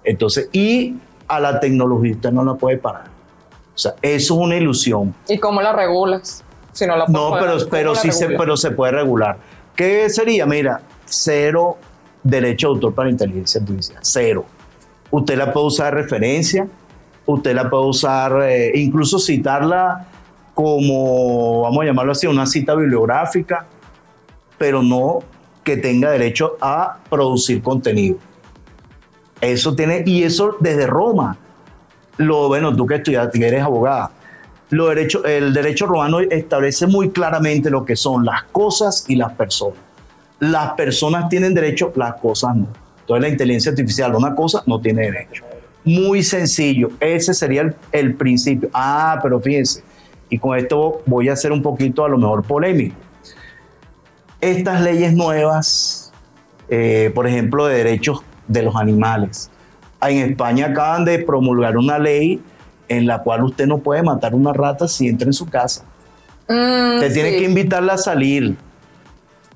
Entonces, 0.07 0.47
y 0.53 0.95
a 1.27 1.39
la 1.41 1.59
tecnología 1.59 2.13
usted 2.13 2.31
no 2.31 2.43
la 2.43 2.55
puede 2.55 2.77
parar. 2.77 3.07
O 3.75 3.77
sea, 3.77 3.93
eso 4.01 4.33
es 4.35 4.39
una 4.39 4.55
ilusión. 4.55 5.13
¿Y 5.27 5.37
cómo 5.37 5.61
la 5.61 5.73
regulas? 5.73 6.43
Si 6.71 6.87
no 6.87 6.95
la 6.95 7.05
No, 7.07 7.33
pero, 7.37 7.57
pero 7.69 7.93
sí 7.93 8.11
se, 8.11 8.29
pero 8.29 8.55
se 8.55 8.71
puede 8.71 8.93
regular. 8.93 9.37
¿Qué 9.75 10.09
sería? 10.09 10.45
Mira, 10.45 10.81
cero 11.05 11.77
derecho 12.23 12.67
de 12.67 12.73
autor 12.75 12.95
para 12.95 13.09
inteligencia 13.09 13.59
artificial. 13.59 13.99
Cero. 14.01 14.45
Usted 15.11 15.37
la 15.37 15.51
puede 15.51 15.67
usar 15.67 15.93
de 15.93 16.01
referencia, 16.01 16.67
usted 17.25 17.53
la 17.53 17.69
puede 17.69 17.85
usar, 17.85 18.43
eh, 18.43 18.71
incluso 18.75 19.19
citarla 19.19 20.07
como, 20.53 21.63
vamos 21.63 21.83
a 21.83 21.85
llamarlo 21.85 22.13
así, 22.13 22.27
una 22.27 22.45
cita 22.45 22.75
bibliográfica, 22.75 23.65
pero 24.57 24.81
no 24.81 25.19
que 25.63 25.75
tenga 25.75 26.11
derecho 26.11 26.55
a 26.61 26.97
producir 27.09 27.61
contenido. 27.61 28.17
Eso 29.41 29.75
tiene, 29.75 30.03
y 30.05 30.23
eso 30.23 30.57
desde 30.59 30.87
Roma. 30.87 31.37
Lo, 32.17 32.47
bueno, 32.47 32.75
tú 32.75 32.87
que 32.87 32.95
estudiaste, 32.95 33.39
que 33.39 33.47
eres 33.47 33.61
abogada, 33.61 34.11
lo 34.69 34.87
derecho, 34.89 35.23
el 35.23 35.53
derecho 35.53 35.85
romano 35.85 36.19
establece 36.19 36.87
muy 36.87 37.11
claramente 37.11 37.69
lo 37.69 37.85
que 37.85 37.95
son 37.95 38.25
las 38.25 38.43
cosas 38.43 39.05
y 39.07 39.15
las 39.15 39.33
personas. 39.33 39.79
Las 40.39 40.73
personas 40.73 41.29
tienen 41.29 41.53
derecho, 41.53 41.93
las 41.95 42.15
cosas 42.15 42.55
no. 42.55 42.67
Entonces 43.01 43.21
la 43.21 43.29
inteligencia 43.29 43.71
artificial, 43.71 44.15
una 44.15 44.35
cosa 44.35 44.63
no 44.65 44.81
tiene 44.81 45.03
derecho. 45.03 45.45
Muy 45.85 46.21
sencillo, 46.21 46.89
ese 46.99 47.33
sería 47.33 47.73
el, 47.93 48.15
principio. 48.15 48.69
Ah, 48.73 49.19
pero 49.23 49.39
fíjense, 49.39 49.83
y 50.29 50.37
con 50.37 50.57
esto 50.57 51.01
voy 51.05 51.29
a 51.29 51.35
ser 51.37 51.53
un 51.53 51.61
poquito 51.61 52.03
a 52.03 52.09
lo 52.09 52.17
mejor 52.17 52.43
polémico. 52.43 52.97
Estas 54.41 54.81
leyes 54.81 55.13
nuevas, 55.13 56.11
eh, 56.67 57.09
por 57.15 57.25
ejemplo, 57.25 57.65
de 57.67 57.77
derechos 57.77 58.21
de 58.47 58.63
los 58.63 58.75
animales. 58.75 59.49
En 60.01 60.17
España 60.31 60.67
acaban 60.67 61.05
de 61.05 61.19
promulgar 61.19 61.77
una 61.77 61.97
ley 61.99 62.41
en 62.87 63.07
la 63.07 63.21
cual 63.23 63.43
usted 63.43 63.65
no 63.67 63.79
puede 63.79 64.03
matar 64.03 64.33
una 64.35 64.53
rata 64.53 64.87
si 64.87 65.07
entra 65.07 65.27
en 65.27 65.33
su 65.33 65.45
casa. 65.47 65.83
Mm, 66.47 66.99
Te 66.99 67.09
tiene 67.09 67.31
que 67.31 67.43
invitarla 67.43 67.93
a 67.93 67.97
salir. 67.97 68.55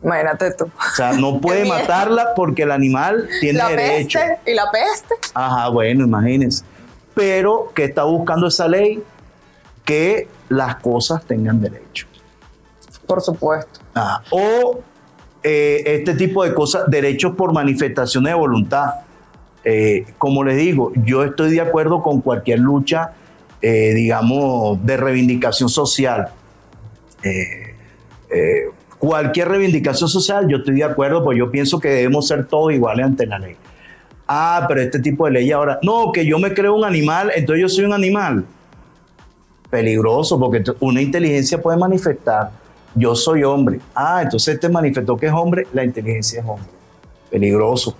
Imagínate 0.03 0.51
tú. 0.53 0.65
O 0.65 0.95
sea, 0.95 1.13
no 1.13 1.37
puede 1.41 1.65
matarla 1.65 2.33
porque 2.35 2.63
el 2.63 2.71
animal 2.71 3.29
tiene 3.39 3.59
La 3.59 3.69
derecho. 3.69 4.19
peste 4.19 4.51
y 4.51 4.55
la 4.55 4.63
peste. 4.71 5.13
Ajá, 5.33 5.69
bueno, 5.69 6.05
imagínense. 6.05 6.65
Pero 7.13 7.71
que 7.75 7.85
está 7.85 8.03
buscando 8.03 8.47
esa 8.47 8.67
ley 8.67 9.03
que 9.85 10.27
las 10.49 10.77
cosas 10.77 11.23
tengan 11.23 11.61
derecho. 11.61 12.07
Por 13.05 13.21
supuesto. 13.21 13.79
Ah, 13.93 14.21
o 14.31 14.79
eh, 15.43 15.83
este 15.85 16.13
tipo 16.13 16.43
de 16.43 16.53
cosas, 16.53 16.83
derechos 16.87 17.35
por 17.35 17.53
manifestaciones 17.53 18.31
de 18.33 18.39
voluntad. 18.39 18.91
Eh, 19.63 20.05
como 20.17 20.43
les 20.43 20.57
digo, 20.57 20.91
yo 20.95 21.23
estoy 21.23 21.51
de 21.51 21.61
acuerdo 21.61 22.01
con 22.01 22.21
cualquier 22.21 22.59
lucha, 22.59 23.11
eh, 23.61 23.93
digamos, 23.93 24.83
de 24.85 24.97
reivindicación 24.97 25.69
social. 25.69 26.29
Cualquier 28.97 29.49
reivindicación 29.49 30.09
social, 30.09 30.47
yo 30.47 30.57
estoy 30.57 30.75
de 30.75 30.83
acuerdo, 30.83 31.23
pues 31.23 31.37
yo 31.37 31.49
pienso 31.49 31.79
que 31.79 31.89
debemos 31.89 32.27
ser 32.27 32.45
todos 32.45 32.71
iguales 32.71 33.05
ante 33.05 33.25
la 33.25 33.39
ley. 33.39 33.55
Ah, 34.27 34.65
pero 34.67 34.79
este 34.79 34.99
tipo 34.99 35.25
de 35.25 35.31
ley 35.31 35.51
ahora, 35.51 35.79
no, 35.81 36.11
que 36.11 36.25
yo 36.25 36.39
me 36.39 36.53
creo 36.53 36.75
un 36.75 36.85
animal, 36.85 37.31
entonces 37.35 37.61
yo 37.61 37.67
soy 37.67 37.85
un 37.85 37.93
animal. 37.93 38.45
Peligroso, 39.69 40.39
porque 40.39 40.63
una 40.79 41.01
inteligencia 41.01 41.61
puede 41.61 41.77
manifestar, 41.77 42.51
yo 42.95 43.15
soy 43.15 43.43
hombre. 43.43 43.79
Ah, 43.95 44.21
entonces 44.23 44.55
este 44.55 44.69
manifestó 44.69 45.17
que 45.17 45.27
es 45.27 45.33
hombre, 45.33 45.67
la 45.73 45.83
inteligencia 45.83 46.41
es 46.41 46.45
hombre. 46.47 46.67
Peligroso, 47.29 47.95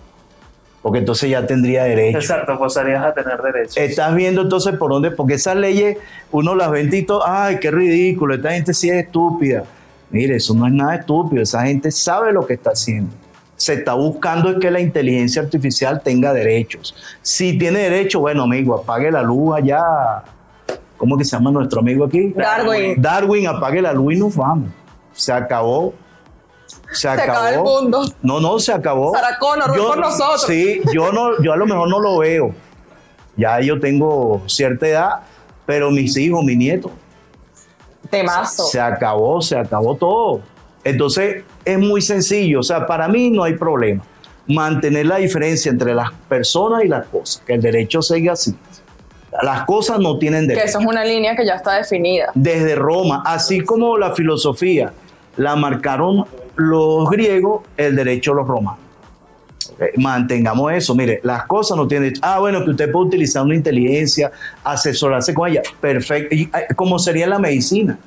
porque 0.81 0.99
entonces 0.99 1.29
ya 1.29 1.45
tendría 1.45 1.83
derecho. 1.83 2.17
Exacto, 2.17 2.57
pasarías 2.57 3.03
a 3.03 3.13
tener 3.13 3.41
derechos. 3.41 3.77
Estás 3.77 4.15
viendo 4.15 4.41
entonces 4.41 4.75
por 4.75 4.91
dónde, 4.91 5.11
porque 5.11 5.35
esas 5.35 5.55
leyes 5.55 5.97
uno 6.31 6.55
las 6.55 6.71
ve 6.71 6.89
y 6.91 7.03
todo, 7.03 7.25
ay, 7.25 7.59
qué 7.59 7.71
ridículo, 7.71 8.35
esta 8.35 8.51
gente 8.51 8.73
sí 8.73 8.89
es 8.89 9.05
estúpida. 9.05 9.63
Mire, 10.09 10.35
eso 10.35 10.53
no 10.53 10.67
es 10.67 10.73
nada 10.73 10.95
estúpido, 10.95 11.41
esa 11.41 11.63
gente 11.63 11.91
sabe 11.91 12.33
lo 12.33 12.45
que 12.45 12.55
está 12.55 12.71
haciendo. 12.71 13.13
Se 13.55 13.75
está 13.75 13.93
buscando 13.93 14.49
es 14.49 14.57
que 14.57 14.71
la 14.71 14.79
inteligencia 14.79 15.41
artificial 15.41 16.01
tenga 16.03 16.33
derechos. 16.33 16.95
Si 17.21 17.57
tiene 17.57 17.79
derecho, 17.79 18.19
bueno, 18.19 18.43
amigo, 18.43 18.73
apague 18.75 19.11
la 19.11 19.21
luz 19.21 19.55
allá. 19.55 19.83
¿Cómo 20.97 21.15
que 21.15 21.23
se 21.23 21.31
llama 21.31 21.51
nuestro 21.51 21.79
amigo 21.79 22.05
aquí? 22.05 22.33
Darwin. 22.35 22.99
Darwin, 22.99 23.47
apague 23.47 23.81
la 23.81 23.93
luz 23.93 24.15
y 24.15 24.17
nos 24.17 24.35
vamos. 24.35 24.69
Se 25.13 25.31
acabó. 25.31 25.93
Se 26.91 27.07
acabó. 27.07 27.31
acaba 27.31 27.49
el 27.51 27.59
mundo. 27.61 28.03
No, 28.21 28.39
no, 28.39 28.59
se 28.59 28.71
acabó. 28.71 29.13
Sarah 29.13 29.37
Connor, 29.39 29.71
ven 29.71 29.81
por 29.85 29.97
nosotros. 29.97 30.45
Sí, 30.47 30.81
yo, 30.93 31.11
no, 31.11 31.41
yo 31.41 31.53
a 31.53 31.57
lo 31.57 31.65
mejor 31.65 31.89
no 31.89 31.99
lo 31.99 32.19
veo. 32.19 32.53
Ya 33.37 33.59
yo 33.61 33.79
tengo 33.79 34.41
cierta 34.47 34.87
edad, 34.87 35.09
pero 35.65 35.89
mis 35.89 36.15
hijos, 36.17 36.43
mis 36.43 36.57
nietos, 36.57 36.91
Temazo. 38.09 38.63
se 38.65 38.79
acabó, 38.79 39.41
se 39.41 39.57
acabó 39.57 39.95
todo. 39.95 40.41
Entonces, 40.83 41.43
es 41.63 41.79
muy 41.79 42.01
sencillo. 42.01 42.59
O 42.59 42.63
sea, 42.63 42.85
para 42.85 43.07
mí 43.07 43.29
no 43.29 43.43
hay 43.43 43.55
problema. 43.55 44.03
Mantener 44.47 45.05
la 45.05 45.17
diferencia 45.17 45.71
entre 45.71 45.93
las 45.93 46.11
personas 46.27 46.83
y 46.83 46.87
las 46.87 47.05
cosas. 47.07 47.41
Que 47.45 47.53
el 47.53 47.61
derecho 47.61 48.01
siga 48.01 48.33
así. 48.33 48.55
Las 49.41 49.65
cosas 49.65 49.99
no 49.99 50.17
tienen 50.17 50.41
Que 50.41 50.47
derecho. 50.55 50.67
eso 50.67 50.79
es 50.79 50.85
una 50.85 51.05
línea 51.05 51.35
que 51.35 51.45
ya 51.45 51.55
está 51.55 51.75
definida. 51.77 52.31
Desde 52.35 52.75
Roma, 52.75 53.23
así 53.25 53.61
como 53.61 53.97
la 53.97 54.11
filosofía 54.13 54.91
la 55.37 55.55
marcaron 55.55 56.25
los 56.57 57.09
griegos, 57.09 57.61
el 57.77 57.95
derecho 57.95 58.33
los 58.33 58.45
romanos. 58.47 58.79
Ok, 59.73 59.83
Mantengamos 59.97 60.73
eso. 60.73 60.93
Mire, 60.95 61.21
las 61.23 61.45
cosas 61.45 61.77
no 61.77 61.87
tienen. 61.87 62.13
Ah, 62.21 62.39
bueno, 62.39 62.63
que 62.65 62.71
usted 62.71 62.91
puede 62.91 63.05
utilizar 63.07 63.43
una 63.43 63.55
inteligencia, 63.55 64.31
asesorarse 64.63 65.33
con 65.33 65.49
ella. 65.49 65.61
Perfecto. 65.79 66.35
Eh, 66.35 66.49
como 66.75 66.99
sería 66.99 67.25
la 67.27 67.39
medicina. 67.39 67.97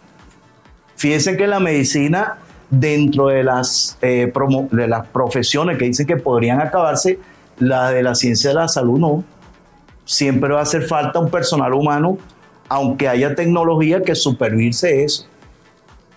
Fíjense 0.96 1.36
que 1.36 1.46
la 1.46 1.58
medicina, 1.60 2.36
dentro 2.70 3.28
de 3.28 3.42
las, 3.44 3.98
eh, 4.02 4.30
promo- 4.32 4.68
de 4.70 4.86
las 4.88 5.06
profesiones 5.08 5.78
que 5.78 5.86
dicen 5.86 6.06
que 6.06 6.16
podrían 6.16 6.60
acabarse, 6.60 7.18
la 7.58 7.90
de 7.90 8.02
la 8.02 8.14
ciencia 8.14 8.50
de 8.50 8.56
la 8.56 8.68
salud 8.68 8.98
no. 8.98 9.24
Siempre 10.04 10.52
va 10.52 10.60
a 10.60 10.62
hacer 10.62 10.82
falta 10.82 11.18
un 11.18 11.30
personal 11.30 11.72
humano, 11.74 12.18
aunque 12.68 13.08
haya 13.08 13.34
tecnología 13.34 14.02
que 14.02 14.14
supervise 14.14 15.04
eso. 15.04 15.26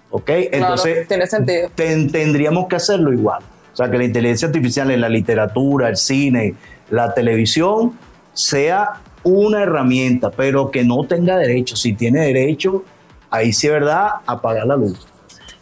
¿Ok? 0.09 0.29
Entonces, 0.51 0.93
claro, 0.93 1.07
tiene 1.07 1.27
sentido. 1.27 1.69
ten- 1.75 2.11
tendríamos 2.11 2.67
que 2.67 2.75
hacerlo 2.77 3.11
igual. 3.13 3.43
O 3.73 3.75
sea, 3.75 3.91
que 3.91 3.97
la 3.97 4.05
inteligencia 4.05 4.47
artificial 4.47 4.89
en 4.91 5.01
la 5.01 5.09
literatura, 5.09 5.89
el 5.89 5.97
cine, 5.97 6.55
la 6.89 7.13
televisión, 7.13 7.93
sea 8.33 8.93
una 9.23 9.63
herramienta, 9.63 10.31
pero 10.31 10.71
que 10.71 10.83
no 10.83 11.03
tenga 11.03 11.37
derecho. 11.37 11.75
Si 11.75 11.93
tiene 11.93 12.21
derecho, 12.21 12.83
ahí 13.29 13.51
sí 13.53 13.67
es 13.67 13.73
verdad, 13.73 14.09
apagar 14.25 14.65
la 14.65 14.77
luz. 14.77 15.05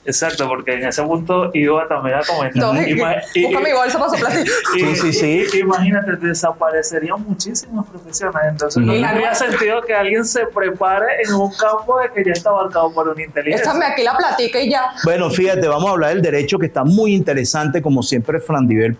Exacto, 0.05 0.47
porque 0.47 0.75
en 0.75 0.85
ese 0.87 1.01
punto 1.01 1.49
iba 1.55 1.87
también 1.87 2.15
a 2.17 2.21
comentar. 2.21 2.51
Entonces, 2.55 2.87
Ima- 2.89 3.15
y- 3.33 3.43
busca 3.45 3.59
mi 3.59 3.71
bolsa 3.73 3.97
para 3.97 4.11
soplar 4.11 4.31
Sí, 4.73 4.95
sí, 4.95 5.13
sí. 5.13 5.57
Imagínate, 5.59 6.15
desaparecerían 6.17 7.23
muchísimas 7.23 7.85
profesiones. 7.87 8.35
Entonces, 8.49 8.83
no 8.83 8.93
tendría 8.93 9.33
sentido 9.33 9.81
que 9.81 9.93
alguien 9.95 10.23
se 10.23 10.45
prepare 10.45 11.23
en 11.27 11.33
un 11.33 11.51
campo 11.53 11.99
de 11.99 12.11
que 12.13 12.23
ya 12.23 12.33
está 12.33 12.51
abarcado 12.51 12.93
por 12.93 13.09
una 13.09 13.23
inteligencia. 13.23 13.71
Échame 13.71 13.85
aquí 13.85 14.03
la 14.03 14.15
platica 14.15 14.59
y 14.61 14.69
ya. 14.69 14.91
Bueno, 15.03 15.29
fíjate, 15.31 15.67
vamos 15.67 15.89
a 15.89 15.93
hablar 15.93 16.11
del 16.11 16.21
derecho 16.21 16.59
que 16.59 16.67
está 16.67 16.83
muy 16.83 17.13
interesante, 17.15 17.81
como 17.81 18.03
siempre, 18.03 18.39
Frandiver, 18.39 18.95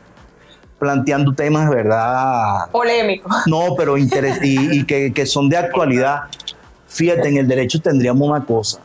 planteando 0.80 1.34
temas 1.34 1.70
verdad 1.70 2.70
Polémico. 2.72 3.30
No, 3.46 3.76
pero 3.78 3.96
interes- 3.98 4.40
y, 4.44 4.80
y 4.80 4.86
que, 4.86 5.14
que 5.14 5.26
son 5.26 5.50
de 5.50 5.58
actualidad. 5.58 6.22
Fíjate, 6.88 7.28
en 7.28 7.38
el 7.38 7.48
derecho 7.48 7.82
tendríamos 7.82 8.28
una 8.28 8.44
cosa, 8.46 8.80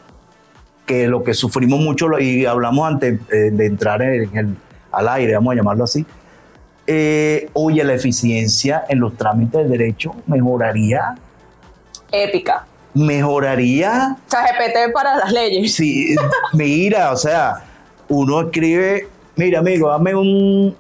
que 0.91 1.07
lo 1.07 1.23
que 1.23 1.35
sufrimos 1.35 1.79
mucho, 1.79 2.19
y 2.19 2.45
hablamos 2.47 2.85
antes 2.89 3.21
eh, 3.31 3.51
de 3.53 3.67
entrar 3.67 4.03
en 4.03 4.37
el, 4.37 4.57
al 4.91 5.09
aire, 5.09 5.35
vamos 5.35 5.53
a 5.53 5.55
llamarlo 5.55 5.85
así, 5.85 6.05
eh, 6.85 7.49
oye, 7.53 7.85
la 7.85 7.95
eficiencia 7.95 8.83
en 8.89 8.99
los 8.99 9.17
trámites 9.17 9.63
de 9.63 9.69
derecho 9.69 10.17
mejoraría, 10.27 11.15
Épica. 12.11 12.67
mejoraría, 12.93 14.17
ChatGPT 14.29 14.93
para 14.93 15.17
las 15.19 15.31
leyes. 15.31 15.73
si, 15.73 16.17
mira, 16.55 17.13
o 17.13 17.17
sea, 17.17 17.63
uno 18.09 18.41
escribe, 18.41 19.07
mira 19.37 19.61
amigo, 19.61 19.91
dame 19.91 20.13
un, 20.17 20.75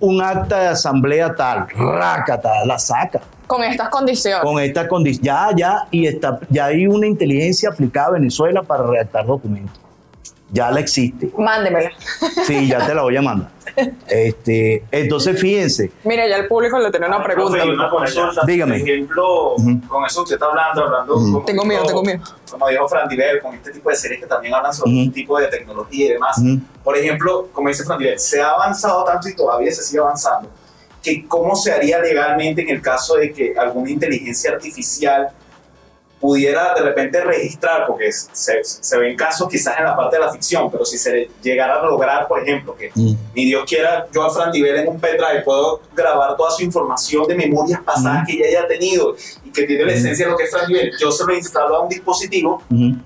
un 0.00 0.22
acta 0.22 0.60
de 0.60 0.66
asamblea 0.66 1.34
tal, 1.34 1.66
rácata, 1.70 2.62
la 2.66 2.78
saca. 2.78 3.22
Con 3.46 3.62
estas 3.62 3.88
condiciones. 3.90 4.42
con 4.42 4.58
esta 4.60 4.88
condición. 4.88 5.24
Ya, 5.24 5.48
ya, 5.56 5.88
y 5.90 6.06
está, 6.06 6.40
ya 6.50 6.66
hay 6.66 6.86
una 6.86 7.06
inteligencia 7.06 7.68
aplicada 7.70 8.08
a 8.08 8.10
Venezuela 8.12 8.62
para 8.62 8.84
redactar 8.86 9.26
documentos. 9.26 9.80
Ya 10.52 10.70
la 10.70 10.78
existe. 10.78 11.30
Mándemela. 11.36 11.90
Sí, 12.46 12.68
ya 12.68 12.86
te 12.86 12.94
la 12.94 13.02
voy 13.02 13.16
a 13.16 13.22
mandar. 13.22 13.50
Este, 14.08 14.84
entonces, 14.92 15.38
fíjense, 15.40 15.90
Mira, 16.04 16.26
ya 16.28 16.36
el 16.36 16.46
público 16.46 16.78
le 16.78 16.90
tiene 16.90 17.08
una 17.08 17.22
pregunta. 17.22 17.52
Profe, 17.58 17.68
y 17.68 17.74
una 17.74 17.90
consulta. 17.90 18.42
Dígame. 18.46 18.78
Por 18.78 18.88
ejemplo, 18.88 19.54
con 19.88 20.04
eso 20.04 20.20
que 20.20 20.22
usted 20.22 20.36
está 20.36 20.46
hablando, 20.46 20.84
hablando 20.84 21.14
Tengo 21.44 21.62
dijo- 21.62 21.64
miedo, 21.66 21.82
tengo 21.84 22.02
miedo. 22.02 22.22
Como 22.48 22.68
dijo 22.68 22.88
Fran 22.88 23.08
Diver, 23.08 23.42
con 23.42 23.54
este 23.54 23.72
tipo 23.72 23.90
de 23.90 23.96
series 23.96 24.20
que 24.20 24.26
también 24.26 24.54
hablan 24.54 24.72
sobre 24.72 24.92
Ujú. 24.92 25.00
un 25.00 25.12
tipo 25.12 25.38
de 25.38 25.48
tecnología 25.48 26.06
y 26.06 26.08
demás. 26.10 26.40
Por 26.84 26.96
ejemplo, 26.96 27.48
como 27.52 27.68
dice 27.68 27.84
Fran 27.84 27.98
Diver, 27.98 28.18
se 28.18 28.40
ha 28.40 28.50
avanzado 28.50 29.04
tanto 29.04 29.28
y 29.28 29.34
todavía 29.34 29.72
se 29.72 29.82
sigue 29.82 29.98
avanzando, 30.00 30.48
que 31.06 31.24
cómo 31.28 31.54
se 31.54 31.70
haría 31.70 32.00
legalmente 32.00 32.62
en 32.62 32.68
el 32.68 32.82
caso 32.82 33.14
de 33.14 33.32
que 33.32 33.54
alguna 33.56 33.88
inteligencia 33.90 34.50
artificial 34.50 35.28
pudiera 36.20 36.74
de 36.74 36.80
repente 36.80 37.22
registrar, 37.22 37.86
porque 37.86 38.10
se, 38.10 38.64
se 38.64 38.98
ven 38.98 39.16
casos 39.16 39.48
quizás 39.48 39.78
en 39.78 39.84
la 39.84 39.94
parte 39.94 40.16
de 40.16 40.24
la 40.24 40.32
ficción, 40.32 40.68
pero 40.68 40.84
si 40.84 40.98
se 40.98 41.28
llegara 41.40 41.78
a 41.78 41.86
lograr, 41.86 42.26
por 42.26 42.42
ejemplo, 42.42 42.74
que 42.74 42.90
ni 42.96 43.44
Dios 43.44 43.64
quiera, 43.68 44.08
yo 44.12 44.24
a 44.24 44.30
Fran 44.30 44.50
Diver 44.50 44.74
en 44.76 44.88
un 44.88 44.98
pendrive 44.98 45.42
puedo 45.44 45.82
grabar 45.94 46.36
toda 46.36 46.50
su 46.50 46.64
información 46.64 47.28
de 47.28 47.36
memorias 47.36 47.80
pasadas 47.84 48.24
Ujú. 48.24 48.26
que 48.26 48.32
ella 48.48 48.58
haya 48.60 48.66
tenido 48.66 49.14
y 49.44 49.52
que 49.52 49.62
tiene 49.62 49.84
la 49.84 49.92
Ujú. 49.92 49.98
esencia 50.00 50.24
de 50.24 50.32
lo 50.32 50.36
que 50.36 50.44
es 50.44 50.50
Fran 50.50 50.66
Diver, 50.66 50.90
yo 50.98 51.12
se 51.12 51.24
lo 51.24 51.32
instalo 51.36 51.76
a 51.76 51.82
un 51.82 51.88
dispositivo, 51.88 52.62
ujú, 52.68 52.96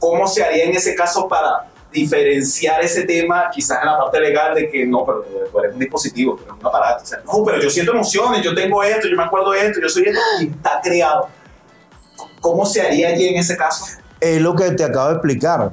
¿cómo 0.00 0.26
se 0.26 0.42
haría 0.42 0.64
en 0.64 0.74
ese 0.74 0.96
caso 0.96 1.28
para 1.28 1.68
diferenciar 2.00 2.82
ese 2.82 3.02
tema 3.02 3.50
quizás 3.52 3.78
en 3.80 3.86
la 3.86 3.98
parte 3.98 4.20
legal 4.20 4.54
de 4.54 4.68
que 4.68 4.86
no, 4.86 5.04
pero 5.04 5.24
tú 5.50 5.58
eres 5.58 5.72
un 5.72 5.80
dispositivo, 5.80 6.36
tú 6.36 6.44
eres 6.44 6.54
un 6.60 6.66
aparato, 6.66 7.02
o 7.02 7.06
sea, 7.06 7.18
no, 7.24 7.44
pero 7.44 7.60
yo 7.60 7.70
siento 7.70 7.92
emociones, 7.92 8.42
yo 8.42 8.54
tengo 8.54 8.82
esto, 8.82 9.08
yo 9.08 9.16
me 9.16 9.24
acuerdo 9.24 9.52
de 9.52 9.66
esto, 9.66 9.80
yo 9.80 9.88
soy 9.88 10.04
esto, 10.04 10.20
y 10.40 10.46
está 10.46 10.80
creado. 10.82 11.28
¿Cómo 12.40 12.64
se 12.64 12.80
haría 12.80 13.08
allí 13.08 13.28
en 13.28 13.38
ese 13.38 13.56
caso? 13.56 13.84
es 14.20 14.40
lo 14.40 14.54
que 14.54 14.70
te 14.72 14.84
acabo 14.84 15.08
de 15.08 15.14
explicar. 15.14 15.72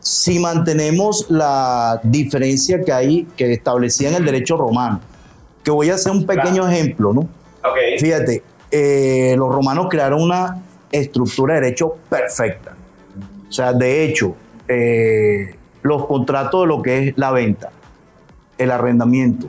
Si 0.00 0.38
mantenemos 0.38 1.26
la 1.28 2.00
diferencia 2.02 2.82
que 2.82 2.92
hay, 2.92 3.26
que 3.36 3.52
establecía 3.52 4.08
en 4.08 4.16
el 4.16 4.24
derecho 4.24 4.56
romano, 4.56 5.00
que 5.62 5.70
voy 5.70 5.90
a 5.90 5.94
hacer 5.94 6.12
un 6.12 6.26
pequeño 6.26 6.68
ejemplo, 6.68 7.12
¿no? 7.12 7.20
Ok. 7.20 8.00
Fíjate, 8.00 8.42
eh, 8.70 9.34
los 9.36 9.54
romanos 9.54 9.86
crearon 9.88 10.20
una 10.20 10.62
estructura 10.90 11.54
de 11.54 11.60
derecho 11.60 11.96
perfecta. 12.08 12.74
O 12.74 13.48
O 13.48 13.52
sea, 13.52 13.72
de 13.72 14.04
hecho, 14.04 14.34
eh, 14.66 15.54
los 15.82 16.06
contratos 16.06 16.62
de 16.62 16.66
lo 16.66 16.82
que 16.82 17.08
es 17.08 17.18
la 17.18 17.30
venta, 17.30 17.70
el 18.58 18.70
arrendamiento, 18.70 19.48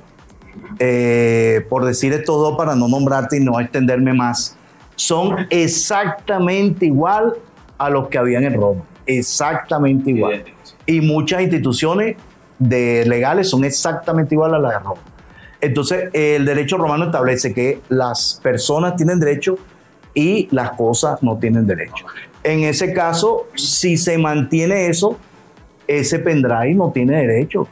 eh, 0.79 1.65
por 1.69 1.85
decir 1.85 2.13
estos 2.13 2.37
dos 2.37 2.57
para 2.57 2.75
no 2.75 2.87
nombrarte 2.87 3.37
y 3.37 3.39
no 3.39 3.59
extenderme 3.59 4.13
más, 4.13 4.57
son 4.95 5.47
exactamente 5.49 6.85
igual 6.85 7.33
a 7.77 7.89
los 7.89 8.07
que 8.07 8.17
habían 8.17 8.43
en 8.43 8.53
Roma. 8.53 8.81
Exactamente 9.05 10.11
igual. 10.11 10.43
Y 10.85 11.01
muchas 11.01 11.41
instituciones 11.41 12.15
de 12.59 13.05
legales 13.05 13.49
son 13.49 13.63
exactamente 13.63 14.35
igual 14.35 14.53
a 14.55 14.59
las 14.59 14.73
de 14.73 14.79
Roma. 14.79 15.01
Entonces, 15.61 16.09
el 16.13 16.45
derecho 16.45 16.77
romano 16.77 17.05
establece 17.05 17.53
que 17.53 17.79
las 17.89 18.39
personas 18.43 18.95
tienen 18.95 19.19
derecho 19.19 19.57
y 20.13 20.47
las 20.51 20.71
cosas 20.71 21.23
no 21.23 21.37
tienen 21.37 21.65
derecho. 21.65 22.05
En 22.43 22.63
ese 22.63 22.93
caso, 22.93 23.47
si 23.55 23.95
se 23.95 24.17
mantiene 24.17 24.87
eso, 24.87 25.17
ese 25.87 26.19
pendrive 26.19 26.73
no 26.73 26.91
tiene 26.91 27.17
derecho. 27.25 27.67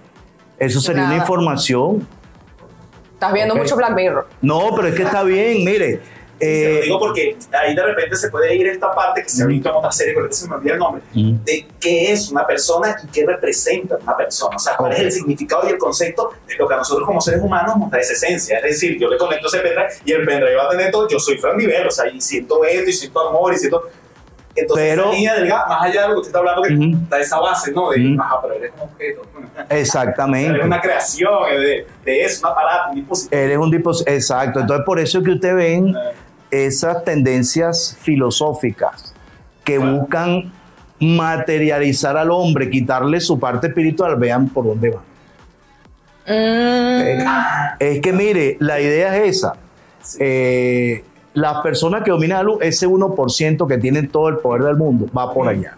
Eso 0.57 0.80
sería 0.80 1.05
una 1.05 1.18
información. 1.18 2.07
Estás 3.14 3.34
viendo 3.34 3.55
mucho 3.55 3.76
Black 3.76 3.95
Mirror. 3.95 4.28
No, 4.41 4.70
pero 4.76 4.88
es 4.88 4.95
que 4.95 5.03
está 5.03 5.24
bien, 5.24 5.64
mire. 5.64 5.99
se 6.39 6.45
lo 6.45 6.78
eh, 6.78 6.82
digo 6.84 6.99
porque 6.99 7.38
ahí 7.51 7.76
de 7.76 7.84
repente 7.84 8.16
se 8.16 8.30
puede 8.30 8.55
ir 8.55 8.68
esta 8.68 8.91
parte 8.93 9.22
que 9.22 9.30
se 9.30 9.43
ha 9.43 9.45
visto 9.45 9.70
en 9.70 9.76
otra 9.76 9.91
serie, 9.91 10.16
que 10.16 10.34
se 10.34 10.47
me 10.47 10.55
olvida 10.55 10.74
el 10.74 10.80
nombre, 10.80 11.03
de 11.14 11.68
qué 11.80 12.12
es 12.12 12.32
una 12.32 12.45
persona 12.47 12.95
y 13.03 13.07
qué 13.07 13.26
representa 13.26 13.97
una 14.01 14.18
persona. 14.18 14.55
O 14.55 14.59
sea, 14.59 14.76
cuál 14.76 14.93
es 14.93 14.99
el 14.99 15.12
significado 15.12 15.68
y 15.68 15.72
el 15.72 15.78
concepto 15.78 16.32
de 16.47 16.55
lo 16.55 16.68
que 16.68 16.74
a 16.74 16.78
nosotros 16.78 17.07
como 17.07 17.22
seres 17.22 17.41
humanos 17.41 17.78
nos 17.78 17.91
da 17.91 17.99
esa 17.99 18.14
esencia. 18.14 18.57
Es 18.57 18.64
decir, 18.64 18.99
yo 18.99 19.07
le 19.07 19.18
conecto 19.18 19.47
ese 19.47 19.59
pendrive 19.59 19.89
y 20.03 20.12
el 20.12 20.26
pendrive 20.26 20.55
va 20.55 20.66
a 20.66 20.70
tener 20.70 20.91
todo, 20.91 21.07
yo 21.07 21.20
soy 21.20 21.38
fan 21.38 21.57
nivel, 21.57 21.88
o 21.88 21.91
sea, 21.91 22.07
y 22.07 22.20
siento 22.20 22.64
esto 22.66 22.89
y 22.89 22.93
siento 22.93 23.30
amor 23.30 23.53
y 23.53 23.57
siento 23.57 23.84
entonces, 24.56 24.95
pero, 24.95 25.14
esa 25.14 25.66
más 25.68 25.82
allá 25.84 26.02
de 26.04 26.08
lo 26.10 26.14
que 26.16 26.20
usted 26.20 26.30
está 26.30 26.39
hablando, 26.39 26.62
que 26.64 27.04
está 27.04 27.20
esa 27.20 27.39
base, 27.39 27.72
¿no? 27.72 27.91
De, 27.91 28.18
ajá, 28.20 28.41
pero 28.41 28.54
eres 28.56 28.72
un 28.76 28.82
objeto. 28.82 29.22
Exactamente. 29.70 30.49
eres 30.49 30.66
una 30.66 30.82
creación 30.82 31.32
de, 31.49 31.88
de, 32.04 32.22
eso, 32.22 32.45
un 32.45 32.52
aparato, 32.52 32.89
un 32.89 32.95
dispositivo. 32.95 33.41
Eres 33.41 33.58
un 33.58 33.72
dispositivo, 33.72 34.16
exacto. 34.16 34.60
Entonces, 34.60 34.86
por 34.86 34.99
eso 34.99 35.20
es 35.20 35.24
que 35.24 35.32
usted 35.32 35.56
ven 35.56 35.95
esas 36.49 37.04
tendencias 37.06 37.97
filosóficas 38.02 39.14
que 39.64 39.78
buscan 39.78 40.52
materializar 40.99 42.18
al 42.18 42.30
hombre, 42.30 42.70
quitarle 42.70 43.20
su 43.22 43.39
parte 43.39 43.68
espiritual, 43.68 44.16
vean 44.18 44.49
por 44.49 44.66
dónde 44.66 44.89
van. 44.89 45.12
Mm. 46.28 47.26
Es, 47.80 47.99
que 48.02 48.14
mire, 48.14 48.58
la 48.60 48.80
idea 48.80 49.18
es 49.18 49.38
esa. 49.38 49.54
Eh, 50.20 51.04
las 51.34 51.61
personas 51.61 52.03
que 52.03 52.11
dominan 52.11 52.39
la 52.39 52.43
luz, 52.43 52.57
ese 52.61 52.88
1% 52.88 53.67
que 53.67 53.77
tienen 53.77 54.09
todo 54.09 54.29
el 54.29 54.38
poder 54.38 54.63
del 54.63 54.75
mundo, 54.75 55.07
va 55.15 55.34
por 55.34 55.47
allá. 55.47 55.77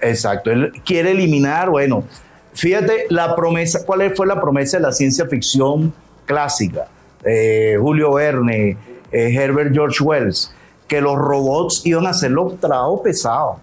exacto. 0.00 0.50
Él 0.50 0.72
quiere 0.84 1.12
eliminar, 1.12 1.70
bueno, 1.70 2.04
fíjate 2.52 3.06
la 3.08 3.34
promesa, 3.34 3.84
¿cuál 3.86 4.14
fue 4.14 4.26
la 4.26 4.40
promesa 4.40 4.76
de 4.76 4.82
la 4.82 4.92
ciencia 4.92 5.26
ficción 5.26 5.92
clásica? 6.26 6.88
Eh, 7.24 7.76
Julio 7.80 8.14
Verne, 8.14 8.76
eh, 9.10 9.34
Herbert 9.34 9.72
George 9.72 10.02
Wells, 10.02 10.54
que 10.86 11.00
los 11.00 11.16
robots 11.16 11.82
iban 11.84 12.06
a 12.06 12.10
hacer 12.10 12.30
los 12.30 12.58
trabajos 12.58 13.00
pesados. 13.02 13.58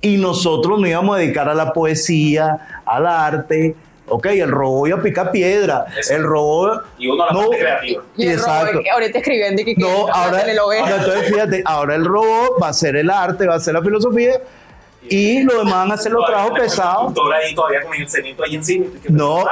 Y 0.00 0.16
nosotros 0.18 0.80
nos 0.80 0.88
íbamos 0.88 1.16
a 1.16 1.20
dedicar 1.20 1.48
a 1.48 1.54
la 1.54 1.72
poesía, 1.72 2.82
al 2.84 3.06
arte, 3.06 3.74
Ok, 4.06 4.26
el 4.26 4.50
robot 4.50 4.88
iba 4.88 4.98
a 4.98 5.02
picar 5.02 5.30
piedra. 5.30 5.86
El 6.10 6.22
robot. 6.22 6.84
Y 6.98 7.08
uno 7.08 7.26
la 7.26 7.32
no, 7.32 7.40
parte 7.40 7.58
creativa. 7.58 8.02
Y 8.16 8.26
el 8.26 8.32
exacto. 8.32 8.80
ahorita 8.92 9.18
escribiendo 9.18 9.62
y 9.62 9.64
que 9.64 9.74
no, 9.76 10.08
ahora, 10.08 10.44
ahora, 10.60 10.96
entonces 10.96 11.28
fíjate, 11.28 11.62
ahora 11.64 11.94
el 11.94 12.04
robot 12.04 12.62
va 12.62 12.68
a 12.68 12.72
ser 12.72 12.96
el 12.96 13.08
arte, 13.08 13.46
va 13.46 13.54
a 13.54 13.60
ser 13.60 13.74
la 13.74 13.82
filosofía. 13.82 14.40
Y 15.08 15.42
los 15.42 15.58
demás 15.58 15.74
van 15.74 15.90
a 15.90 15.94
hacer 15.94 16.12
los 16.12 16.24
trabajos 16.24 16.58
pesados. 16.58 17.12
ahí 17.34 17.54
todavía 17.54 17.82
con 17.82 17.94
el 17.94 18.08
cenito 18.08 18.42
ahí 18.42 18.54
encima. 18.54 18.86
No, 19.08 19.44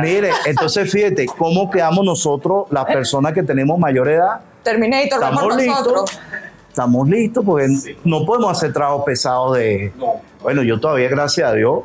mire, 0.00 0.30
entonces 0.46 0.90
fíjate, 0.90 1.26
¿cómo 1.26 1.70
quedamos 1.70 2.04
nosotros, 2.04 2.66
las 2.70 2.84
personas 2.84 3.32
que 3.32 3.42
tenemos 3.42 3.78
mayor 3.78 4.08
edad? 4.08 4.40
Terminator, 4.62 5.22
estamos 5.22 5.56
listos. 5.56 6.20
Estamos 6.68 7.08
listos 7.08 7.44
porque 7.44 7.66
no 8.04 8.24
podemos 8.24 8.52
hacer 8.52 8.72
trabajos 8.72 9.02
pesados 9.04 9.56
de. 9.56 9.92
Bueno, 10.40 10.62
yo 10.62 10.78
todavía, 10.78 11.08
gracias 11.08 11.50
a 11.50 11.52
Dios, 11.52 11.80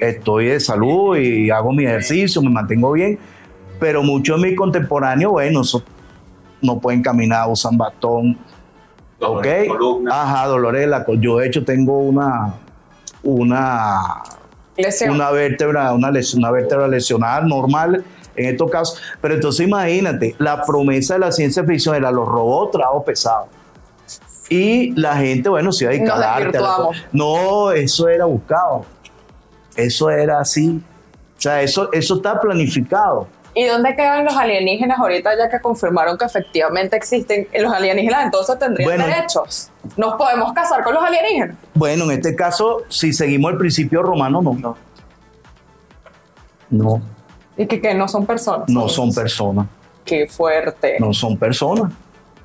Estoy 0.00 0.46
de 0.46 0.60
salud 0.60 1.16
y 1.16 1.50
hago 1.50 1.72
mi 1.72 1.84
ejercicio, 1.84 2.42
me 2.42 2.50
mantengo 2.50 2.92
bien, 2.92 3.18
pero 3.78 4.02
muchos 4.02 4.40
de 4.40 4.48
mis 4.48 4.56
contemporáneos, 4.56 5.32
bueno, 5.32 5.62
no 6.62 6.78
pueden 6.78 7.02
caminar, 7.02 7.48
usan 7.48 7.76
bastón. 7.76 8.38
¿Ok? 9.20 9.46
Ajá, 10.10 10.46
dolores 10.46 10.82
de 10.82 10.86
la 10.86 11.04
Yo, 11.18 11.38
de 11.38 11.46
hecho, 11.46 11.64
tengo 11.64 11.98
una. 11.98 12.54
Una. 13.22 14.22
Una 15.10 15.30
vértebra, 15.30 15.92
una, 15.92 16.10
lesión, 16.10 16.42
una 16.42 16.50
vértebra 16.50 16.88
lesionada 16.88 17.42
normal 17.42 18.02
en 18.34 18.46
estos 18.46 18.70
casos. 18.70 19.02
Pero 19.20 19.34
entonces 19.34 19.66
imagínate, 19.66 20.34
la 20.38 20.64
promesa 20.64 21.14
de 21.14 21.20
la 21.20 21.32
ciencia 21.32 21.64
ficción 21.64 21.94
era 21.94 22.10
los 22.10 22.26
robots 22.26 22.72
trabajo 22.72 23.04
pesado. 23.04 23.48
Y 24.48 24.92
la 24.98 25.16
gente, 25.16 25.48
bueno, 25.48 25.70
se 25.70 25.84
iba 25.84 25.92
a 25.92 25.94
dedicar 25.94 26.18
No, 27.12 27.70
eso 27.70 28.08
era 28.08 28.24
buscado. 28.24 28.86
Eso 29.76 30.10
era 30.10 30.40
así. 30.40 30.82
O 31.38 31.40
sea, 31.40 31.62
eso, 31.62 31.90
eso 31.92 32.16
está 32.16 32.40
planificado. 32.40 33.26
¿Y 33.54 33.64
dónde 33.64 33.96
quedan 33.96 34.24
los 34.24 34.36
alienígenas 34.36 34.98
ahorita 34.98 35.36
ya 35.36 35.48
que 35.48 35.60
confirmaron 35.60 36.16
que 36.16 36.24
efectivamente 36.24 36.96
existen 36.96 37.48
los 37.58 37.72
alienígenas? 37.72 38.26
Entonces 38.26 38.58
tendrían 38.58 38.98
derechos. 38.98 39.70
¿Nos 39.96 40.14
podemos 40.14 40.52
casar 40.52 40.84
con 40.84 40.94
los 40.94 41.02
alienígenas? 41.02 41.56
Bueno, 41.74 42.04
en 42.04 42.12
este 42.12 42.36
caso, 42.36 42.82
si 42.88 43.12
seguimos 43.12 43.52
el 43.52 43.58
principio 43.58 44.02
romano, 44.02 44.40
no. 44.40 44.76
No. 46.70 47.02
¿Y 47.56 47.66
que, 47.66 47.94
no 47.94 48.06
son 48.06 48.24
personas? 48.24 48.68
No 48.68 48.88
son 48.88 49.12
personas. 49.12 49.66
Qué 50.04 50.28
fuerte. 50.28 50.96
No 51.00 51.12
son 51.12 51.36
personas. 51.36 51.92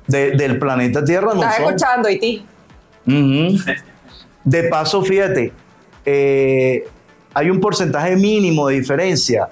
del 0.08 0.58
planeta 0.58 1.04
Tierra 1.04 1.34
no 1.34 1.42
¿Estás 1.42 1.60
escuchando, 1.60 2.08
Iti? 2.08 2.44
De 4.44 4.62
paso, 4.64 5.02
fíjate, 5.02 5.52
eh, 6.04 6.88
hay 7.36 7.50
un 7.50 7.60
porcentaje 7.60 8.16
mínimo 8.16 8.66
de 8.66 8.76
diferencia 8.76 9.50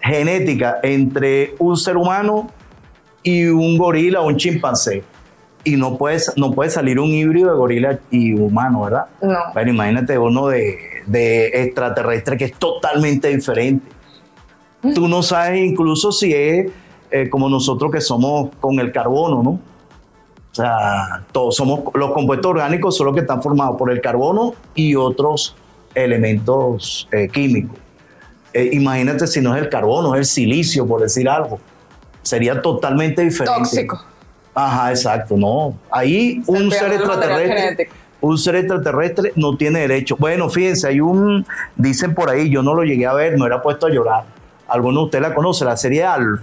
genética 0.00 0.78
entre 0.84 1.56
un 1.58 1.76
ser 1.76 1.96
humano 1.96 2.48
y 3.24 3.46
un 3.46 3.76
gorila 3.76 4.20
o 4.20 4.28
un 4.28 4.36
chimpancé. 4.36 5.02
Y 5.64 5.74
no 5.74 5.98
puede, 5.98 6.20
no 6.36 6.52
puede 6.52 6.70
salir 6.70 7.00
un 7.00 7.08
híbrido 7.08 7.50
de 7.50 7.56
gorila 7.56 7.98
y 8.08 8.34
humano, 8.34 8.82
¿verdad? 8.82 9.06
No. 9.20 9.36
Bueno, 9.52 9.70
imagínate 9.72 10.16
uno 10.16 10.46
de, 10.46 11.50
extraterrestre 11.54 12.36
que 12.36 12.44
es 12.44 12.54
totalmente 12.56 13.26
diferente. 13.34 13.84
Tú 14.94 15.08
no 15.08 15.20
sabes 15.24 15.58
incluso 15.60 16.12
si 16.12 16.32
es 16.32 16.70
eh, 17.10 17.28
como 17.28 17.48
nosotros 17.48 17.90
que 17.90 18.00
somos 18.00 18.50
con 18.60 18.78
el 18.78 18.92
carbono, 18.92 19.42
¿no? 19.42 19.50
O 19.50 20.54
sea, 20.54 21.24
todos 21.32 21.56
somos, 21.56 21.80
los 21.94 22.12
compuestos 22.12 22.48
orgánicos 22.48 22.96
son 22.96 23.06
los 23.06 23.14
que 23.16 23.22
están 23.22 23.42
formados 23.42 23.76
por 23.76 23.90
el 23.90 24.00
carbono 24.00 24.54
y 24.76 24.94
otros 24.94 25.56
elementos 25.94 27.08
eh, 27.12 27.28
químicos. 27.28 27.78
Eh, 28.52 28.70
imagínate 28.72 29.26
si 29.26 29.40
no 29.40 29.54
es 29.56 29.62
el 29.62 29.68
carbono, 29.68 30.14
es 30.14 30.20
el 30.20 30.26
silicio, 30.26 30.86
por 30.86 31.00
decir 31.00 31.28
algo. 31.28 31.58
Sería 32.22 32.62
totalmente 32.62 33.22
diferente. 33.22 33.58
Tóxico. 33.58 34.04
Ajá, 34.54 34.90
exacto, 34.90 35.36
no. 35.36 35.76
Ahí 35.90 36.42
un 36.46 36.70
ser 36.70 36.92
extraterrestre, 36.92 37.88
un 38.20 38.38
ser 38.38 38.56
extraterrestre 38.56 39.32
no 39.34 39.56
tiene 39.56 39.80
derecho. 39.80 40.16
Bueno, 40.16 40.48
fíjense, 40.48 40.86
hay 40.86 41.00
un, 41.00 41.44
dicen 41.74 42.14
por 42.14 42.30
ahí, 42.30 42.48
yo 42.48 42.62
no 42.62 42.72
lo 42.72 42.84
llegué 42.84 43.06
a 43.06 43.12
ver, 43.12 43.36
me 43.36 43.46
era 43.46 43.60
puesto 43.60 43.86
a 43.86 43.90
llorar. 43.90 44.24
Alguno 44.68 45.00
de 45.00 45.04
ustedes 45.06 45.22
la 45.22 45.34
conoce, 45.34 45.64
la 45.64 45.76
serie 45.76 46.04
Alf, 46.04 46.40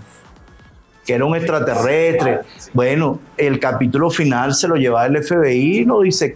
que 1.06 1.14
era 1.14 1.26
un 1.26 1.36
extraterrestre. 1.36 2.42
Bueno, 2.74 3.20
el 3.38 3.60
capítulo 3.60 4.10
final 4.10 4.54
se 4.54 4.68
lo 4.68 4.76
lleva 4.76 5.06
el 5.06 5.24
FBI 5.24 5.80
y 5.80 5.86
lo 5.86 6.02
dice 6.02 6.34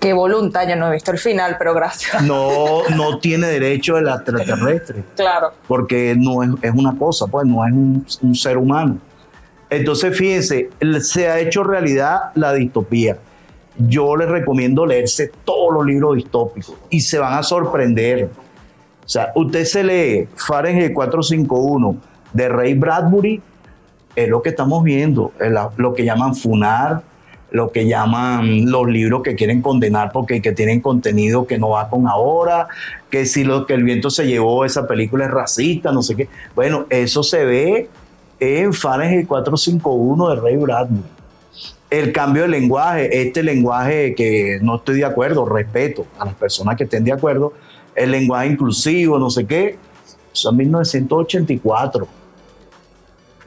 Qué 0.00 0.12
voluntad, 0.12 0.68
yo 0.68 0.76
no 0.76 0.88
he 0.88 0.94
visto 0.94 1.12
el 1.12 1.18
final, 1.18 1.56
pero 1.58 1.74
gracias. 1.74 2.22
No, 2.22 2.82
no 2.96 3.18
tiene 3.18 3.46
derecho 3.46 3.96
el 3.96 4.08
extraterrestre. 4.08 5.04
Claro. 5.14 5.52
Porque 5.68 6.14
no 6.18 6.42
es, 6.42 6.72
una 6.74 6.96
cosa, 6.98 7.26
pues 7.26 7.46
no 7.46 7.64
es 7.64 7.72
un, 8.22 8.34
ser 8.34 8.58
humano. 8.58 8.98
Entonces, 9.70 10.16
fíjense, 10.16 10.70
se 11.00 11.28
ha 11.28 11.38
hecho 11.38 11.62
realidad 11.62 12.30
la 12.34 12.52
distopía. 12.52 13.18
Yo 13.78 14.16
les 14.16 14.28
recomiendo 14.28 14.86
leerse 14.86 15.30
todos 15.44 15.72
los 15.72 15.86
libros 15.86 16.16
distópicos 16.16 16.74
y 16.90 17.00
se 17.00 17.18
van 17.18 17.34
a 17.34 17.42
sorprender. 17.42 18.30
O 19.04 19.08
sea, 19.08 19.32
usted 19.34 19.64
se 19.64 19.84
lee 19.84 20.28
Fahrenheit 20.34 20.92
451 20.94 21.96
de 22.32 22.48
Ray 22.48 22.74
Bradbury, 22.74 23.42
es 24.16 24.28
lo 24.28 24.42
que 24.42 24.48
estamos 24.48 24.82
viendo, 24.82 25.32
lo 25.76 25.94
que 25.94 26.04
llaman 26.04 26.34
FUNAR, 26.34 27.02
lo 27.50 27.70
que 27.70 27.86
llaman 27.86 28.70
los 28.70 28.86
libros 28.88 29.22
que 29.22 29.34
quieren 29.34 29.62
condenar 29.62 30.12
porque 30.12 30.42
que 30.42 30.52
tienen 30.52 30.80
contenido 30.80 31.46
que 31.46 31.58
no 31.58 31.70
va 31.70 31.88
con 31.88 32.08
ahora, 32.08 32.68
que 33.10 33.24
si 33.26 33.44
lo 33.44 33.66
que 33.66 33.74
el 33.74 33.84
viento 33.84 34.10
se 34.10 34.26
llevó, 34.26 34.64
esa 34.64 34.86
película 34.86 35.26
es 35.26 35.30
racista, 35.30 35.92
no 35.92 36.02
sé 36.02 36.16
qué. 36.16 36.28
Bueno, 36.54 36.86
eso 36.90 37.22
se 37.22 37.44
ve 37.44 37.88
en 38.40 38.72
Fahrenheit 38.72 39.26
451 39.26 40.28
de 40.28 40.36
Ray 40.36 40.56
Bradbury. 40.56 41.02
el 41.88 42.12
cambio 42.12 42.42
de 42.42 42.48
lenguaje, 42.48 43.22
este 43.22 43.42
lenguaje 43.42 44.14
que 44.14 44.58
no 44.60 44.76
estoy 44.76 44.98
de 44.98 45.04
acuerdo, 45.04 45.46
respeto 45.46 46.06
a 46.18 46.24
las 46.26 46.34
personas 46.34 46.76
que 46.76 46.84
estén 46.84 47.04
de 47.04 47.12
acuerdo, 47.12 47.52
el 47.94 48.10
lenguaje 48.10 48.48
inclusivo, 48.48 49.18
no 49.18 49.30
sé 49.30 49.46
qué, 49.46 49.78
eso 50.32 50.50
es 50.50 50.56
1984. 50.56 52.06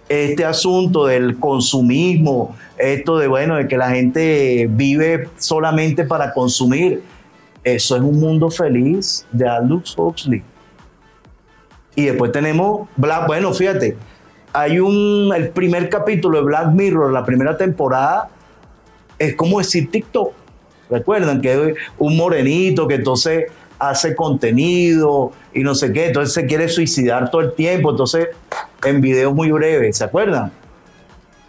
Este 0.10 0.44
asunto 0.44 1.06
del 1.06 1.40
consumismo, 1.40 2.56
esto 2.78 3.18
de, 3.18 3.28
bueno, 3.28 3.56
de 3.56 3.68
que 3.68 3.78
la 3.78 3.92
gente 3.92 4.68
vive 4.70 5.30
solamente 5.38 6.04
para 6.04 6.34
consumir, 6.34 7.04
eso 7.64 7.96
es 7.96 8.02
un 8.02 8.20
mundo 8.20 8.50
feliz 8.50 9.26
de 9.32 9.48
Aldous 9.48 9.96
Huxley. 9.98 10.44
Y 11.96 12.06
después 12.06 12.32
tenemos 12.32 12.88
Black, 12.96 13.28
bueno, 13.28 13.54
fíjate, 13.54 13.98
hay 14.52 14.80
un, 14.80 15.32
el 15.36 15.50
primer 15.50 15.90
capítulo 15.90 16.40
de 16.40 16.44
Black 16.44 16.72
Mirror, 16.72 17.12
la 17.12 17.26
primera 17.26 17.56
temporada, 17.58 18.30
es 19.20 19.36
como 19.36 19.60
decir 19.60 19.92
TikTok. 19.92 20.34
Recuerdan 20.90 21.42
que 21.42 21.54
es 21.54 21.76
un 22.00 22.18
morenito 22.18 22.88
que 22.88 22.96
entonces 22.96 23.52
hace 23.78 24.16
contenido 24.16 25.32
y 25.54 25.62
no 25.62 25.76
sé 25.76 25.94
qué, 25.94 26.08
entonces 26.08 26.34
se 26.34 26.46
quiere 26.46 26.68
suicidar 26.68 27.30
todo 27.30 27.42
el 27.42 27.54
tiempo, 27.54 27.92
entonces 27.92 28.30
en 28.84 29.02
videos 29.02 29.34
muy 29.34 29.52
breves, 29.52 29.98
¿se 29.98 30.04
acuerdan? 30.04 30.52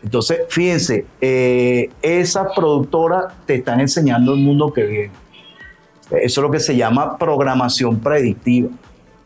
Entonces, 0.03 0.41
fíjense, 0.49 1.07
eh, 1.20 1.91
esas 2.01 2.49
productoras 2.55 3.35
te 3.47 3.57
están 3.57 3.81
enseñando 3.81 4.33
el 4.33 4.41
mundo 4.41 4.72
que 4.72 4.85
viene. 4.85 5.12
Eso 6.11 6.41
es 6.41 6.43
lo 6.43 6.51
que 6.51 6.59
se 6.59 6.74
llama 6.74 7.18
programación 7.18 8.01
predictiva. 8.01 8.70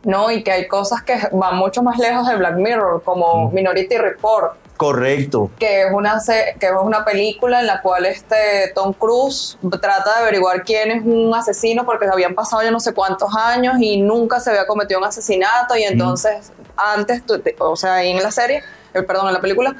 No, 0.02 0.30
y 0.30 0.42
que 0.42 0.52
hay 0.52 0.68
cosas 0.68 1.02
que 1.02 1.14
van 1.32 1.56
mucho 1.56 1.82
más 1.82 1.98
lejos 1.98 2.28
de 2.28 2.36
Black 2.36 2.56
Mirror, 2.56 3.02
como 3.02 3.50
Minority 3.50 3.96
Report. 3.96 4.54
Correcto. 4.76 5.50
Que 5.58 5.82
es, 5.82 5.92
una, 5.92 6.20
que 6.58 6.66
es 6.66 6.72
una 6.82 7.04
película 7.04 7.60
en 7.60 7.66
la 7.66 7.80
cual 7.80 8.06
este 8.06 8.72
Tom 8.74 8.92
Cruise 8.92 9.56
trata 9.80 10.16
de 10.16 10.22
averiguar 10.22 10.64
quién 10.64 10.90
es 10.90 11.04
un 11.04 11.32
asesino 11.34 11.84
porque 11.84 12.06
habían 12.06 12.34
pasado 12.34 12.62
ya 12.62 12.70
no 12.70 12.80
sé 12.80 12.92
cuántos 12.92 13.34
años 13.36 13.76
y 13.78 14.00
nunca 14.00 14.40
se 14.40 14.50
había 14.50 14.66
cometido 14.66 14.98
un 14.98 15.06
asesinato 15.06 15.76
y 15.76 15.84
entonces 15.84 16.52
antes, 16.76 17.22
o 17.58 17.76
sea, 17.76 17.94
ahí 17.94 18.10
en 18.10 18.22
la 18.22 18.32
serie, 18.32 18.64
el 18.92 19.02
eh, 19.02 19.06
perdón, 19.06 19.28
en 19.28 19.34
la 19.34 19.40
película, 19.40 19.76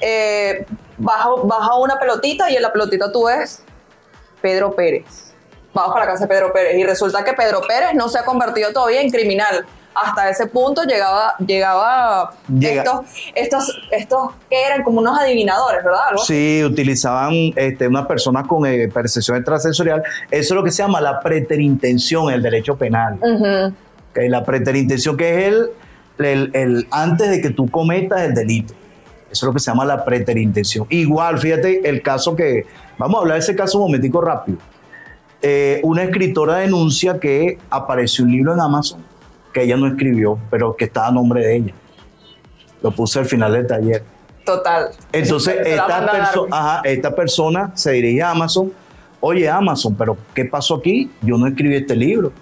eh, 0.00 0.64
baja, 0.96 1.30
baja 1.42 1.76
una 1.76 1.98
pelotita 1.98 2.48
y 2.50 2.56
en 2.56 2.62
la 2.62 2.72
pelotita 2.72 3.10
tú 3.10 3.26
ves 3.26 3.64
Pedro 4.40 4.72
Pérez 4.72 5.28
vamos 5.78 5.94
para 5.94 6.06
casa 6.06 6.24
de 6.24 6.28
Pedro 6.28 6.52
Pérez. 6.52 6.76
Y 6.76 6.84
resulta 6.84 7.24
que 7.24 7.32
Pedro 7.32 7.60
Pérez 7.66 7.94
no 7.94 8.08
se 8.08 8.18
ha 8.18 8.24
convertido 8.24 8.72
todavía 8.72 9.00
en 9.00 9.10
criminal. 9.10 9.66
Hasta 10.04 10.30
ese 10.30 10.46
punto 10.46 10.82
llegaba, 10.84 11.34
llegaba 11.38 12.30
estos, 12.60 13.00
estos, 13.34 13.80
estos 13.90 14.30
que 14.48 14.62
eran 14.64 14.82
como 14.82 15.00
unos 15.00 15.18
adivinadores, 15.18 15.82
¿verdad? 15.84 16.00
Sí, 16.24 16.62
utilizaban 16.64 17.32
este, 17.56 17.88
unas 17.88 18.06
personas 18.06 18.46
con 18.46 18.66
eh, 18.66 18.88
percepción 18.88 19.36
extrasensorial. 19.36 20.02
Eso 20.30 20.54
es 20.54 20.56
lo 20.56 20.64
que 20.64 20.70
se 20.70 20.82
llama 20.82 21.00
la 21.00 21.20
preterintención 21.20 22.28
en 22.28 22.34
el 22.34 22.42
derecho 22.42 22.76
penal. 22.76 23.18
la 24.14 24.44
preterintención 24.44 25.16
que 25.16 25.46
es 25.46 25.54
el, 26.18 26.50
el, 26.54 26.86
antes 26.90 27.30
de 27.30 27.40
que 27.40 27.50
tú 27.50 27.70
cometas 27.70 28.22
el 28.22 28.34
delito. 28.34 28.74
Eso 29.30 29.44
es 29.44 29.48
lo 29.48 29.52
que 29.52 29.60
se 29.60 29.70
llama 29.70 29.84
la 29.84 30.04
preterintención. 30.04 30.86
Igual, 30.88 31.38
fíjate 31.38 31.88
el 31.88 32.02
caso 32.02 32.34
que... 32.34 32.64
Vamos 32.96 33.16
a 33.16 33.20
hablar 33.20 33.34
de 33.36 33.40
ese 33.40 33.54
caso 33.54 33.78
un 33.78 33.84
momentico 33.84 34.20
rápido. 34.20 34.58
Eh, 35.42 35.80
una 35.84 36.02
escritora 36.02 36.56
denuncia 36.56 37.20
que 37.20 37.58
apareció 37.70 38.24
un 38.24 38.32
libro 38.32 38.54
en 38.54 38.60
Amazon 38.60 39.07
que 39.52 39.62
ella 39.62 39.76
no 39.76 39.86
escribió, 39.86 40.38
pero 40.50 40.76
que 40.76 40.86
estaba 40.86 41.08
a 41.08 41.12
nombre 41.12 41.46
de 41.46 41.56
ella. 41.56 41.74
Lo 42.82 42.90
puse 42.90 43.18
al 43.18 43.26
final 43.26 43.52
del 43.52 43.66
taller. 43.66 44.04
Total. 44.44 44.90
Entonces, 45.12 45.56
esta, 45.66 46.80
esta 46.84 47.14
persona 47.14 47.72
se 47.74 47.92
dirige 47.92 48.22
a 48.22 48.30
Amazon. 48.30 48.72
Oye, 49.20 49.48
Amazon, 49.48 49.94
pero 49.94 50.16
¿qué 50.34 50.44
pasó 50.44 50.76
aquí? 50.76 51.10
Yo 51.22 51.36
no 51.36 51.46
escribí 51.46 51.74
este 51.74 51.96
libro. 51.96 52.32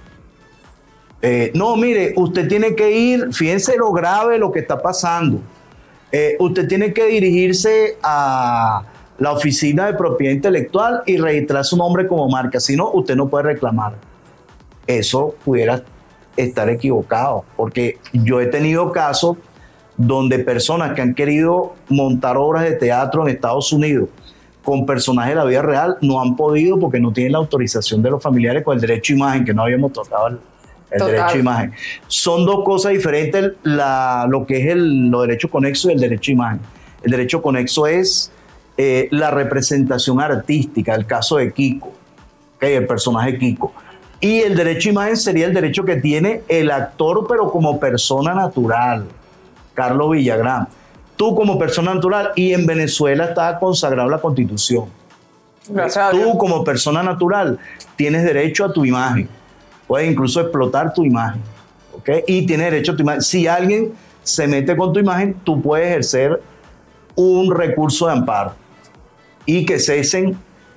Eh, 1.22 1.50
no, 1.54 1.74
mire, 1.76 2.12
usted 2.16 2.46
tiene 2.46 2.74
que 2.74 2.90
ir, 2.90 3.32
fíjense 3.32 3.76
lo 3.76 3.90
grave 3.92 4.38
lo 4.38 4.52
que 4.52 4.60
está 4.60 4.80
pasando. 4.80 5.40
Eh, 6.12 6.36
usted 6.38 6.68
tiene 6.68 6.92
que 6.92 7.06
dirigirse 7.06 7.96
a, 8.02 8.84
la 9.18 9.32
oficina 9.32 9.86
de 9.86 9.94
propiedad 9.94 10.34
intelectual 10.34 11.02
y 11.06 11.16
registrar 11.16 11.64
su 11.64 11.76
nombre 11.76 12.06
como 12.06 12.28
marca. 12.28 12.60
Si 12.60 12.76
no, 12.76 12.90
usted 12.90 13.16
no 13.16 13.28
puede 13.28 13.44
reclamar. 13.44 13.94
Eso 14.86 15.34
pudiera 15.44 15.82
estar 16.36 16.68
equivocado, 16.68 17.44
porque 17.56 17.98
yo 18.12 18.40
he 18.40 18.46
tenido 18.46 18.92
casos 18.92 19.36
donde 19.96 20.38
personas 20.38 20.92
que 20.92 21.02
han 21.02 21.14
querido 21.14 21.74
montar 21.88 22.36
obras 22.36 22.64
de 22.64 22.72
teatro 22.72 23.22
en 23.22 23.34
Estados 23.34 23.72
Unidos 23.72 24.08
con 24.66 24.84
personajes 24.84 25.30
de 25.30 25.36
la 25.36 25.44
vida 25.44 25.62
real 25.62 25.96
no 26.00 26.20
han 26.20 26.34
podido 26.34 26.76
porque 26.78 26.98
no 26.98 27.12
tienen 27.12 27.32
la 27.32 27.38
autorización 27.38 28.02
de 28.02 28.10
los 28.10 28.20
familiares 28.20 28.64
con 28.64 28.74
el 28.74 28.80
derecho 28.80 29.12
a 29.12 29.16
imagen, 29.16 29.44
que 29.44 29.54
no 29.54 29.62
habíamos 29.62 29.92
tratado 29.92 30.26
el, 30.26 30.38
derecho 30.90 31.24
a 31.24 31.36
imagen. 31.36 31.72
Son 32.08 32.44
dos 32.44 32.64
cosas 32.64 32.92
diferentes, 32.92 33.52
lo 33.62 34.44
que 34.44 34.60
es 34.60 34.66
el 34.72 35.08
derecho 35.10 35.48
conexo 35.48 35.88
y 35.88 35.92
el 35.92 36.00
derecho 36.00 36.32
a 36.32 36.34
imagen. 36.34 36.60
El 37.04 37.12
derecho 37.12 37.40
conexo 37.40 37.86
es 37.86 38.32
eh, 38.76 39.06
la 39.12 39.30
representación 39.30 40.20
artística, 40.20 40.96
el 40.96 41.06
caso 41.06 41.36
de 41.36 41.52
Kiko, 41.52 41.92
el 42.60 42.86
personaje 42.88 43.38
Kiko. 43.38 43.72
Y 44.20 44.40
el 44.40 44.56
derecho 44.56 44.88
a 44.88 44.92
imagen 44.92 45.16
sería 45.16 45.46
el 45.46 45.54
derecho 45.54 45.84
que 45.84 45.96
tiene 45.96 46.42
el 46.48 46.70
actor, 46.70 47.26
pero 47.28 47.50
como 47.50 47.78
persona 47.78 48.34
natural, 48.34 49.04
Carlos 49.74 50.10
Villagrán. 50.12 50.68
Tú 51.16 51.34
como 51.34 51.58
persona 51.58 51.94
natural, 51.94 52.32
y 52.34 52.52
en 52.52 52.66
Venezuela 52.66 53.26
está 53.26 53.58
consagrada 53.58 54.08
la 54.08 54.18
constitución. 54.18 54.86
Tú 56.10 56.38
como 56.38 56.62
persona 56.62 57.02
natural 57.02 57.58
tienes 57.96 58.24
derecho 58.24 58.64
a 58.64 58.72
tu 58.72 58.84
imagen. 58.84 59.28
Puedes 59.86 60.10
incluso 60.10 60.40
explotar 60.40 60.92
tu 60.94 61.04
imagen. 61.04 61.42
Y 62.26 62.46
tienes 62.46 62.70
derecho 62.70 62.92
a 62.92 62.96
tu 62.96 63.02
imagen. 63.02 63.22
Si 63.22 63.46
alguien 63.46 63.92
se 64.22 64.46
mete 64.46 64.76
con 64.76 64.92
tu 64.92 65.00
imagen, 65.00 65.34
tú 65.44 65.60
puedes 65.60 65.88
ejercer 65.88 66.40
un 67.14 67.54
recurso 67.54 68.06
de 68.06 68.12
amparo 68.12 68.52
y 69.46 69.64
que 69.64 69.78
cesen 69.78 70.36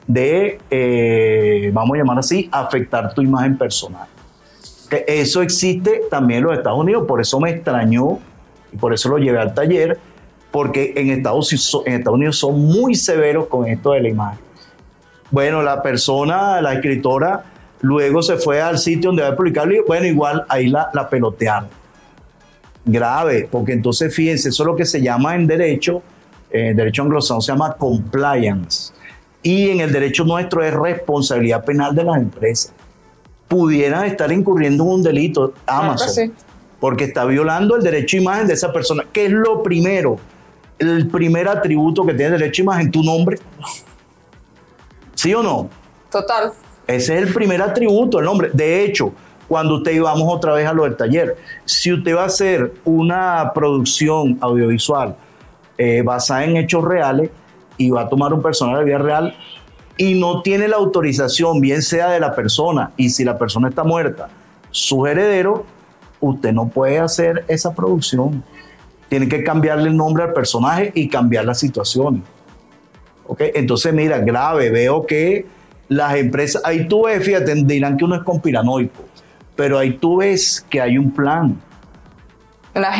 de, 0.10 0.60
eh, 0.72 1.70
vamos 1.72 1.93
a 1.93 1.97
llamar 1.99 2.18
así, 2.18 2.49
afectar 2.51 3.14
tu 3.14 3.22
imagen 3.22 3.55
personal. 3.60 4.07
Eso 5.05 5.43
existe 5.43 6.01
también 6.10 6.39
en 6.39 6.45
los 6.45 6.57
Estados 6.57 6.80
Unidos, 6.80 7.05
por 7.07 7.22
eso 7.22 7.39
me 7.39 7.51
extrañó 7.51 8.18
y 8.74 8.78
por 8.78 8.91
eso 8.91 9.07
lo 9.10 9.20
llevé 9.20 9.38
al 9.38 9.53
taller, 9.53 9.99
porque 10.49 10.93
en 10.95 11.12
Estados, 11.12 11.53
Unidos 12.07 12.38
son 12.38 12.60
muy 12.60 12.95
severos 12.95 13.45
con 13.45 13.68
esto 13.68 13.91
de 13.91 14.01
la 14.01 14.10
imagen. 14.10 14.39
Bueno, 15.30 15.62
la 15.62 15.84
persona, 15.84 16.60
la 16.60 16.74
escritora, 16.74 17.43
luego 17.82 18.24
se 18.24 18.38
fue 18.38 18.60
al 18.60 18.80
sitio 18.80 19.12
donde 19.12 19.22
va 19.22 19.30
a 19.30 19.36
publicar 19.36 19.72
y 19.72 19.80
bueno, 19.82 20.07
igual 20.07 20.43
ahí 20.49 20.70
la, 20.70 20.89
la 20.91 21.07
pelotearon. 21.07 21.70
Grave, 22.84 23.47
porque 23.51 23.74
entonces 23.74 24.12
fíjense, 24.12 24.49
eso 24.49 24.64
es 24.64 24.68
lo 24.68 24.76
que 24.76 24.86
se 24.86 25.03
llama 25.03 25.36
en 25.36 25.45
derecho 25.45 26.01
en 26.49 26.68
eh, 26.68 26.74
derecho 26.74 27.03
anglosajón 27.03 27.41
se 27.41 27.51
llama 27.51 27.74
compliance. 27.74 28.93
Y 29.42 29.70
en 29.70 29.80
el 29.80 29.92
derecho 29.92 30.26
nuestro 30.26 30.64
es 30.64 30.74
responsabilidad 30.74 31.64
penal 31.64 31.96
de 31.96 32.04
las 32.04 32.18
empresas. 32.18 32.74
Pudieran 33.48 34.06
estar 34.06 34.32
incurriendo 34.32 34.84
en 34.84 34.90
un 34.90 35.04
delito 35.04 35.54
Amazon, 35.66 36.34
porque 36.80 37.06
está 37.06 37.26
violando 37.26 37.76
el 37.76 37.84
derecho 37.84 38.18
a 38.18 38.20
imagen 38.20 38.48
de 38.48 38.54
esa 38.54 38.72
persona, 38.72 39.06
que 39.12 39.26
es 39.26 39.32
lo 39.32 39.64
primero, 39.64 40.18
el 40.78 41.08
primer 41.08 41.48
atributo 41.48 42.06
que 42.06 42.14
tiene 42.14 42.36
el 42.36 42.40
derecho 42.40 42.62
a 42.62 42.64
imagen, 42.64 42.92
tu 42.92 43.04
nombre. 43.04 43.38
¿Sí 45.16 45.34
o 45.34 45.42
no? 45.42 45.70
Total. 46.12 46.52
Ese 46.88 47.18
es 47.18 47.28
el 47.28 47.34
primer 47.34 47.62
atributo, 47.62 48.20
el 48.20 48.26
nombre. 48.26 48.50
De 48.54 48.84
hecho, 48.84 49.14
cuando 49.48 49.78
usted 49.78 49.92
íbamos 49.92 50.32
otra 50.34 50.54
vez 50.54 50.68
a 50.68 50.74
lo 50.74 50.84
del 50.84 50.96
taller, 50.96 51.38
si 51.66 51.92
usted 51.92 52.16
va 52.16 52.24
a 52.24 52.26
hacer 52.28 52.74
una 52.86 53.52
producción 53.54 54.38
audiovisual, 54.42 55.16
eh, 55.78 56.02
basada 56.04 56.44
en 56.44 56.58
hechos 56.58 56.84
reales 56.84 57.30
y 57.80 57.90
va 57.90 58.02
a 58.02 58.10
tomar 58.10 58.32
un 58.34 58.44
personaje 58.44 58.80
de 58.80 58.86
vida 58.86 58.98
real 59.00 59.36
y 59.98 60.14
no 60.20 60.44
tiene 60.44 60.68
la 60.68 60.76
autorización, 60.76 61.60
bien 61.60 61.82
sea 61.82 62.10
de 62.10 62.20
la 62.20 62.36
persona, 62.36 62.92
y 62.96 63.10
si 63.10 63.24
la 63.24 63.38
persona 63.38 63.70
está 63.70 63.84
muerta, 63.84 64.30
su 64.70 65.08
heredero, 65.08 65.66
usted 66.20 66.54
no 66.54 66.68
puede 66.68 67.00
hacer 67.00 67.44
esa 67.48 67.74
producción. 67.74 68.44
Tiene 69.10 69.28
que 69.28 69.44
cambiarle 69.44 69.90
el 69.90 69.98
nombre 69.98 70.24
al 70.24 70.34
personaje 70.34 70.92
y 70.94 71.10
cambiar 71.10 71.46
las 71.46 71.60
situaciones. 71.60 72.22
¿Okay? 73.28 73.52
Entonces, 73.56 73.94
mira, 73.94 74.20
grave, 74.20 74.70
veo 74.70 75.06
que 75.06 75.48
las 75.88 76.16
empresas, 76.16 76.62
ahí 76.64 76.88
tú 76.88 77.06
ves, 77.06 77.24
fíjate, 77.24 77.54
dirán 77.56 77.98
que 77.98 78.06
uno 78.06 78.16
es 78.16 78.24
conspiranoico, 78.24 79.04
pero 79.56 79.78
ahí 79.78 79.98
tú 79.98 80.18
ves 80.18 80.66
que 80.70 80.80
hay 80.80 80.98
un 80.98 81.12
plan 81.12 81.60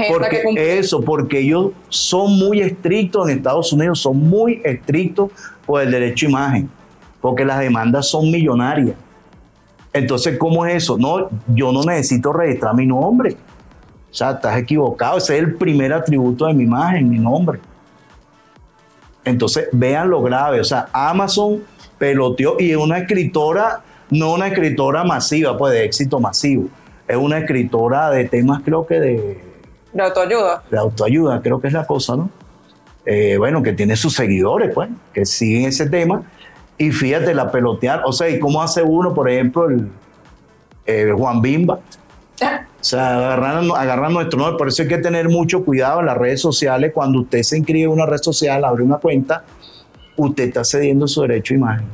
porque 0.10 0.44
Eso, 0.56 1.02
porque 1.02 1.40
ellos 1.40 1.72
son 1.90 2.38
muy 2.38 2.62
estrictos 2.62 3.30
en 3.30 3.38
Estados 3.38 3.72
Unidos, 3.72 4.00
son 4.00 4.18
muy 4.18 4.62
estrictos 4.64 5.32
por 5.66 5.82
el 5.82 5.92
derecho 5.92 6.26
a 6.28 6.30
imagen, 6.30 6.70
porque 7.22 7.46
las 7.46 7.60
demandas 7.60 8.08
son 8.08 8.32
millonarias. 8.32 8.96
Entonces, 9.94 10.38
¿cómo 10.38 10.66
es 10.66 10.84
eso? 10.84 10.98
No, 10.98 11.30
yo 11.48 11.72
no 11.72 11.84
necesito 11.84 12.32
registrar 12.32 12.76
mi 12.76 12.86
nombre. 12.86 13.36
O 14.12 14.14
sea, 14.14 14.32
estás 14.32 14.58
equivocado. 14.58 15.18
Ese 15.18 15.38
es 15.38 15.44
el 15.44 15.56
primer 15.56 15.94
atributo 15.94 16.46
de 16.46 16.54
mi 16.54 16.64
imagen, 16.64 17.10
mi 17.10 17.20
nombre. 17.20 17.60
Entonces, 19.26 19.68
vean 19.72 20.10
lo 20.10 20.22
grave. 20.22 20.60
O 20.60 20.64
sea, 20.64 20.88
Amazon 20.94 21.64
peloteó 21.98 22.56
y 22.60 22.72
es 22.72 22.78
una 22.78 23.00
escritora, 23.00 23.82
no 24.10 24.34
una 24.34 24.48
escritora 24.48 25.04
masiva, 25.04 25.58
pues 25.58 25.74
de 25.74 25.86
éxito 25.86 26.20
masivo. 26.20 26.70
Es 27.08 27.18
una 27.18 27.40
escritora 27.40 28.10
de 28.10 28.26
temas, 28.26 28.62
creo 28.64 28.86
que 28.86 29.00
de. 29.00 29.49
De 29.94 30.04
autoayuda. 30.04 30.64
De 30.70 30.78
autoayuda, 30.78 31.42
creo 31.42 31.60
que 31.60 31.68
es 31.68 31.74
la 31.74 31.86
cosa, 31.86 32.16
¿no? 32.16 32.30
Eh, 33.06 33.38
bueno, 33.38 33.64
que 33.64 33.74
tiene 33.74 33.96
sus 33.96 34.14
seguidores, 34.14 34.74
pues, 34.74 34.90
que 35.14 35.26
siguen 35.26 35.66
ese 35.66 35.90
tema. 35.90 36.24
Y 36.78 36.92
fíjate, 36.92 37.34
la 37.34 37.52
pelotear. 37.52 38.04
O 38.06 38.14
sea, 38.14 38.30
¿y 38.30 38.40
cómo 38.40 38.62
hace 38.62 38.84
uno, 38.84 39.14
por 39.14 39.30
ejemplo, 39.30 39.68
el, 39.70 39.90
el 40.86 41.14
Juan 41.14 41.42
Bimba? 41.42 41.80
O 42.80 42.84
sea, 42.84 43.34
agarrar, 43.34 44.12
nuestro 44.12 44.40
nombre. 44.40 44.58
Por 44.58 44.70
eso 44.70 44.84
hay 44.84 44.88
que 44.88 44.98
tener 45.00 45.28
mucho 45.28 45.66
cuidado 45.66 46.00
en 46.00 46.06
las 46.06 46.18
redes 46.18 46.42
sociales. 46.42 46.92
Cuando 46.94 47.22
usted 47.22 47.44
se 47.44 47.58
inscribe 47.58 47.86
en 47.86 47.92
una 47.92 48.06
red 48.06 48.20
social, 48.20 48.64
abre 48.64 48.84
una 48.84 48.98
cuenta, 48.98 49.44
usted 50.16 50.46
está 50.46 50.64
cediendo 50.64 51.08
su 51.08 51.22
derecho 51.22 51.54
a 51.54 51.58
imagen. 51.58 51.88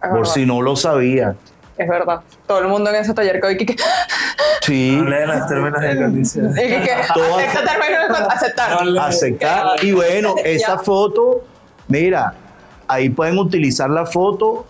por 0.00 0.26
si 0.26 0.44
no 0.44 0.60
lo 0.60 0.76
sabía. 0.76 1.36
Es 1.80 1.88
verdad. 1.88 2.20
Todo 2.46 2.58
el 2.58 2.68
mundo 2.68 2.90
en 2.90 2.96
ese 2.96 3.14
taller 3.14 3.40
que 3.40 3.46
hoy 3.46 3.56
que... 3.56 3.74
Sí. 4.60 4.96
No 4.96 5.08
lee 5.08 5.26
las 5.26 5.48
términos 5.48 5.80
de 5.80 5.96
condiciones. 5.96 6.52
Y 6.52 6.68
que, 6.84 6.92
acepta 6.92 7.64
términos 7.64 8.18
de 8.18 8.34
aceptar. 8.34 8.98
aceptar. 9.00 9.84
Y 9.84 9.92
bueno, 9.92 10.34
esa 10.44 10.78
foto, 10.78 11.42
mira, 11.88 12.34
ahí 12.86 13.08
pueden 13.08 13.38
utilizar 13.38 13.88
la 13.88 14.04
foto 14.04 14.66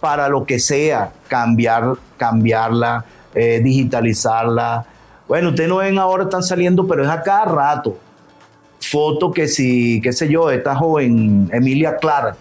para 0.00 0.28
lo 0.28 0.44
que 0.44 0.58
sea, 0.58 1.12
cambiar, 1.28 1.94
cambiarla, 2.16 3.04
eh, 3.36 3.60
digitalizarla. 3.62 4.84
Bueno, 5.28 5.50
ustedes 5.50 5.68
no 5.68 5.76
ven 5.76 5.96
ahora, 5.96 6.24
están 6.24 6.42
saliendo, 6.42 6.88
pero 6.88 7.04
es 7.04 7.08
a 7.08 7.22
cada 7.22 7.44
rato. 7.44 7.96
Foto 8.80 9.30
que 9.30 9.46
si, 9.46 10.00
qué 10.00 10.12
sé 10.12 10.28
yo, 10.28 10.50
esta 10.50 10.74
joven 10.74 11.48
Emilia 11.52 11.98
Clark. 11.98 12.36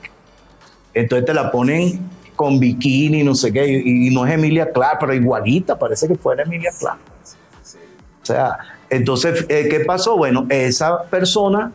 Entonces 0.95 1.24
te 1.28 1.36
la 1.36 1.52
ponen 1.52 2.11
con 2.41 2.59
bikini, 2.59 3.23
no 3.23 3.35
sé 3.35 3.53
qué, 3.53 3.67
y, 3.67 4.09
no 4.09 4.25
es 4.25 4.33
Emilia 4.33 4.71
Clark, 4.71 4.97
pero 4.99 5.13
igualita, 5.13 5.77
parece 5.77 6.07
que 6.07 6.15
fuera 6.15 6.41
Emilia 6.41 6.71
Clark. 6.79 6.99
O 8.23 8.25
sea, 8.25 8.57
entonces, 8.89 9.45
eh, 9.47 9.67
¿qué 9.69 9.81
pasó? 9.81 10.17
Bueno, 10.17 10.47
esa 10.49 11.03
persona 11.03 11.71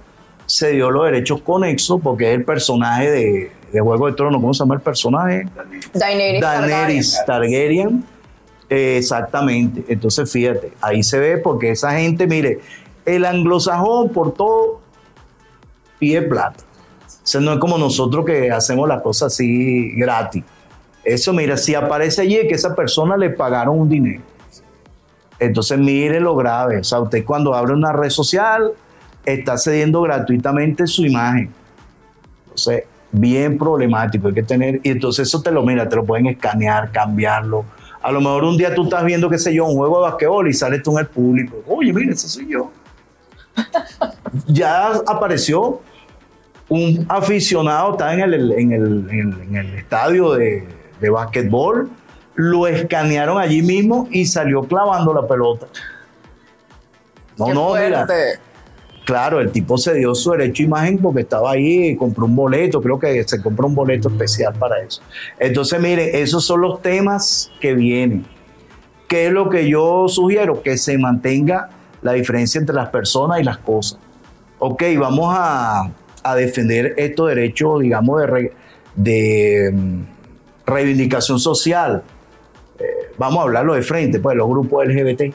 se 0.46 0.72
dio 0.72 0.90
los 0.90 1.04
derechos 1.04 1.40
conexos 1.42 2.00
porque 2.02 2.32
es 2.32 2.34
el 2.34 2.44
personaje 2.44 3.10
de, 3.10 3.52
de 3.72 3.80
Juego 3.80 4.08
de 4.08 4.14
Tronos, 4.14 4.40
¿cómo 4.40 4.54
se 4.54 4.58
llama 4.58 4.74
el 4.74 4.80
personaje? 4.80 5.46
Daenerys, 5.94 6.40
Daenerys 6.40 7.22
Targaryen 7.24 8.04
exactamente. 8.68 9.84
Entonces, 9.86 10.30
fíjate, 10.30 10.72
ahí 10.80 11.04
se 11.04 11.20
ve 11.20 11.38
porque 11.38 11.70
esa 11.70 11.92
gente, 11.92 12.26
mire, 12.26 12.58
el 13.04 13.24
anglosajón 13.24 14.08
por 14.08 14.34
todo 14.34 14.80
pide 16.00 16.22
plata. 16.22 16.64
O 17.06 17.28
sea, 17.28 17.40
no 17.40 17.52
es 17.52 17.58
como 17.58 17.78
nosotros 17.78 18.24
que 18.24 18.50
hacemos 18.50 18.88
las 18.88 19.02
cosas 19.02 19.32
así 19.32 19.92
gratis. 19.96 20.42
Eso, 21.06 21.32
mira, 21.32 21.56
si 21.56 21.74
aparece 21.74 22.22
allí 22.22 22.36
es 22.36 22.48
que 22.48 22.54
esa 22.54 22.74
persona 22.74 23.16
le 23.16 23.30
pagaron 23.30 23.78
un 23.78 23.88
dinero. 23.88 24.22
Entonces, 25.38 25.78
mire 25.78 26.20
lo 26.20 26.34
grave. 26.34 26.78
O 26.78 26.84
sea, 26.84 27.00
usted 27.00 27.24
cuando 27.24 27.54
abre 27.54 27.72
una 27.72 27.92
red 27.92 28.10
social 28.10 28.72
está 29.24 29.56
cediendo 29.56 30.02
gratuitamente 30.02 30.86
su 30.86 31.04
imagen. 31.06 31.50
Entonces, 32.44 32.84
bien 33.12 33.56
problemático. 33.56 34.28
Hay 34.28 34.34
que 34.34 34.42
tener, 34.42 34.80
y 34.82 34.90
entonces 34.90 35.28
eso 35.28 35.40
te 35.42 35.50
lo 35.50 35.62
mira, 35.62 35.88
te 35.88 35.96
lo 35.96 36.04
pueden 36.04 36.26
escanear, 36.26 36.90
cambiarlo 36.90 37.64
a 38.06 38.12
lo 38.12 38.20
mejor 38.20 38.44
un 38.44 38.56
día 38.56 38.72
tú 38.72 38.84
estás 38.84 39.04
viendo, 39.04 39.28
qué 39.28 39.36
sé 39.36 39.52
yo, 39.52 39.66
un 39.66 39.74
juego 39.74 39.96
de 39.96 40.10
basquetbol 40.10 40.46
y 40.48 40.52
sales 40.52 40.80
tú 40.80 40.92
en 40.92 40.98
el 40.98 41.06
público. 41.06 41.56
Oye, 41.66 41.92
mira, 41.92 42.12
ese 42.12 42.28
soy 42.28 42.46
yo. 42.48 42.70
ya 44.46 44.92
apareció 45.04 45.80
un 46.68 47.04
aficionado, 47.08 47.92
está 47.92 48.14
en 48.14 48.20
el, 48.20 48.52
en 48.52 48.72
el, 48.72 49.10
en 49.10 49.56
el, 49.56 49.74
estadio 49.74 50.34
de, 50.34 50.64
de 51.00 51.10
basquetbol, 51.10 51.90
lo 52.34 52.66
escanearon 52.66 53.38
allí 53.38 53.62
mismo 53.62 54.08
y 54.10 54.26
salió 54.26 54.62
clavando 54.62 55.12
la 55.12 55.26
pelota. 55.26 55.66
No, 57.38 57.52
no, 57.52 57.74
mira. 57.74 58.06
Claro, 59.06 59.40
el 59.40 59.52
tipo 59.52 59.78
se 59.78 59.94
dio 59.94 60.16
su 60.16 60.32
derecho 60.32 60.64
a 60.64 60.66
imagen 60.66 60.98
porque 60.98 61.20
estaba 61.20 61.52
ahí, 61.52 61.90
y 61.90 61.96
compró 61.96 62.24
un 62.24 62.34
boleto, 62.34 62.82
creo 62.82 62.98
que 62.98 63.22
se 63.22 63.40
compró 63.40 63.68
un 63.68 63.74
boleto 63.76 64.08
especial 64.08 64.52
para 64.54 64.82
eso. 64.82 65.00
Entonces, 65.38 65.80
mire, 65.80 66.20
esos 66.20 66.44
son 66.44 66.62
los 66.62 66.82
temas 66.82 67.52
que 67.60 67.74
vienen. 67.74 68.26
¿Qué 69.06 69.26
es 69.26 69.32
lo 69.32 69.48
que 69.48 69.68
yo 69.68 70.08
sugiero? 70.08 70.60
Que 70.60 70.76
se 70.76 70.98
mantenga 70.98 71.70
la 72.02 72.14
diferencia 72.14 72.58
entre 72.58 72.74
las 72.74 72.88
personas 72.88 73.38
y 73.38 73.44
las 73.44 73.58
cosas. 73.58 74.00
Ok, 74.58 74.82
vamos 74.98 75.32
a, 75.38 75.92
defender 76.34 76.94
estos 76.96 77.28
derechos, 77.28 77.82
digamos, 77.82 78.20
de, 78.20 78.52
de 78.96 79.70
mm, 79.72 80.02
reivindicación 80.66 81.38
social. 81.38 82.02
Eh, 82.78 82.84
vamos 83.16 83.38
a 83.38 83.42
hablarlo 83.42 83.74
de 83.74 83.82
frente, 83.82 84.18
pues, 84.18 84.36
los 84.36 84.48
grupos 84.48 84.86
LGBT 84.86 85.32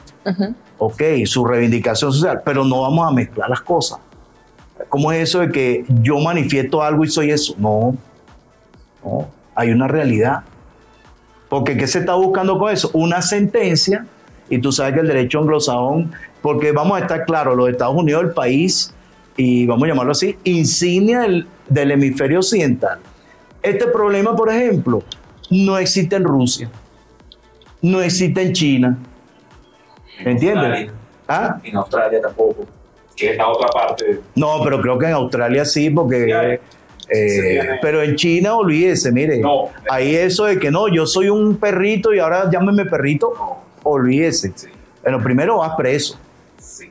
ok, 0.84 1.04
su 1.26 1.46
reivindicación 1.46 2.12
social, 2.12 2.42
pero 2.44 2.66
no 2.66 2.82
vamos 2.82 3.08
a 3.08 3.14
mezclar 3.14 3.48
las 3.48 3.62
cosas. 3.62 4.00
¿Cómo 4.90 5.12
es 5.12 5.30
eso 5.30 5.40
de 5.42 5.52
que 5.52 5.86
yo 6.02 6.18
manifiesto 6.18 6.82
algo 6.82 7.04
y 7.04 7.08
soy 7.08 7.30
eso? 7.30 7.54
No, 7.60 7.96
no, 9.04 9.28
hay 9.54 9.70
una 9.70 9.88
realidad. 9.88 10.40
Porque 11.50 11.78
¿qué 11.78 11.86
se 11.86 12.00
está 12.00 12.16
buscando 12.16 12.58
con 12.58 12.74
eso? 12.74 12.90
Una 12.94 13.22
sentencia, 13.22 14.08
y 14.50 14.58
tú 14.58 14.72
sabes 14.72 14.96
que 14.96 15.02
el 15.02 15.08
derecho 15.08 15.38
anglosajón, 15.38 16.14
porque 16.42 16.72
vamos 16.72 16.98
a 16.98 17.02
estar 17.02 17.26
claros, 17.26 17.56
los 17.56 17.70
Estados 17.70 17.96
Unidos, 17.96 18.24
el 18.24 18.32
país, 18.32 18.92
y 19.38 19.68
vamos 19.68 19.84
a 19.84 19.88
llamarlo 19.90 20.14
así, 20.14 20.36
insignia 20.46 21.20
del, 21.20 21.48
del 21.70 21.92
hemisferio 21.92 22.40
occidental. 22.40 22.98
Este 23.62 23.86
problema, 23.86 24.36
por 24.36 24.50
ejemplo, 24.50 25.04
no 25.52 25.78
existe 25.78 26.16
en 26.16 26.24
Rusia, 26.24 26.72
no 27.82 28.02
existe 28.02 28.42
en 28.42 28.54
China, 28.54 28.98
¿Entiendes? 30.26 30.92
¿Ah? 31.28 31.60
En 31.64 31.76
Australia 31.76 32.22
tampoco, 32.22 32.66
que 33.16 33.32
es 33.32 33.38
la 33.38 33.48
otra 33.48 33.68
parte. 33.70 34.20
No, 34.36 34.62
pero 34.64 34.82
creo 34.82 34.98
que 34.98 35.06
en 35.08 35.14
Australia 35.14 35.66
sí, 35.66 35.90
porque... 35.90 36.60
Eh, 37.14 37.80
pero 37.82 38.02
en 38.02 38.16
China, 38.16 38.56
olvídese, 38.56 39.12
mire, 39.12 39.42
ahí 39.90 40.16
eso 40.16 40.46
de 40.46 40.58
que 40.58 40.72
no, 40.72 40.88
yo 40.88 41.06
soy 41.06 41.28
un 41.28 41.58
perrito 41.58 42.14
y 42.14 42.20
ahora 42.20 42.50
llámeme 42.50 42.86
perrito, 42.86 43.34
olvídese. 43.84 44.54
Bueno, 45.04 45.22
primero 45.22 45.58
vas 45.58 45.76
preso. 45.76 46.18
Sí, 46.58 46.90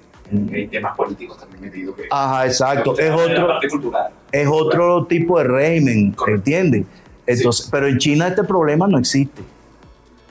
hay 0.53 0.69
temas 0.69 0.95
políticos 0.95 1.39
también 1.39 1.63
metidos. 1.63 1.97
Que, 1.97 2.03
Ajá, 2.11 2.45
exacto. 2.45 2.99
Es 2.99 3.11
otro, 3.11 3.61
es 4.31 4.47
otro 4.47 5.07
tipo 5.07 5.39
de 5.39 5.45
régimen, 5.45 6.15
¿entiendes? 6.27 6.85
Entonces, 7.39 7.69
pero 7.71 7.87
en 7.87 7.99
China 7.99 8.29
este 8.29 8.45
problema 8.45 8.87
no 8.87 8.99
existe. 8.99 9.43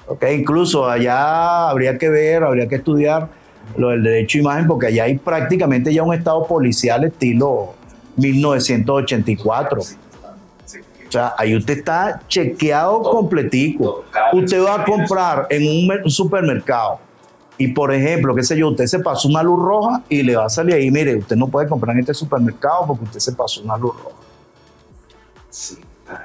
Okay, 0.08 0.40
incluso 0.40 0.90
allá 0.90 1.70
habría 1.70 1.98
que 1.98 2.10
ver, 2.10 2.44
habría 2.44 2.68
que 2.68 2.76
estudiar 2.76 3.30
lo 3.78 3.90
del 3.90 4.04
derecho 4.04 4.40
a 4.40 4.42
imagen, 4.42 4.68
porque 4.68 4.88
allá 4.88 5.04
hay 5.04 5.18
prácticamente 5.18 5.94
ya 5.94 6.02
un 6.02 6.14
estado 6.14 6.46
policial 6.48 7.04
estilo 7.04 7.74
1984. 8.16 9.82
O 9.82 11.12
sea, 11.12 11.34
ahí 11.38 11.56
usted 11.56 11.78
está 11.78 12.22
chequeado 12.28 13.02
completico. 13.02 14.04
Usted 14.34 14.64
va 14.64 14.82
a 14.82 14.86
comprar 14.86 15.48
en 15.50 15.90
un 16.04 16.10
supermercado 16.10 17.00
y, 17.58 17.68
por 17.68 17.94
ejemplo, 17.94 18.34
qué 18.34 18.42
sé 18.42 18.58
yo, 18.58 18.70
usted 18.70 18.86
se 18.86 19.00
pasó 19.00 19.28
una 19.28 19.44
luz 19.44 19.60
roja 19.60 20.02
y 20.08 20.24
le 20.24 20.36
va 20.36 20.46
a 20.46 20.50
salir 20.50 20.76
ahí, 20.76 20.90
mire, 20.90 21.18
usted 21.18 21.36
no 21.36 21.48
puede 21.48 21.68
comprar 21.68 21.96
en 21.96 22.02
este 22.02 22.14
supermercado 22.14 22.88
porque 22.88 23.04
usted 23.04 23.20
se 23.20 23.34
pasó 23.34 23.62
una 23.62 23.78
luz 23.78 23.96
roja. 23.96 24.16
Sí. 25.50 25.78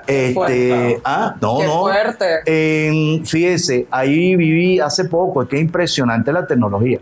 Este, 0.06 1.00
ah, 1.04 1.34
no, 1.40 1.62
no. 1.62 1.80
Fuerte. 1.80 3.22
fíjese, 3.24 3.86
ahí 3.90 4.36
viví 4.36 4.80
hace 4.80 5.04
poco, 5.04 5.42
es 5.42 5.48
que 5.48 5.56
es 5.56 5.62
impresionante 5.62 6.32
la 6.32 6.46
tecnología. 6.46 7.00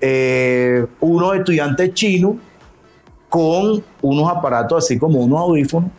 Eh, 0.00 0.86
unos 1.00 1.36
estudiantes 1.36 1.94
chinos 1.94 2.36
con 3.28 3.82
unos 4.02 4.30
aparatos 4.30 4.84
así 4.84 4.98
como 4.98 5.20
unos 5.20 5.40
audífonos 5.40 5.90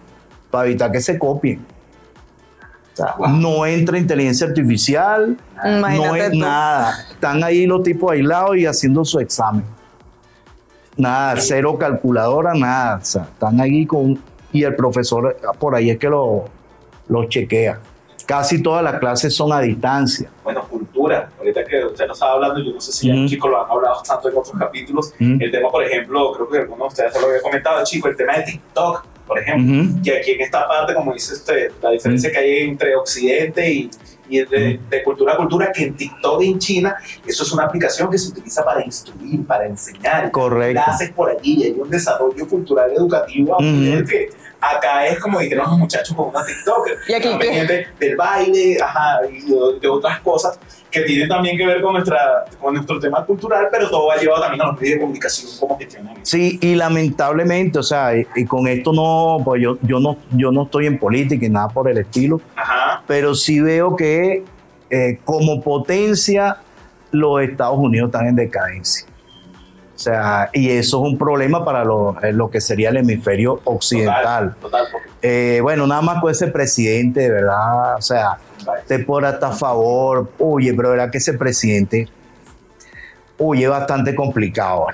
para 0.51 0.67
evitar 0.67 0.91
que 0.91 1.01
se 1.01 1.17
copien. 1.17 1.65
No 3.29 3.65
entra 3.65 3.97
inteligencia 3.97 4.47
artificial, 4.47 5.37
no 5.63 6.15
es 6.15 6.33
nada. 6.33 7.05
Están 7.11 7.43
ahí 7.43 7.67
los 7.67 7.83
tipos 7.83 8.11
aislados 8.11 8.57
y 8.57 8.65
haciendo 8.65 9.05
su 9.05 9.19
examen. 9.19 9.63
Nada, 10.95 11.35
cero 11.39 11.77
calculadora, 11.77 12.55
nada. 12.55 12.99
están 12.99 13.61
ahí 13.61 13.85
con 13.85 14.19
y 14.51 14.63
el 14.63 14.75
profesor 14.75 15.37
por 15.59 15.75
ahí 15.75 15.89
es 15.89 15.97
que 15.97 16.09
lo, 16.09 16.45
lo 17.07 17.25
chequea. 17.25 17.79
Casi 18.25 18.61
todas 18.61 18.83
las 18.83 18.99
clases 18.99 19.33
son 19.33 19.53
a 19.53 19.61
distancia. 19.61 20.29
Bueno, 20.43 20.67
cultura. 20.67 21.29
Ahorita 21.37 21.63
que 21.63 21.85
usted 21.85 22.07
nos 22.07 22.17
estaba 22.17 22.33
hablando, 22.33 22.59
yo 22.59 22.73
no 22.73 22.81
sé 22.81 22.91
si 22.91 23.09
mm. 23.09 23.27
chicos 23.27 23.49
lo 23.49 23.63
han 23.63 23.71
hablado 23.71 24.01
tanto 24.05 24.27
en 24.27 24.37
otros 24.37 24.55
capítulos. 24.59 25.13
El 25.17 25.49
tema, 25.49 25.69
por 25.69 25.83
ejemplo, 25.83 26.33
creo 26.33 26.49
que 26.49 26.57
alguno 26.57 26.83
de 26.83 26.87
ustedes 26.89 27.13
se 27.13 27.21
lo 27.21 27.27
había 27.27 27.41
comentado, 27.41 27.81
chico, 27.85 28.09
el 28.09 28.17
tema 28.17 28.37
de 28.37 28.43
TikTok, 28.43 29.05
por 29.25 29.39
ejemplo. 29.39 30.01
Que 30.03 30.17
aquí 30.17 30.31
en 30.31 30.41
esta 30.41 30.67
parte, 30.67 30.93
como 30.93 31.13
dice 31.13 31.35
usted, 31.35 31.71
la 31.81 31.91
diferencia 31.91 32.29
que 32.29 32.37
hay 32.37 32.57
entre 32.63 32.97
Occidente 32.97 33.71
y, 33.71 33.89
y 34.29 34.39
de, 34.39 34.79
de, 34.89 35.03
cultura 35.03 35.33
a 35.33 35.37
cultura, 35.37 35.71
que 35.71 35.83
en 35.83 35.95
TikTok 35.95 36.41
en 36.41 36.59
China, 36.59 36.95
eso 37.25 37.43
es 37.43 37.51
una 37.51 37.63
aplicación 37.63 38.09
que 38.09 38.17
se 38.17 38.29
utiliza 38.29 38.63
para 38.63 38.83
instruir, 38.83 39.45
para 39.45 39.65
enseñar. 39.65 40.31
Correcto. 40.31 40.81
Clases 40.83 41.11
por 41.11 41.29
allí, 41.29 41.61
y 41.61 41.63
hay 41.65 41.71
un 41.71 41.89
desarrollo 41.89 42.47
cultural 42.47 42.91
educativo 42.95 43.55
a 43.55 43.57
un 43.57 43.81
nivel 43.81 44.05
que 44.05 44.29
acá 44.59 45.05
es 45.05 45.19
como 45.19 45.39
dijeron 45.39 45.69
los 45.69 45.79
muchachos 45.79 46.15
con 46.15 46.29
una 46.29 46.45
TikToker. 46.45 46.97
Y 47.07 47.13
aquí 47.13 47.27
de, 47.37 47.87
del 47.99 48.15
baile, 48.15 48.77
ajá, 48.81 49.19
y 49.29 49.41
de, 49.41 49.79
de, 49.79 49.87
otras 49.87 50.19
cosas 50.21 50.59
que 50.89 51.01
tienen 51.01 51.27
también 51.27 51.57
que 51.57 51.65
ver 51.65 51.81
con, 51.81 51.93
nuestra, 51.93 52.45
con 52.59 52.73
nuestro 52.73 52.99
tema 52.99 53.25
cultural, 53.25 53.67
pero 53.71 53.89
todo 53.89 54.07
va 54.07 54.15
llevado 54.15 54.41
también 54.41 54.61
a 54.61 54.67
los 54.67 54.75
medios 54.79 54.95
de 54.95 55.01
comunicación, 55.01 55.51
cómo 55.59 55.77
gestionan 55.77 56.15
Sí, 56.23 56.57
y 56.61 56.75
lamentablemente, 56.75 57.79
o 57.79 57.83
sea, 57.83 58.15
y, 58.15 58.25
y, 58.35 58.45
con 58.45 58.67
esto 58.67 58.93
no, 58.93 59.43
pues 59.43 59.61
yo, 59.61 59.77
yo 59.81 59.99
no, 59.99 60.17
yo 60.31 60.51
no 60.51 60.63
estoy 60.63 60.87
en 60.87 60.97
política 60.97 61.45
y 61.45 61.49
nada 61.49 61.67
por 61.69 61.89
el 61.89 61.97
estilo, 61.97 62.41
Ajá. 62.55 63.03
pero 63.05 63.35
sí 63.35 63.59
veo 63.59 63.95
que 63.95 64.43
eh, 64.89 65.19
como 65.25 65.61
potencia 65.61 66.57
los 67.11 67.41
Estados 67.41 67.77
Unidos 67.77 68.07
están 68.07 68.27
en 68.27 68.35
decadencia. 68.35 69.07
O 69.97 69.99
sea, 69.99 70.51
y 70.53 70.69
eso 70.69 71.03
es 71.03 71.11
un 71.11 71.17
problema 71.17 71.65
para 71.65 71.83
lo, 71.83 72.21
eh, 72.21 72.31
lo 72.31 72.51
que 72.51 72.61
sería 72.61 72.91
el 72.91 72.97
hemisferio 72.97 73.61
occidental. 73.63 74.53
Total, 74.61 74.85
total 74.85 75.07
eh, 75.23 75.57
bueno, 75.63 75.87
nada 75.87 76.03
más 76.03 76.21
con 76.21 76.29
ese 76.29 76.49
presidente, 76.49 77.21
de 77.21 77.31
verdad, 77.31 77.95
o 77.95 78.01
sea, 78.01 78.37
te 78.85 78.99
por 78.99 79.25
hasta 79.25 79.47
a 79.47 79.51
favor. 79.53 80.29
Oye, 80.37 80.71
pero 80.75 80.91
verdad 80.91 81.09
que 81.09 81.17
ese 81.17 81.33
presidente, 81.33 82.07
oye, 83.39 83.63
es 83.63 83.69
bastante 83.71 84.13
complicado. 84.13 84.85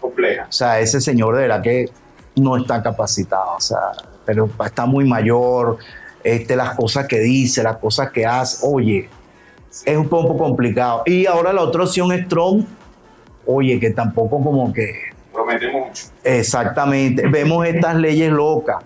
Compleja. 0.00 0.46
O 0.48 0.52
sea, 0.52 0.78
ese 0.78 1.00
señor 1.00 1.34
de 1.34 1.42
verdad 1.42 1.60
que 1.60 1.86
no 2.36 2.56
está 2.56 2.84
capacitado, 2.84 3.56
o 3.56 3.60
sea, 3.60 3.78
pero 4.24 4.48
está 4.64 4.86
muy 4.86 5.04
mayor, 5.04 5.78
este, 6.22 6.54
las 6.54 6.76
cosas 6.76 7.08
que 7.08 7.18
dice, 7.18 7.64
las 7.64 7.78
cosas 7.78 8.12
que 8.12 8.24
hace, 8.24 8.64
oye, 8.64 9.08
es 9.84 9.96
un 9.96 10.08
poco 10.08 10.36
complicado. 10.36 11.02
Y 11.04 11.26
ahora 11.26 11.52
la 11.52 11.62
otra 11.62 11.82
opción 11.82 12.12
es 12.12 12.28
Trump, 12.28 12.68
oye, 13.46 13.78
que 13.80 13.90
tampoco 13.90 14.42
como 14.42 14.72
que... 14.72 14.94
Promete 15.32 15.70
mucho. 15.70 16.06
Exactamente. 16.24 17.26
Vemos 17.28 17.66
estas 17.66 17.96
leyes 17.96 18.30
locas. 18.30 18.84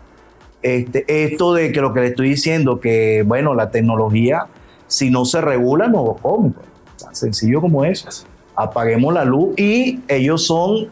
Este, 0.62 1.04
esto 1.24 1.54
de 1.54 1.70
que 1.72 1.80
lo 1.80 1.92
que 1.92 2.00
le 2.00 2.06
estoy 2.08 2.30
diciendo, 2.30 2.80
que 2.80 3.22
bueno, 3.26 3.54
la 3.54 3.70
tecnología, 3.70 4.46
si 4.86 5.10
no 5.10 5.24
se 5.24 5.40
regula, 5.40 5.88
no 5.88 6.16
come. 6.20 6.52
Tan 7.00 7.14
sencillo 7.14 7.60
como 7.60 7.84
eso. 7.84 8.08
Apaguemos 8.54 9.12
la 9.12 9.24
luz 9.24 9.58
y 9.58 10.00
ellos 10.08 10.46
son, 10.46 10.88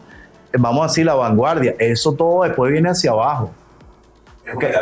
vamos 0.57 0.83
a 0.83 0.87
decir, 0.87 1.05
la 1.05 1.15
vanguardia. 1.15 1.75
Eso 1.79 2.13
todo 2.13 2.43
después 2.43 2.71
viene 2.71 2.89
hacia 2.89 3.11
abajo. 3.11 3.51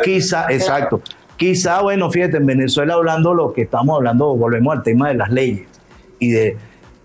Quizá, 0.04 0.48
exacto. 0.52 1.02
Quizá, 1.38 1.82
bueno, 1.82 2.12
fíjate, 2.12 2.38
en 2.38 2.46
Venezuela 2.46 2.94
hablando 2.96 3.34
lo 3.34 3.54
que 3.54 3.64
estamos 3.64 3.96
hablando, 3.96 4.36
volvemos 4.36 4.76
al 4.76 4.84
tema 4.84 5.08
de 5.08 5.16
las 5.16 5.32
leyes 5.32 5.68
y 6.20 6.32
de 6.32 6.58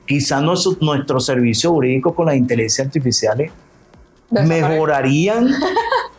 quizá 0.09 0.40
nuestro, 0.40 0.76
nuestro 0.80 1.20
servicio 1.20 1.70
jurídico 1.70 2.14
con 2.14 2.26
las 2.26 2.36
inteligencias 2.36 2.86
artificiales 2.86 3.52
mejorarían, 4.30 5.48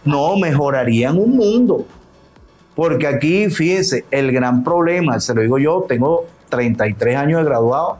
no, 0.06 0.38
mejorarían 0.38 1.18
un 1.18 1.36
mundo. 1.36 1.86
Porque 2.76 3.08
aquí, 3.08 3.50
fíjense, 3.50 4.06
el 4.12 4.32
gran 4.32 4.64
problema, 4.64 5.20
se 5.20 5.34
lo 5.34 5.42
digo 5.42 5.58
yo, 5.58 5.86
tengo 5.90 6.26
33 6.50 7.18
años 7.18 7.40
de 7.42 7.46
graduado, 7.46 7.98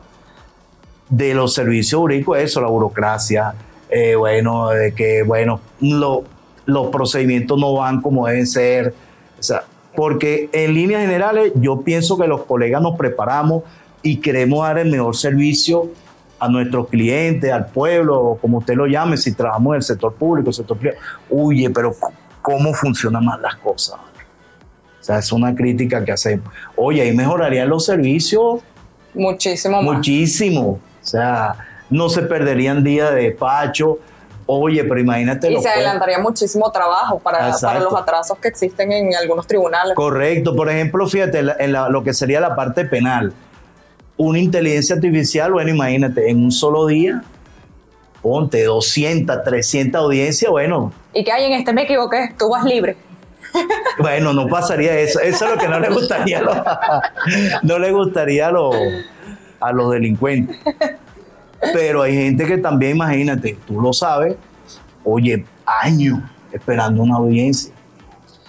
de 1.08 1.34
los 1.34 1.52
servicios 1.52 2.00
jurídicos, 2.00 2.38
eso, 2.38 2.60
la 2.60 2.68
burocracia, 2.68 3.54
eh, 3.90 4.14
bueno, 4.14 4.68
de 4.68 4.94
que, 4.94 5.24
bueno, 5.24 5.60
lo, 5.80 6.22
los 6.66 6.86
procedimientos 6.86 7.58
no 7.58 7.74
van 7.74 8.00
como 8.00 8.28
deben 8.28 8.46
ser. 8.46 8.94
O 9.38 9.42
sea, 9.42 9.64
porque 9.96 10.48
en 10.52 10.72
líneas 10.72 11.02
generales 11.02 11.52
yo 11.56 11.82
pienso 11.82 12.16
que 12.16 12.28
los 12.28 12.44
colegas 12.44 12.80
nos 12.80 12.96
preparamos 12.96 13.64
y 14.02 14.16
queremos 14.16 14.62
dar 14.62 14.78
el 14.78 14.90
mejor 14.90 15.16
servicio 15.16 15.90
a 16.38 16.48
nuestros 16.48 16.88
clientes, 16.88 17.52
al 17.52 17.66
pueblo, 17.66 18.38
como 18.40 18.58
usted 18.58 18.74
lo 18.74 18.86
llame, 18.86 19.16
si 19.18 19.34
trabajamos 19.34 19.72
en 19.72 19.76
el 19.76 19.82
sector 19.82 20.14
público, 20.14 20.48
el 20.48 20.54
sector 20.54 20.78
privado. 20.78 21.00
Oye, 21.30 21.68
pero 21.70 21.94
¿cómo 22.40 22.72
funcionan 22.72 23.24
más 23.24 23.40
las 23.40 23.56
cosas? 23.56 23.96
O 23.98 25.02
sea, 25.02 25.18
es 25.18 25.30
una 25.32 25.54
crítica 25.54 26.02
que 26.04 26.12
hacemos. 26.12 26.52
Oye, 26.76 27.02
ahí 27.02 27.14
mejorarían 27.14 27.68
los 27.68 27.84
servicios. 27.84 28.60
Muchísimo 29.12 29.82
más. 29.82 29.96
Muchísimo. 29.96 30.80
O 31.02 31.06
sea, 31.06 31.56
no 31.90 32.08
se 32.08 32.22
perderían 32.22 32.82
días 32.82 33.10
de 33.10 33.24
despacho. 33.24 33.98
Oye, 34.46 34.82
pero 34.84 34.98
imagínate. 34.98 35.52
Y 35.52 35.60
se 35.60 35.68
adelantaría 35.68 36.18
muchísimo 36.18 36.72
trabajo 36.72 37.18
para, 37.18 37.54
para, 37.60 37.80
los 37.80 37.94
atrasos 37.94 38.38
que 38.38 38.48
existen 38.48 38.92
en 38.92 39.14
algunos 39.14 39.46
tribunales. 39.46 39.94
Correcto. 39.94 40.56
Por 40.56 40.70
ejemplo, 40.70 41.06
fíjate, 41.06 41.38
en 41.38 41.72
la, 41.72 41.88
lo 41.88 42.02
que 42.02 42.14
sería 42.14 42.40
la 42.40 42.56
parte 42.56 42.84
penal 42.84 43.32
una 44.20 44.38
inteligencia 44.38 44.96
artificial, 44.96 45.50
bueno, 45.50 45.70
imagínate, 45.70 46.28
en 46.28 46.44
un 46.44 46.52
solo 46.52 46.86
día, 46.86 47.22
ponte 48.20 48.62
200, 48.64 49.42
300 49.42 49.98
audiencias, 49.98 50.50
bueno. 50.50 50.92
¿Y 51.14 51.24
qué 51.24 51.32
hay 51.32 51.44
en 51.44 51.52
este? 51.52 51.72
Me 51.72 51.84
equivoqué, 51.84 52.34
tú 52.38 52.50
vas 52.50 52.64
libre. 52.64 52.96
Bueno, 53.98 54.32
no 54.32 54.46
pasaría 54.46 54.98
eso. 54.98 55.20
Eso 55.20 55.44
es 55.44 55.50
lo 55.50 55.58
que 55.58 55.68
no 55.68 55.80
le 55.80 55.90
gustaría 55.90 56.38
a 56.38 56.42
los, 56.42 56.56
no 57.62 57.78
le 57.78 57.92
gustaría 57.92 58.46
a 58.46 58.50
los, 58.52 58.74
a 59.58 59.72
los 59.72 59.90
delincuentes. 59.90 60.58
Pero 61.72 62.02
hay 62.02 62.14
gente 62.14 62.46
que 62.46 62.58
también, 62.58 62.96
imagínate, 62.96 63.58
tú 63.66 63.80
lo 63.80 63.92
sabes, 63.92 64.36
oye, 65.04 65.44
años 65.66 66.20
esperando 66.52 67.02
una 67.02 67.16
audiencia. 67.16 67.74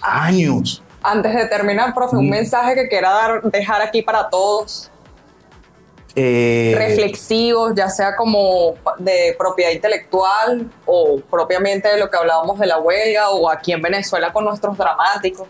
Años. 0.00 0.82
Antes 1.02 1.34
de 1.34 1.46
terminar, 1.46 1.92
profe, 1.92 2.16
un 2.16 2.30
mensaje 2.30 2.74
que 2.74 2.88
quiera 2.88 3.10
dar, 3.10 3.42
dejar 3.42 3.82
aquí 3.82 4.02
para 4.02 4.30
todos 4.30 4.91
eh, 6.14 6.74
reflexivos, 6.76 7.72
ya 7.74 7.88
sea 7.88 8.14
como 8.14 8.74
de 8.98 9.34
propiedad 9.38 9.70
intelectual 9.70 10.70
o 10.84 11.20
propiamente 11.30 11.88
de 11.88 11.98
lo 11.98 12.10
que 12.10 12.18
hablábamos 12.18 12.58
de 12.58 12.66
la 12.66 12.78
huelga 12.78 13.30
o 13.30 13.48
aquí 13.48 13.72
en 13.72 13.80
Venezuela 13.80 14.30
con 14.30 14.44
nuestros 14.44 14.76
dramáticos. 14.76 15.48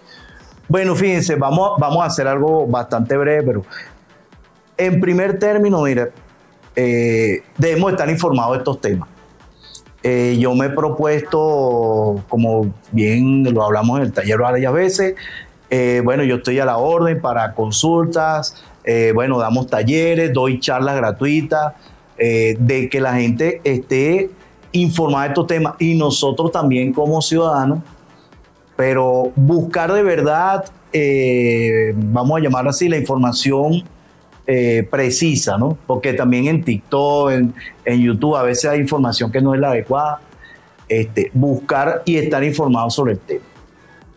Bueno, 0.69 0.95
fíjense, 0.95 1.35
vamos, 1.35 1.73
vamos 1.79 2.05
a 2.05 2.07
hacer 2.07 2.29
algo 2.29 2.67
bastante 2.67 3.17
breve, 3.17 3.43
pero 3.43 3.65
en 4.77 5.01
primer 5.01 5.39
término, 5.41 5.83
mira, 5.83 6.11
eh, 6.77 7.43
debemos 7.59 7.91
estar 7.91 8.09
informados 8.09 8.53
de 8.53 8.59
estos 8.59 8.81
temas. 8.81 9.09
Eh, 10.05 10.37
yo 10.39 10.55
me 10.55 10.67
he 10.67 10.71
propuesto, 10.71 12.23
como 12.29 12.73
bien 12.93 13.53
lo 13.53 13.65
hablamos 13.65 13.99
en 13.99 14.05
el 14.05 14.13
taller 14.13 14.39
varias 14.39 14.73
veces, 14.73 15.15
bueno, 16.05 16.23
yo 16.23 16.37
estoy 16.37 16.61
a 16.61 16.67
la 16.67 16.77
orden 16.77 17.21
para 17.21 17.55
consultas, 17.55 18.63
eh, 18.85 19.13
bueno, 19.15 19.39
damos 19.39 19.69
talleres, 19.69 20.33
doy 20.33 20.59
charlas 20.59 20.97
gratuitas, 20.97 21.75
eh, 22.19 22.57
de 22.59 22.89
que 22.89 23.01
la 23.01 23.15
gente 23.15 23.61
esté 23.65 24.31
informada 24.73 25.25
de 25.25 25.29
estos 25.29 25.47
temas 25.47 25.75
y 25.79 25.95
nosotros 25.95 26.51
también 26.51 26.93
como 26.93 27.23
ciudadanos, 27.23 27.81
pero 28.77 29.33
buscar 29.37 29.93
de 29.93 30.03
verdad, 30.03 30.65
eh, 30.93 31.93
vamos 31.97 32.39
a 32.39 32.43
llamar 32.43 32.67
así, 32.69 32.89
la 32.89 32.97
información 32.97 33.85
precisa, 34.91 35.57
¿no? 35.57 35.79
Porque 35.87 36.13
también 36.13 36.47
en 36.47 36.63
TikTok, 36.63 37.31
en, 37.31 37.55
en, 37.87 38.01
YouTube, 38.01 38.37
a 38.37 38.43
veces 38.43 38.67
hay 38.67 38.81
información 38.81 39.33
que 39.33 39.41
no 39.41 39.55
es 39.55 39.61
la 39.61 39.71
adecuada. 39.71 40.21
Este, 40.89 41.31
buscar 41.33 42.03
y 42.05 42.17
estar 42.17 42.45
informado 42.45 42.91
sobre 42.91 43.13
el 43.13 43.19
tema. 43.21 43.45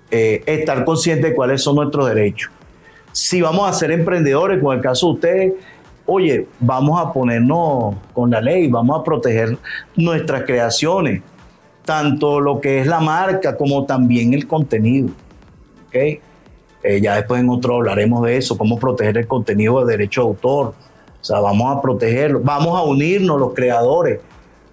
estar 0.09 0.83
consciente 0.83 1.29
de 1.29 1.35
cuáles 1.35 1.61
son 1.61 1.77
nuestros 1.77 2.09
derechos 2.09 2.51
si 3.15 3.39
vamos 3.39 3.69
a 3.69 3.71
ser 3.71 3.91
emprendedores, 3.91 4.61
con 4.61 4.75
el 4.75 4.81
caso 4.83 5.07
de 5.07 5.13
ustedes, 5.13 5.53
oye, 6.05 6.47
vamos 6.59 6.99
a 6.99 7.13
ponernos 7.13 7.95
con 8.13 8.29
la 8.29 8.41
ley, 8.41 8.67
vamos 8.67 8.99
a 8.99 9.03
proteger 9.05 9.57
nuestras 9.95 10.43
creaciones, 10.43 11.21
tanto 11.85 12.41
lo 12.41 12.59
que 12.59 12.81
es 12.81 12.87
la 12.87 12.99
marca 12.99 13.55
como 13.55 13.85
también 13.85 14.33
el 14.33 14.45
contenido. 14.45 15.11
¿okay? 15.87 16.19
Eh, 16.83 16.99
ya 16.99 17.15
después 17.15 17.39
en 17.39 17.49
otro 17.49 17.75
hablaremos 17.75 18.21
de 18.25 18.35
eso, 18.35 18.57
cómo 18.57 18.77
proteger 18.77 19.17
el 19.17 19.27
contenido 19.27 19.85
de 19.85 19.93
derecho 19.93 20.21
de 20.21 20.27
autor. 20.27 20.73
O 21.21 21.23
sea, 21.23 21.39
vamos 21.39 21.73
a 21.73 21.81
protegerlo, 21.81 22.41
vamos 22.43 22.77
a 22.77 22.83
unirnos 22.83 23.39
los 23.39 23.53
creadores. 23.53 24.19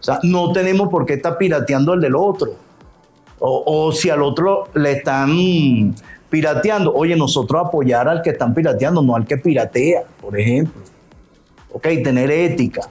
O 0.01 0.03
sea, 0.03 0.19
no 0.25 0.51
tenemos 0.51 0.89
por 0.89 1.07
qué 1.07 1.13
estar 1.13 1.39
pirateando 1.39 1.95
el 1.95 2.01
del 2.01 2.17
otro. 2.17 2.57
O, 3.39 3.63
o 3.65 3.93
si 3.93 4.11
al 4.11 4.21
otro 4.21 4.65
le 4.75 4.93
están 4.93 5.95
pirateando, 6.33 6.95
oye, 6.95 7.15
nosotros 7.15 7.63
apoyar 7.67 8.09
al 8.09 8.23
que 8.23 8.31
están 8.31 8.55
pirateando, 8.55 9.03
no 9.03 9.15
al 9.15 9.27
que 9.27 9.37
piratea, 9.37 10.05
por 10.19 10.41
ejemplo. 10.41 10.81
Ok, 11.71 11.83
tener 12.03 12.31
ética. 12.31 12.89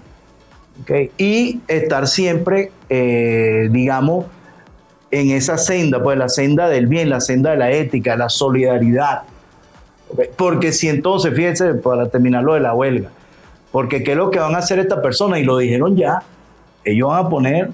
Okay. 0.83 1.09
Y 1.17 1.59
estar 1.67 2.07
siempre, 2.07 2.71
eh, 2.87 3.67
digamos, 3.71 4.25
en 5.09 5.31
esa 5.31 5.57
senda, 5.57 6.03
pues 6.03 6.19
la 6.19 6.29
senda 6.29 6.69
del 6.69 6.85
bien, 6.85 7.09
la 7.09 7.19
senda 7.19 7.49
de 7.49 7.57
la 7.57 7.71
ética, 7.71 8.15
la 8.15 8.29
solidaridad. 8.29 9.23
Porque 10.37 10.71
si 10.71 10.89
entonces, 10.89 11.33
fíjense, 11.33 11.73
para 11.73 12.09
terminar 12.09 12.43
lo 12.43 12.53
de 12.53 12.59
la 12.59 12.75
huelga, 12.75 13.09
porque 13.71 14.03
qué 14.03 14.11
es 14.11 14.17
lo 14.17 14.29
que 14.29 14.37
van 14.37 14.53
a 14.53 14.59
hacer 14.59 14.77
estas 14.77 14.99
personas, 14.99 15.39
y 15.39 15.43
lo 15.43 15.57
dijeron 15.57 15.97
ya, 15.97 16.21
ellos 16.85 17.09
van 17.09 17.25
a 17.25 17.29
poner 17.29 17.69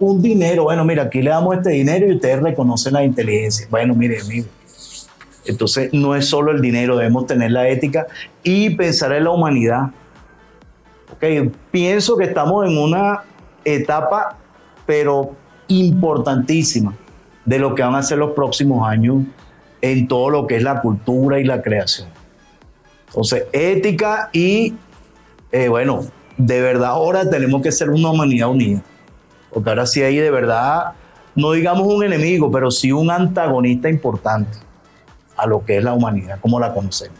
un 0.00 0.20
dinero, 0.20 0.64
bueno, 0.64 0.84
mira, 0.84 1.04
aquí 1.04 1.22
le 1.22 1.30
damos 1.30 1.56
este 1.56 1.70
dinero 1.70 2.08
y 2.08 2.16
ustedes 2.16 2.42
reconocen 2.42 2.94
la 2.94 3.04
inteligencia. 3.04 3.68
Bueno, 3.70 3.94
mire, 3.94 4.20
amigo, 4.20 4.48
Entonces, 5.50 5.92
no 5.92 6.14
es 6.14 6.26
solo 6.26 6.52
el 6.52 6.60
dinero, 6.60 6.96
debemos 6.96 7.26
tener 7.26 7.50
la 7.50 7.68
ética 7.68 8.06
y 8.44 8.70
pensar 8.76 9.12
en 9.12 9.24
la 9.24 9.30
humanidad. 9.30 9.90
Pienso 11.72 12.16
que 12.16 12.24
estamos 12.24 12.66
en 12.68 12.78
una 12.78 13.24
etapa, 13.64 14.38
pero 14.86 15.32
importantísima, 15.66 16.94
de 17.44 17.58
lo 17.58 17.74
que 17.74 17.82
van 17.82 17.96
a 17.96 18.02
ser 18.02 18.18
los 18.18 18.30
próximos 18.30 18.88
años 18.88 19.24
en 19.82 20.06
todo 20.06 20.30
lo 20.30 20.46
que 20.46 20.56
es 20.56 20.62
la 20.62 20.80
cultura 20.80 21.40
y 21.40 21.44
la 21.44 21.62
creación. 21.62 22.08
Entonces, 23.08 23.46
ética 23.52 24.30
y, 24.32 24.74
eh, 25.50 25.68
bueno, 25.68 26.04
de 26.36 26.60
verdad 26.60 26.90
ahora 26.90 27.28
tenemos 27.28 27.60
que 27.60 27.72
ser 27.72 27.90
una 27.90 28.10
humanidad 28.10 28.48
unida. 28.48 28.82
Porque 29.52 29.68
ahora 29.68 29.84
sí 29.84 30.00
hay 30.00 30.16
de 30.16 30.30
verdad, 30.30 30.92
no 31.34 31.52
digamos 31.52 31.88
un 31.88 32.04
enemigo, 32.04 32.52
pero 32.52 32.70
sí 32.70 32.92
un 32.92 33.10
antagonista 33.10 33.88
importante 33.88 34.69
a 35.40 35.46
lo 35.46 35.64
que 35.64 35.78
es 35.78 35.84
la 35.84 35.94
humanidad, 35.94 36.38
como 36.40 36.60
la 36.60 36.74
conocemos. 36.74 37.18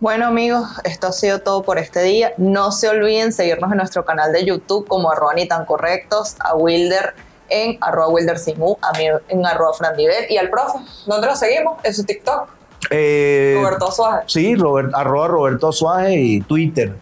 Bueno 0.00 0.26
amigos, 0.26 0.68
esto 0.82 1.06
ha 1.06 1.12
sido 1.12 1.40
todo 1.40 1.62
por 1.62 1.78
este 1.78 2.02
día. 2.02 2.32
No 2.36 2.72
se 2.72 2.88
olviden 2.88 3.32
seguirnos 3.32 3.70
en 3.70 3.78
nuestro 3.78 4.04
canal 4.04 4.32
de 4.32 4.44
YouTube 4.44 4.86
como 4.88 5.10
arroba 5.10 5.34
ni 5.34 5.46
tan 5.46 5.64
correctos, 5.64 6.34
a 6.40 6.56
Wilder 6.56 7.14
en 7.48 7.78
arroba 7.80 8.08
Wilder 8.08 8.38
Simu, 8.38 8.76
a 8.82 8.98
mí 8.98 9.04
en 9.28 9.46
arroba 9.46 9.72
Frandivel 9.74 10.26
y 10.28 10.38
al 10.38 10.50
profe. 10.50 10.78
¿Dónde 11.06 11.28
lo 11.28 11.36
seguimos? 11.36 11.78
En 11.84 11.94
su 11.94 12.04
TikTok. 12.04 12.48
Eh, 12.90 13.58
Roberto 13.62 13.92
Suárez. 13.92 14.24
Sí, 14.26 14.56
Robert, 14.56 14.90
arroba 14.94 15.28
Roberto 15.28 15.70
Suárez 15.70 16.16
y 16.16 16.40
Twitter. 16.40 16.96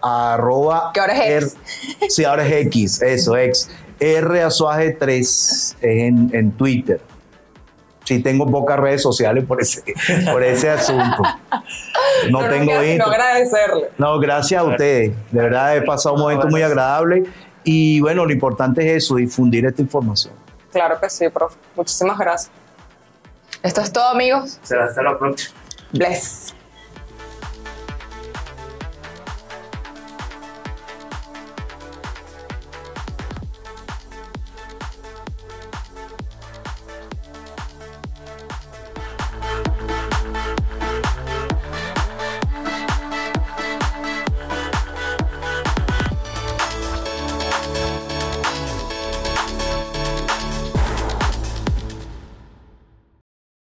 Arroba. 0.00 0.92
Que 0.94 1.00
ahora 1.00 1.26
es 1.26 1.44
X. 1.44 2.14
sí, 2.14 2.24
ahora 2.24 2.46
es 2.46 2.66
X, 2.66 3.02
eso, 3.02 3.36
X. 3.36 3.68
R 4.00 4.42
Azuaje 4.42 4.92
3 4.92 5.76
en, 5.82 6.30
en 6.32 6.52
Twitter. 6.52 7.02
Sí, 8.10 8.18
tengo 8.18 8.44
pocas 8.50 8.76
redes 8.76 9.02
sociales 9.02 9.44
por 9.44 9.62
ese, 9.62 9.84
por 10.32 10.42
ese 10.42 10.68
asunto. 10.68 11.22
No, 12.28 12.40
tengo 12.48 12.72
no 12.72 13.06
agradecerle. 13.06 13.90
No, 13.98 14.18
gracias 14.18 14.60
a 14.60 14.64
ustedes. 14.64 15.12
De 15.30 15.40
verdad 15.40 15.76
he 15.76 15.82
pasado 15.82 16.16
un 16.16 16.22
momento 16.22 16.48
muy 16.48 16.60
agradable. 16.60 17.22
Y 17.62 18.00
bueno, 18.00 18.26
lo 18.26 18.32
importante 18.32 18.84
es 18.84 19.04
eso, 19.04 19.14
difundir 19.14 19.64
esta 19.64 19.80
información. 19.80 20.34
Claro 20.72 20.98
que 20.98 21.08
sí, 21.08 21.28
profe. 21.28 21.56
Muchísimas 21.76 22.18
gracias. 22.18 22.50
Esto 23.62 23.80
es 23.80 23.92
todo, 23.92 24.08
amigos. 24.08 24.58
Será 24.64 24.86
hasta 24.86 25.04
la 25.04 25.16
próxima. 25.16 25.54
Bless. 25.92 26.52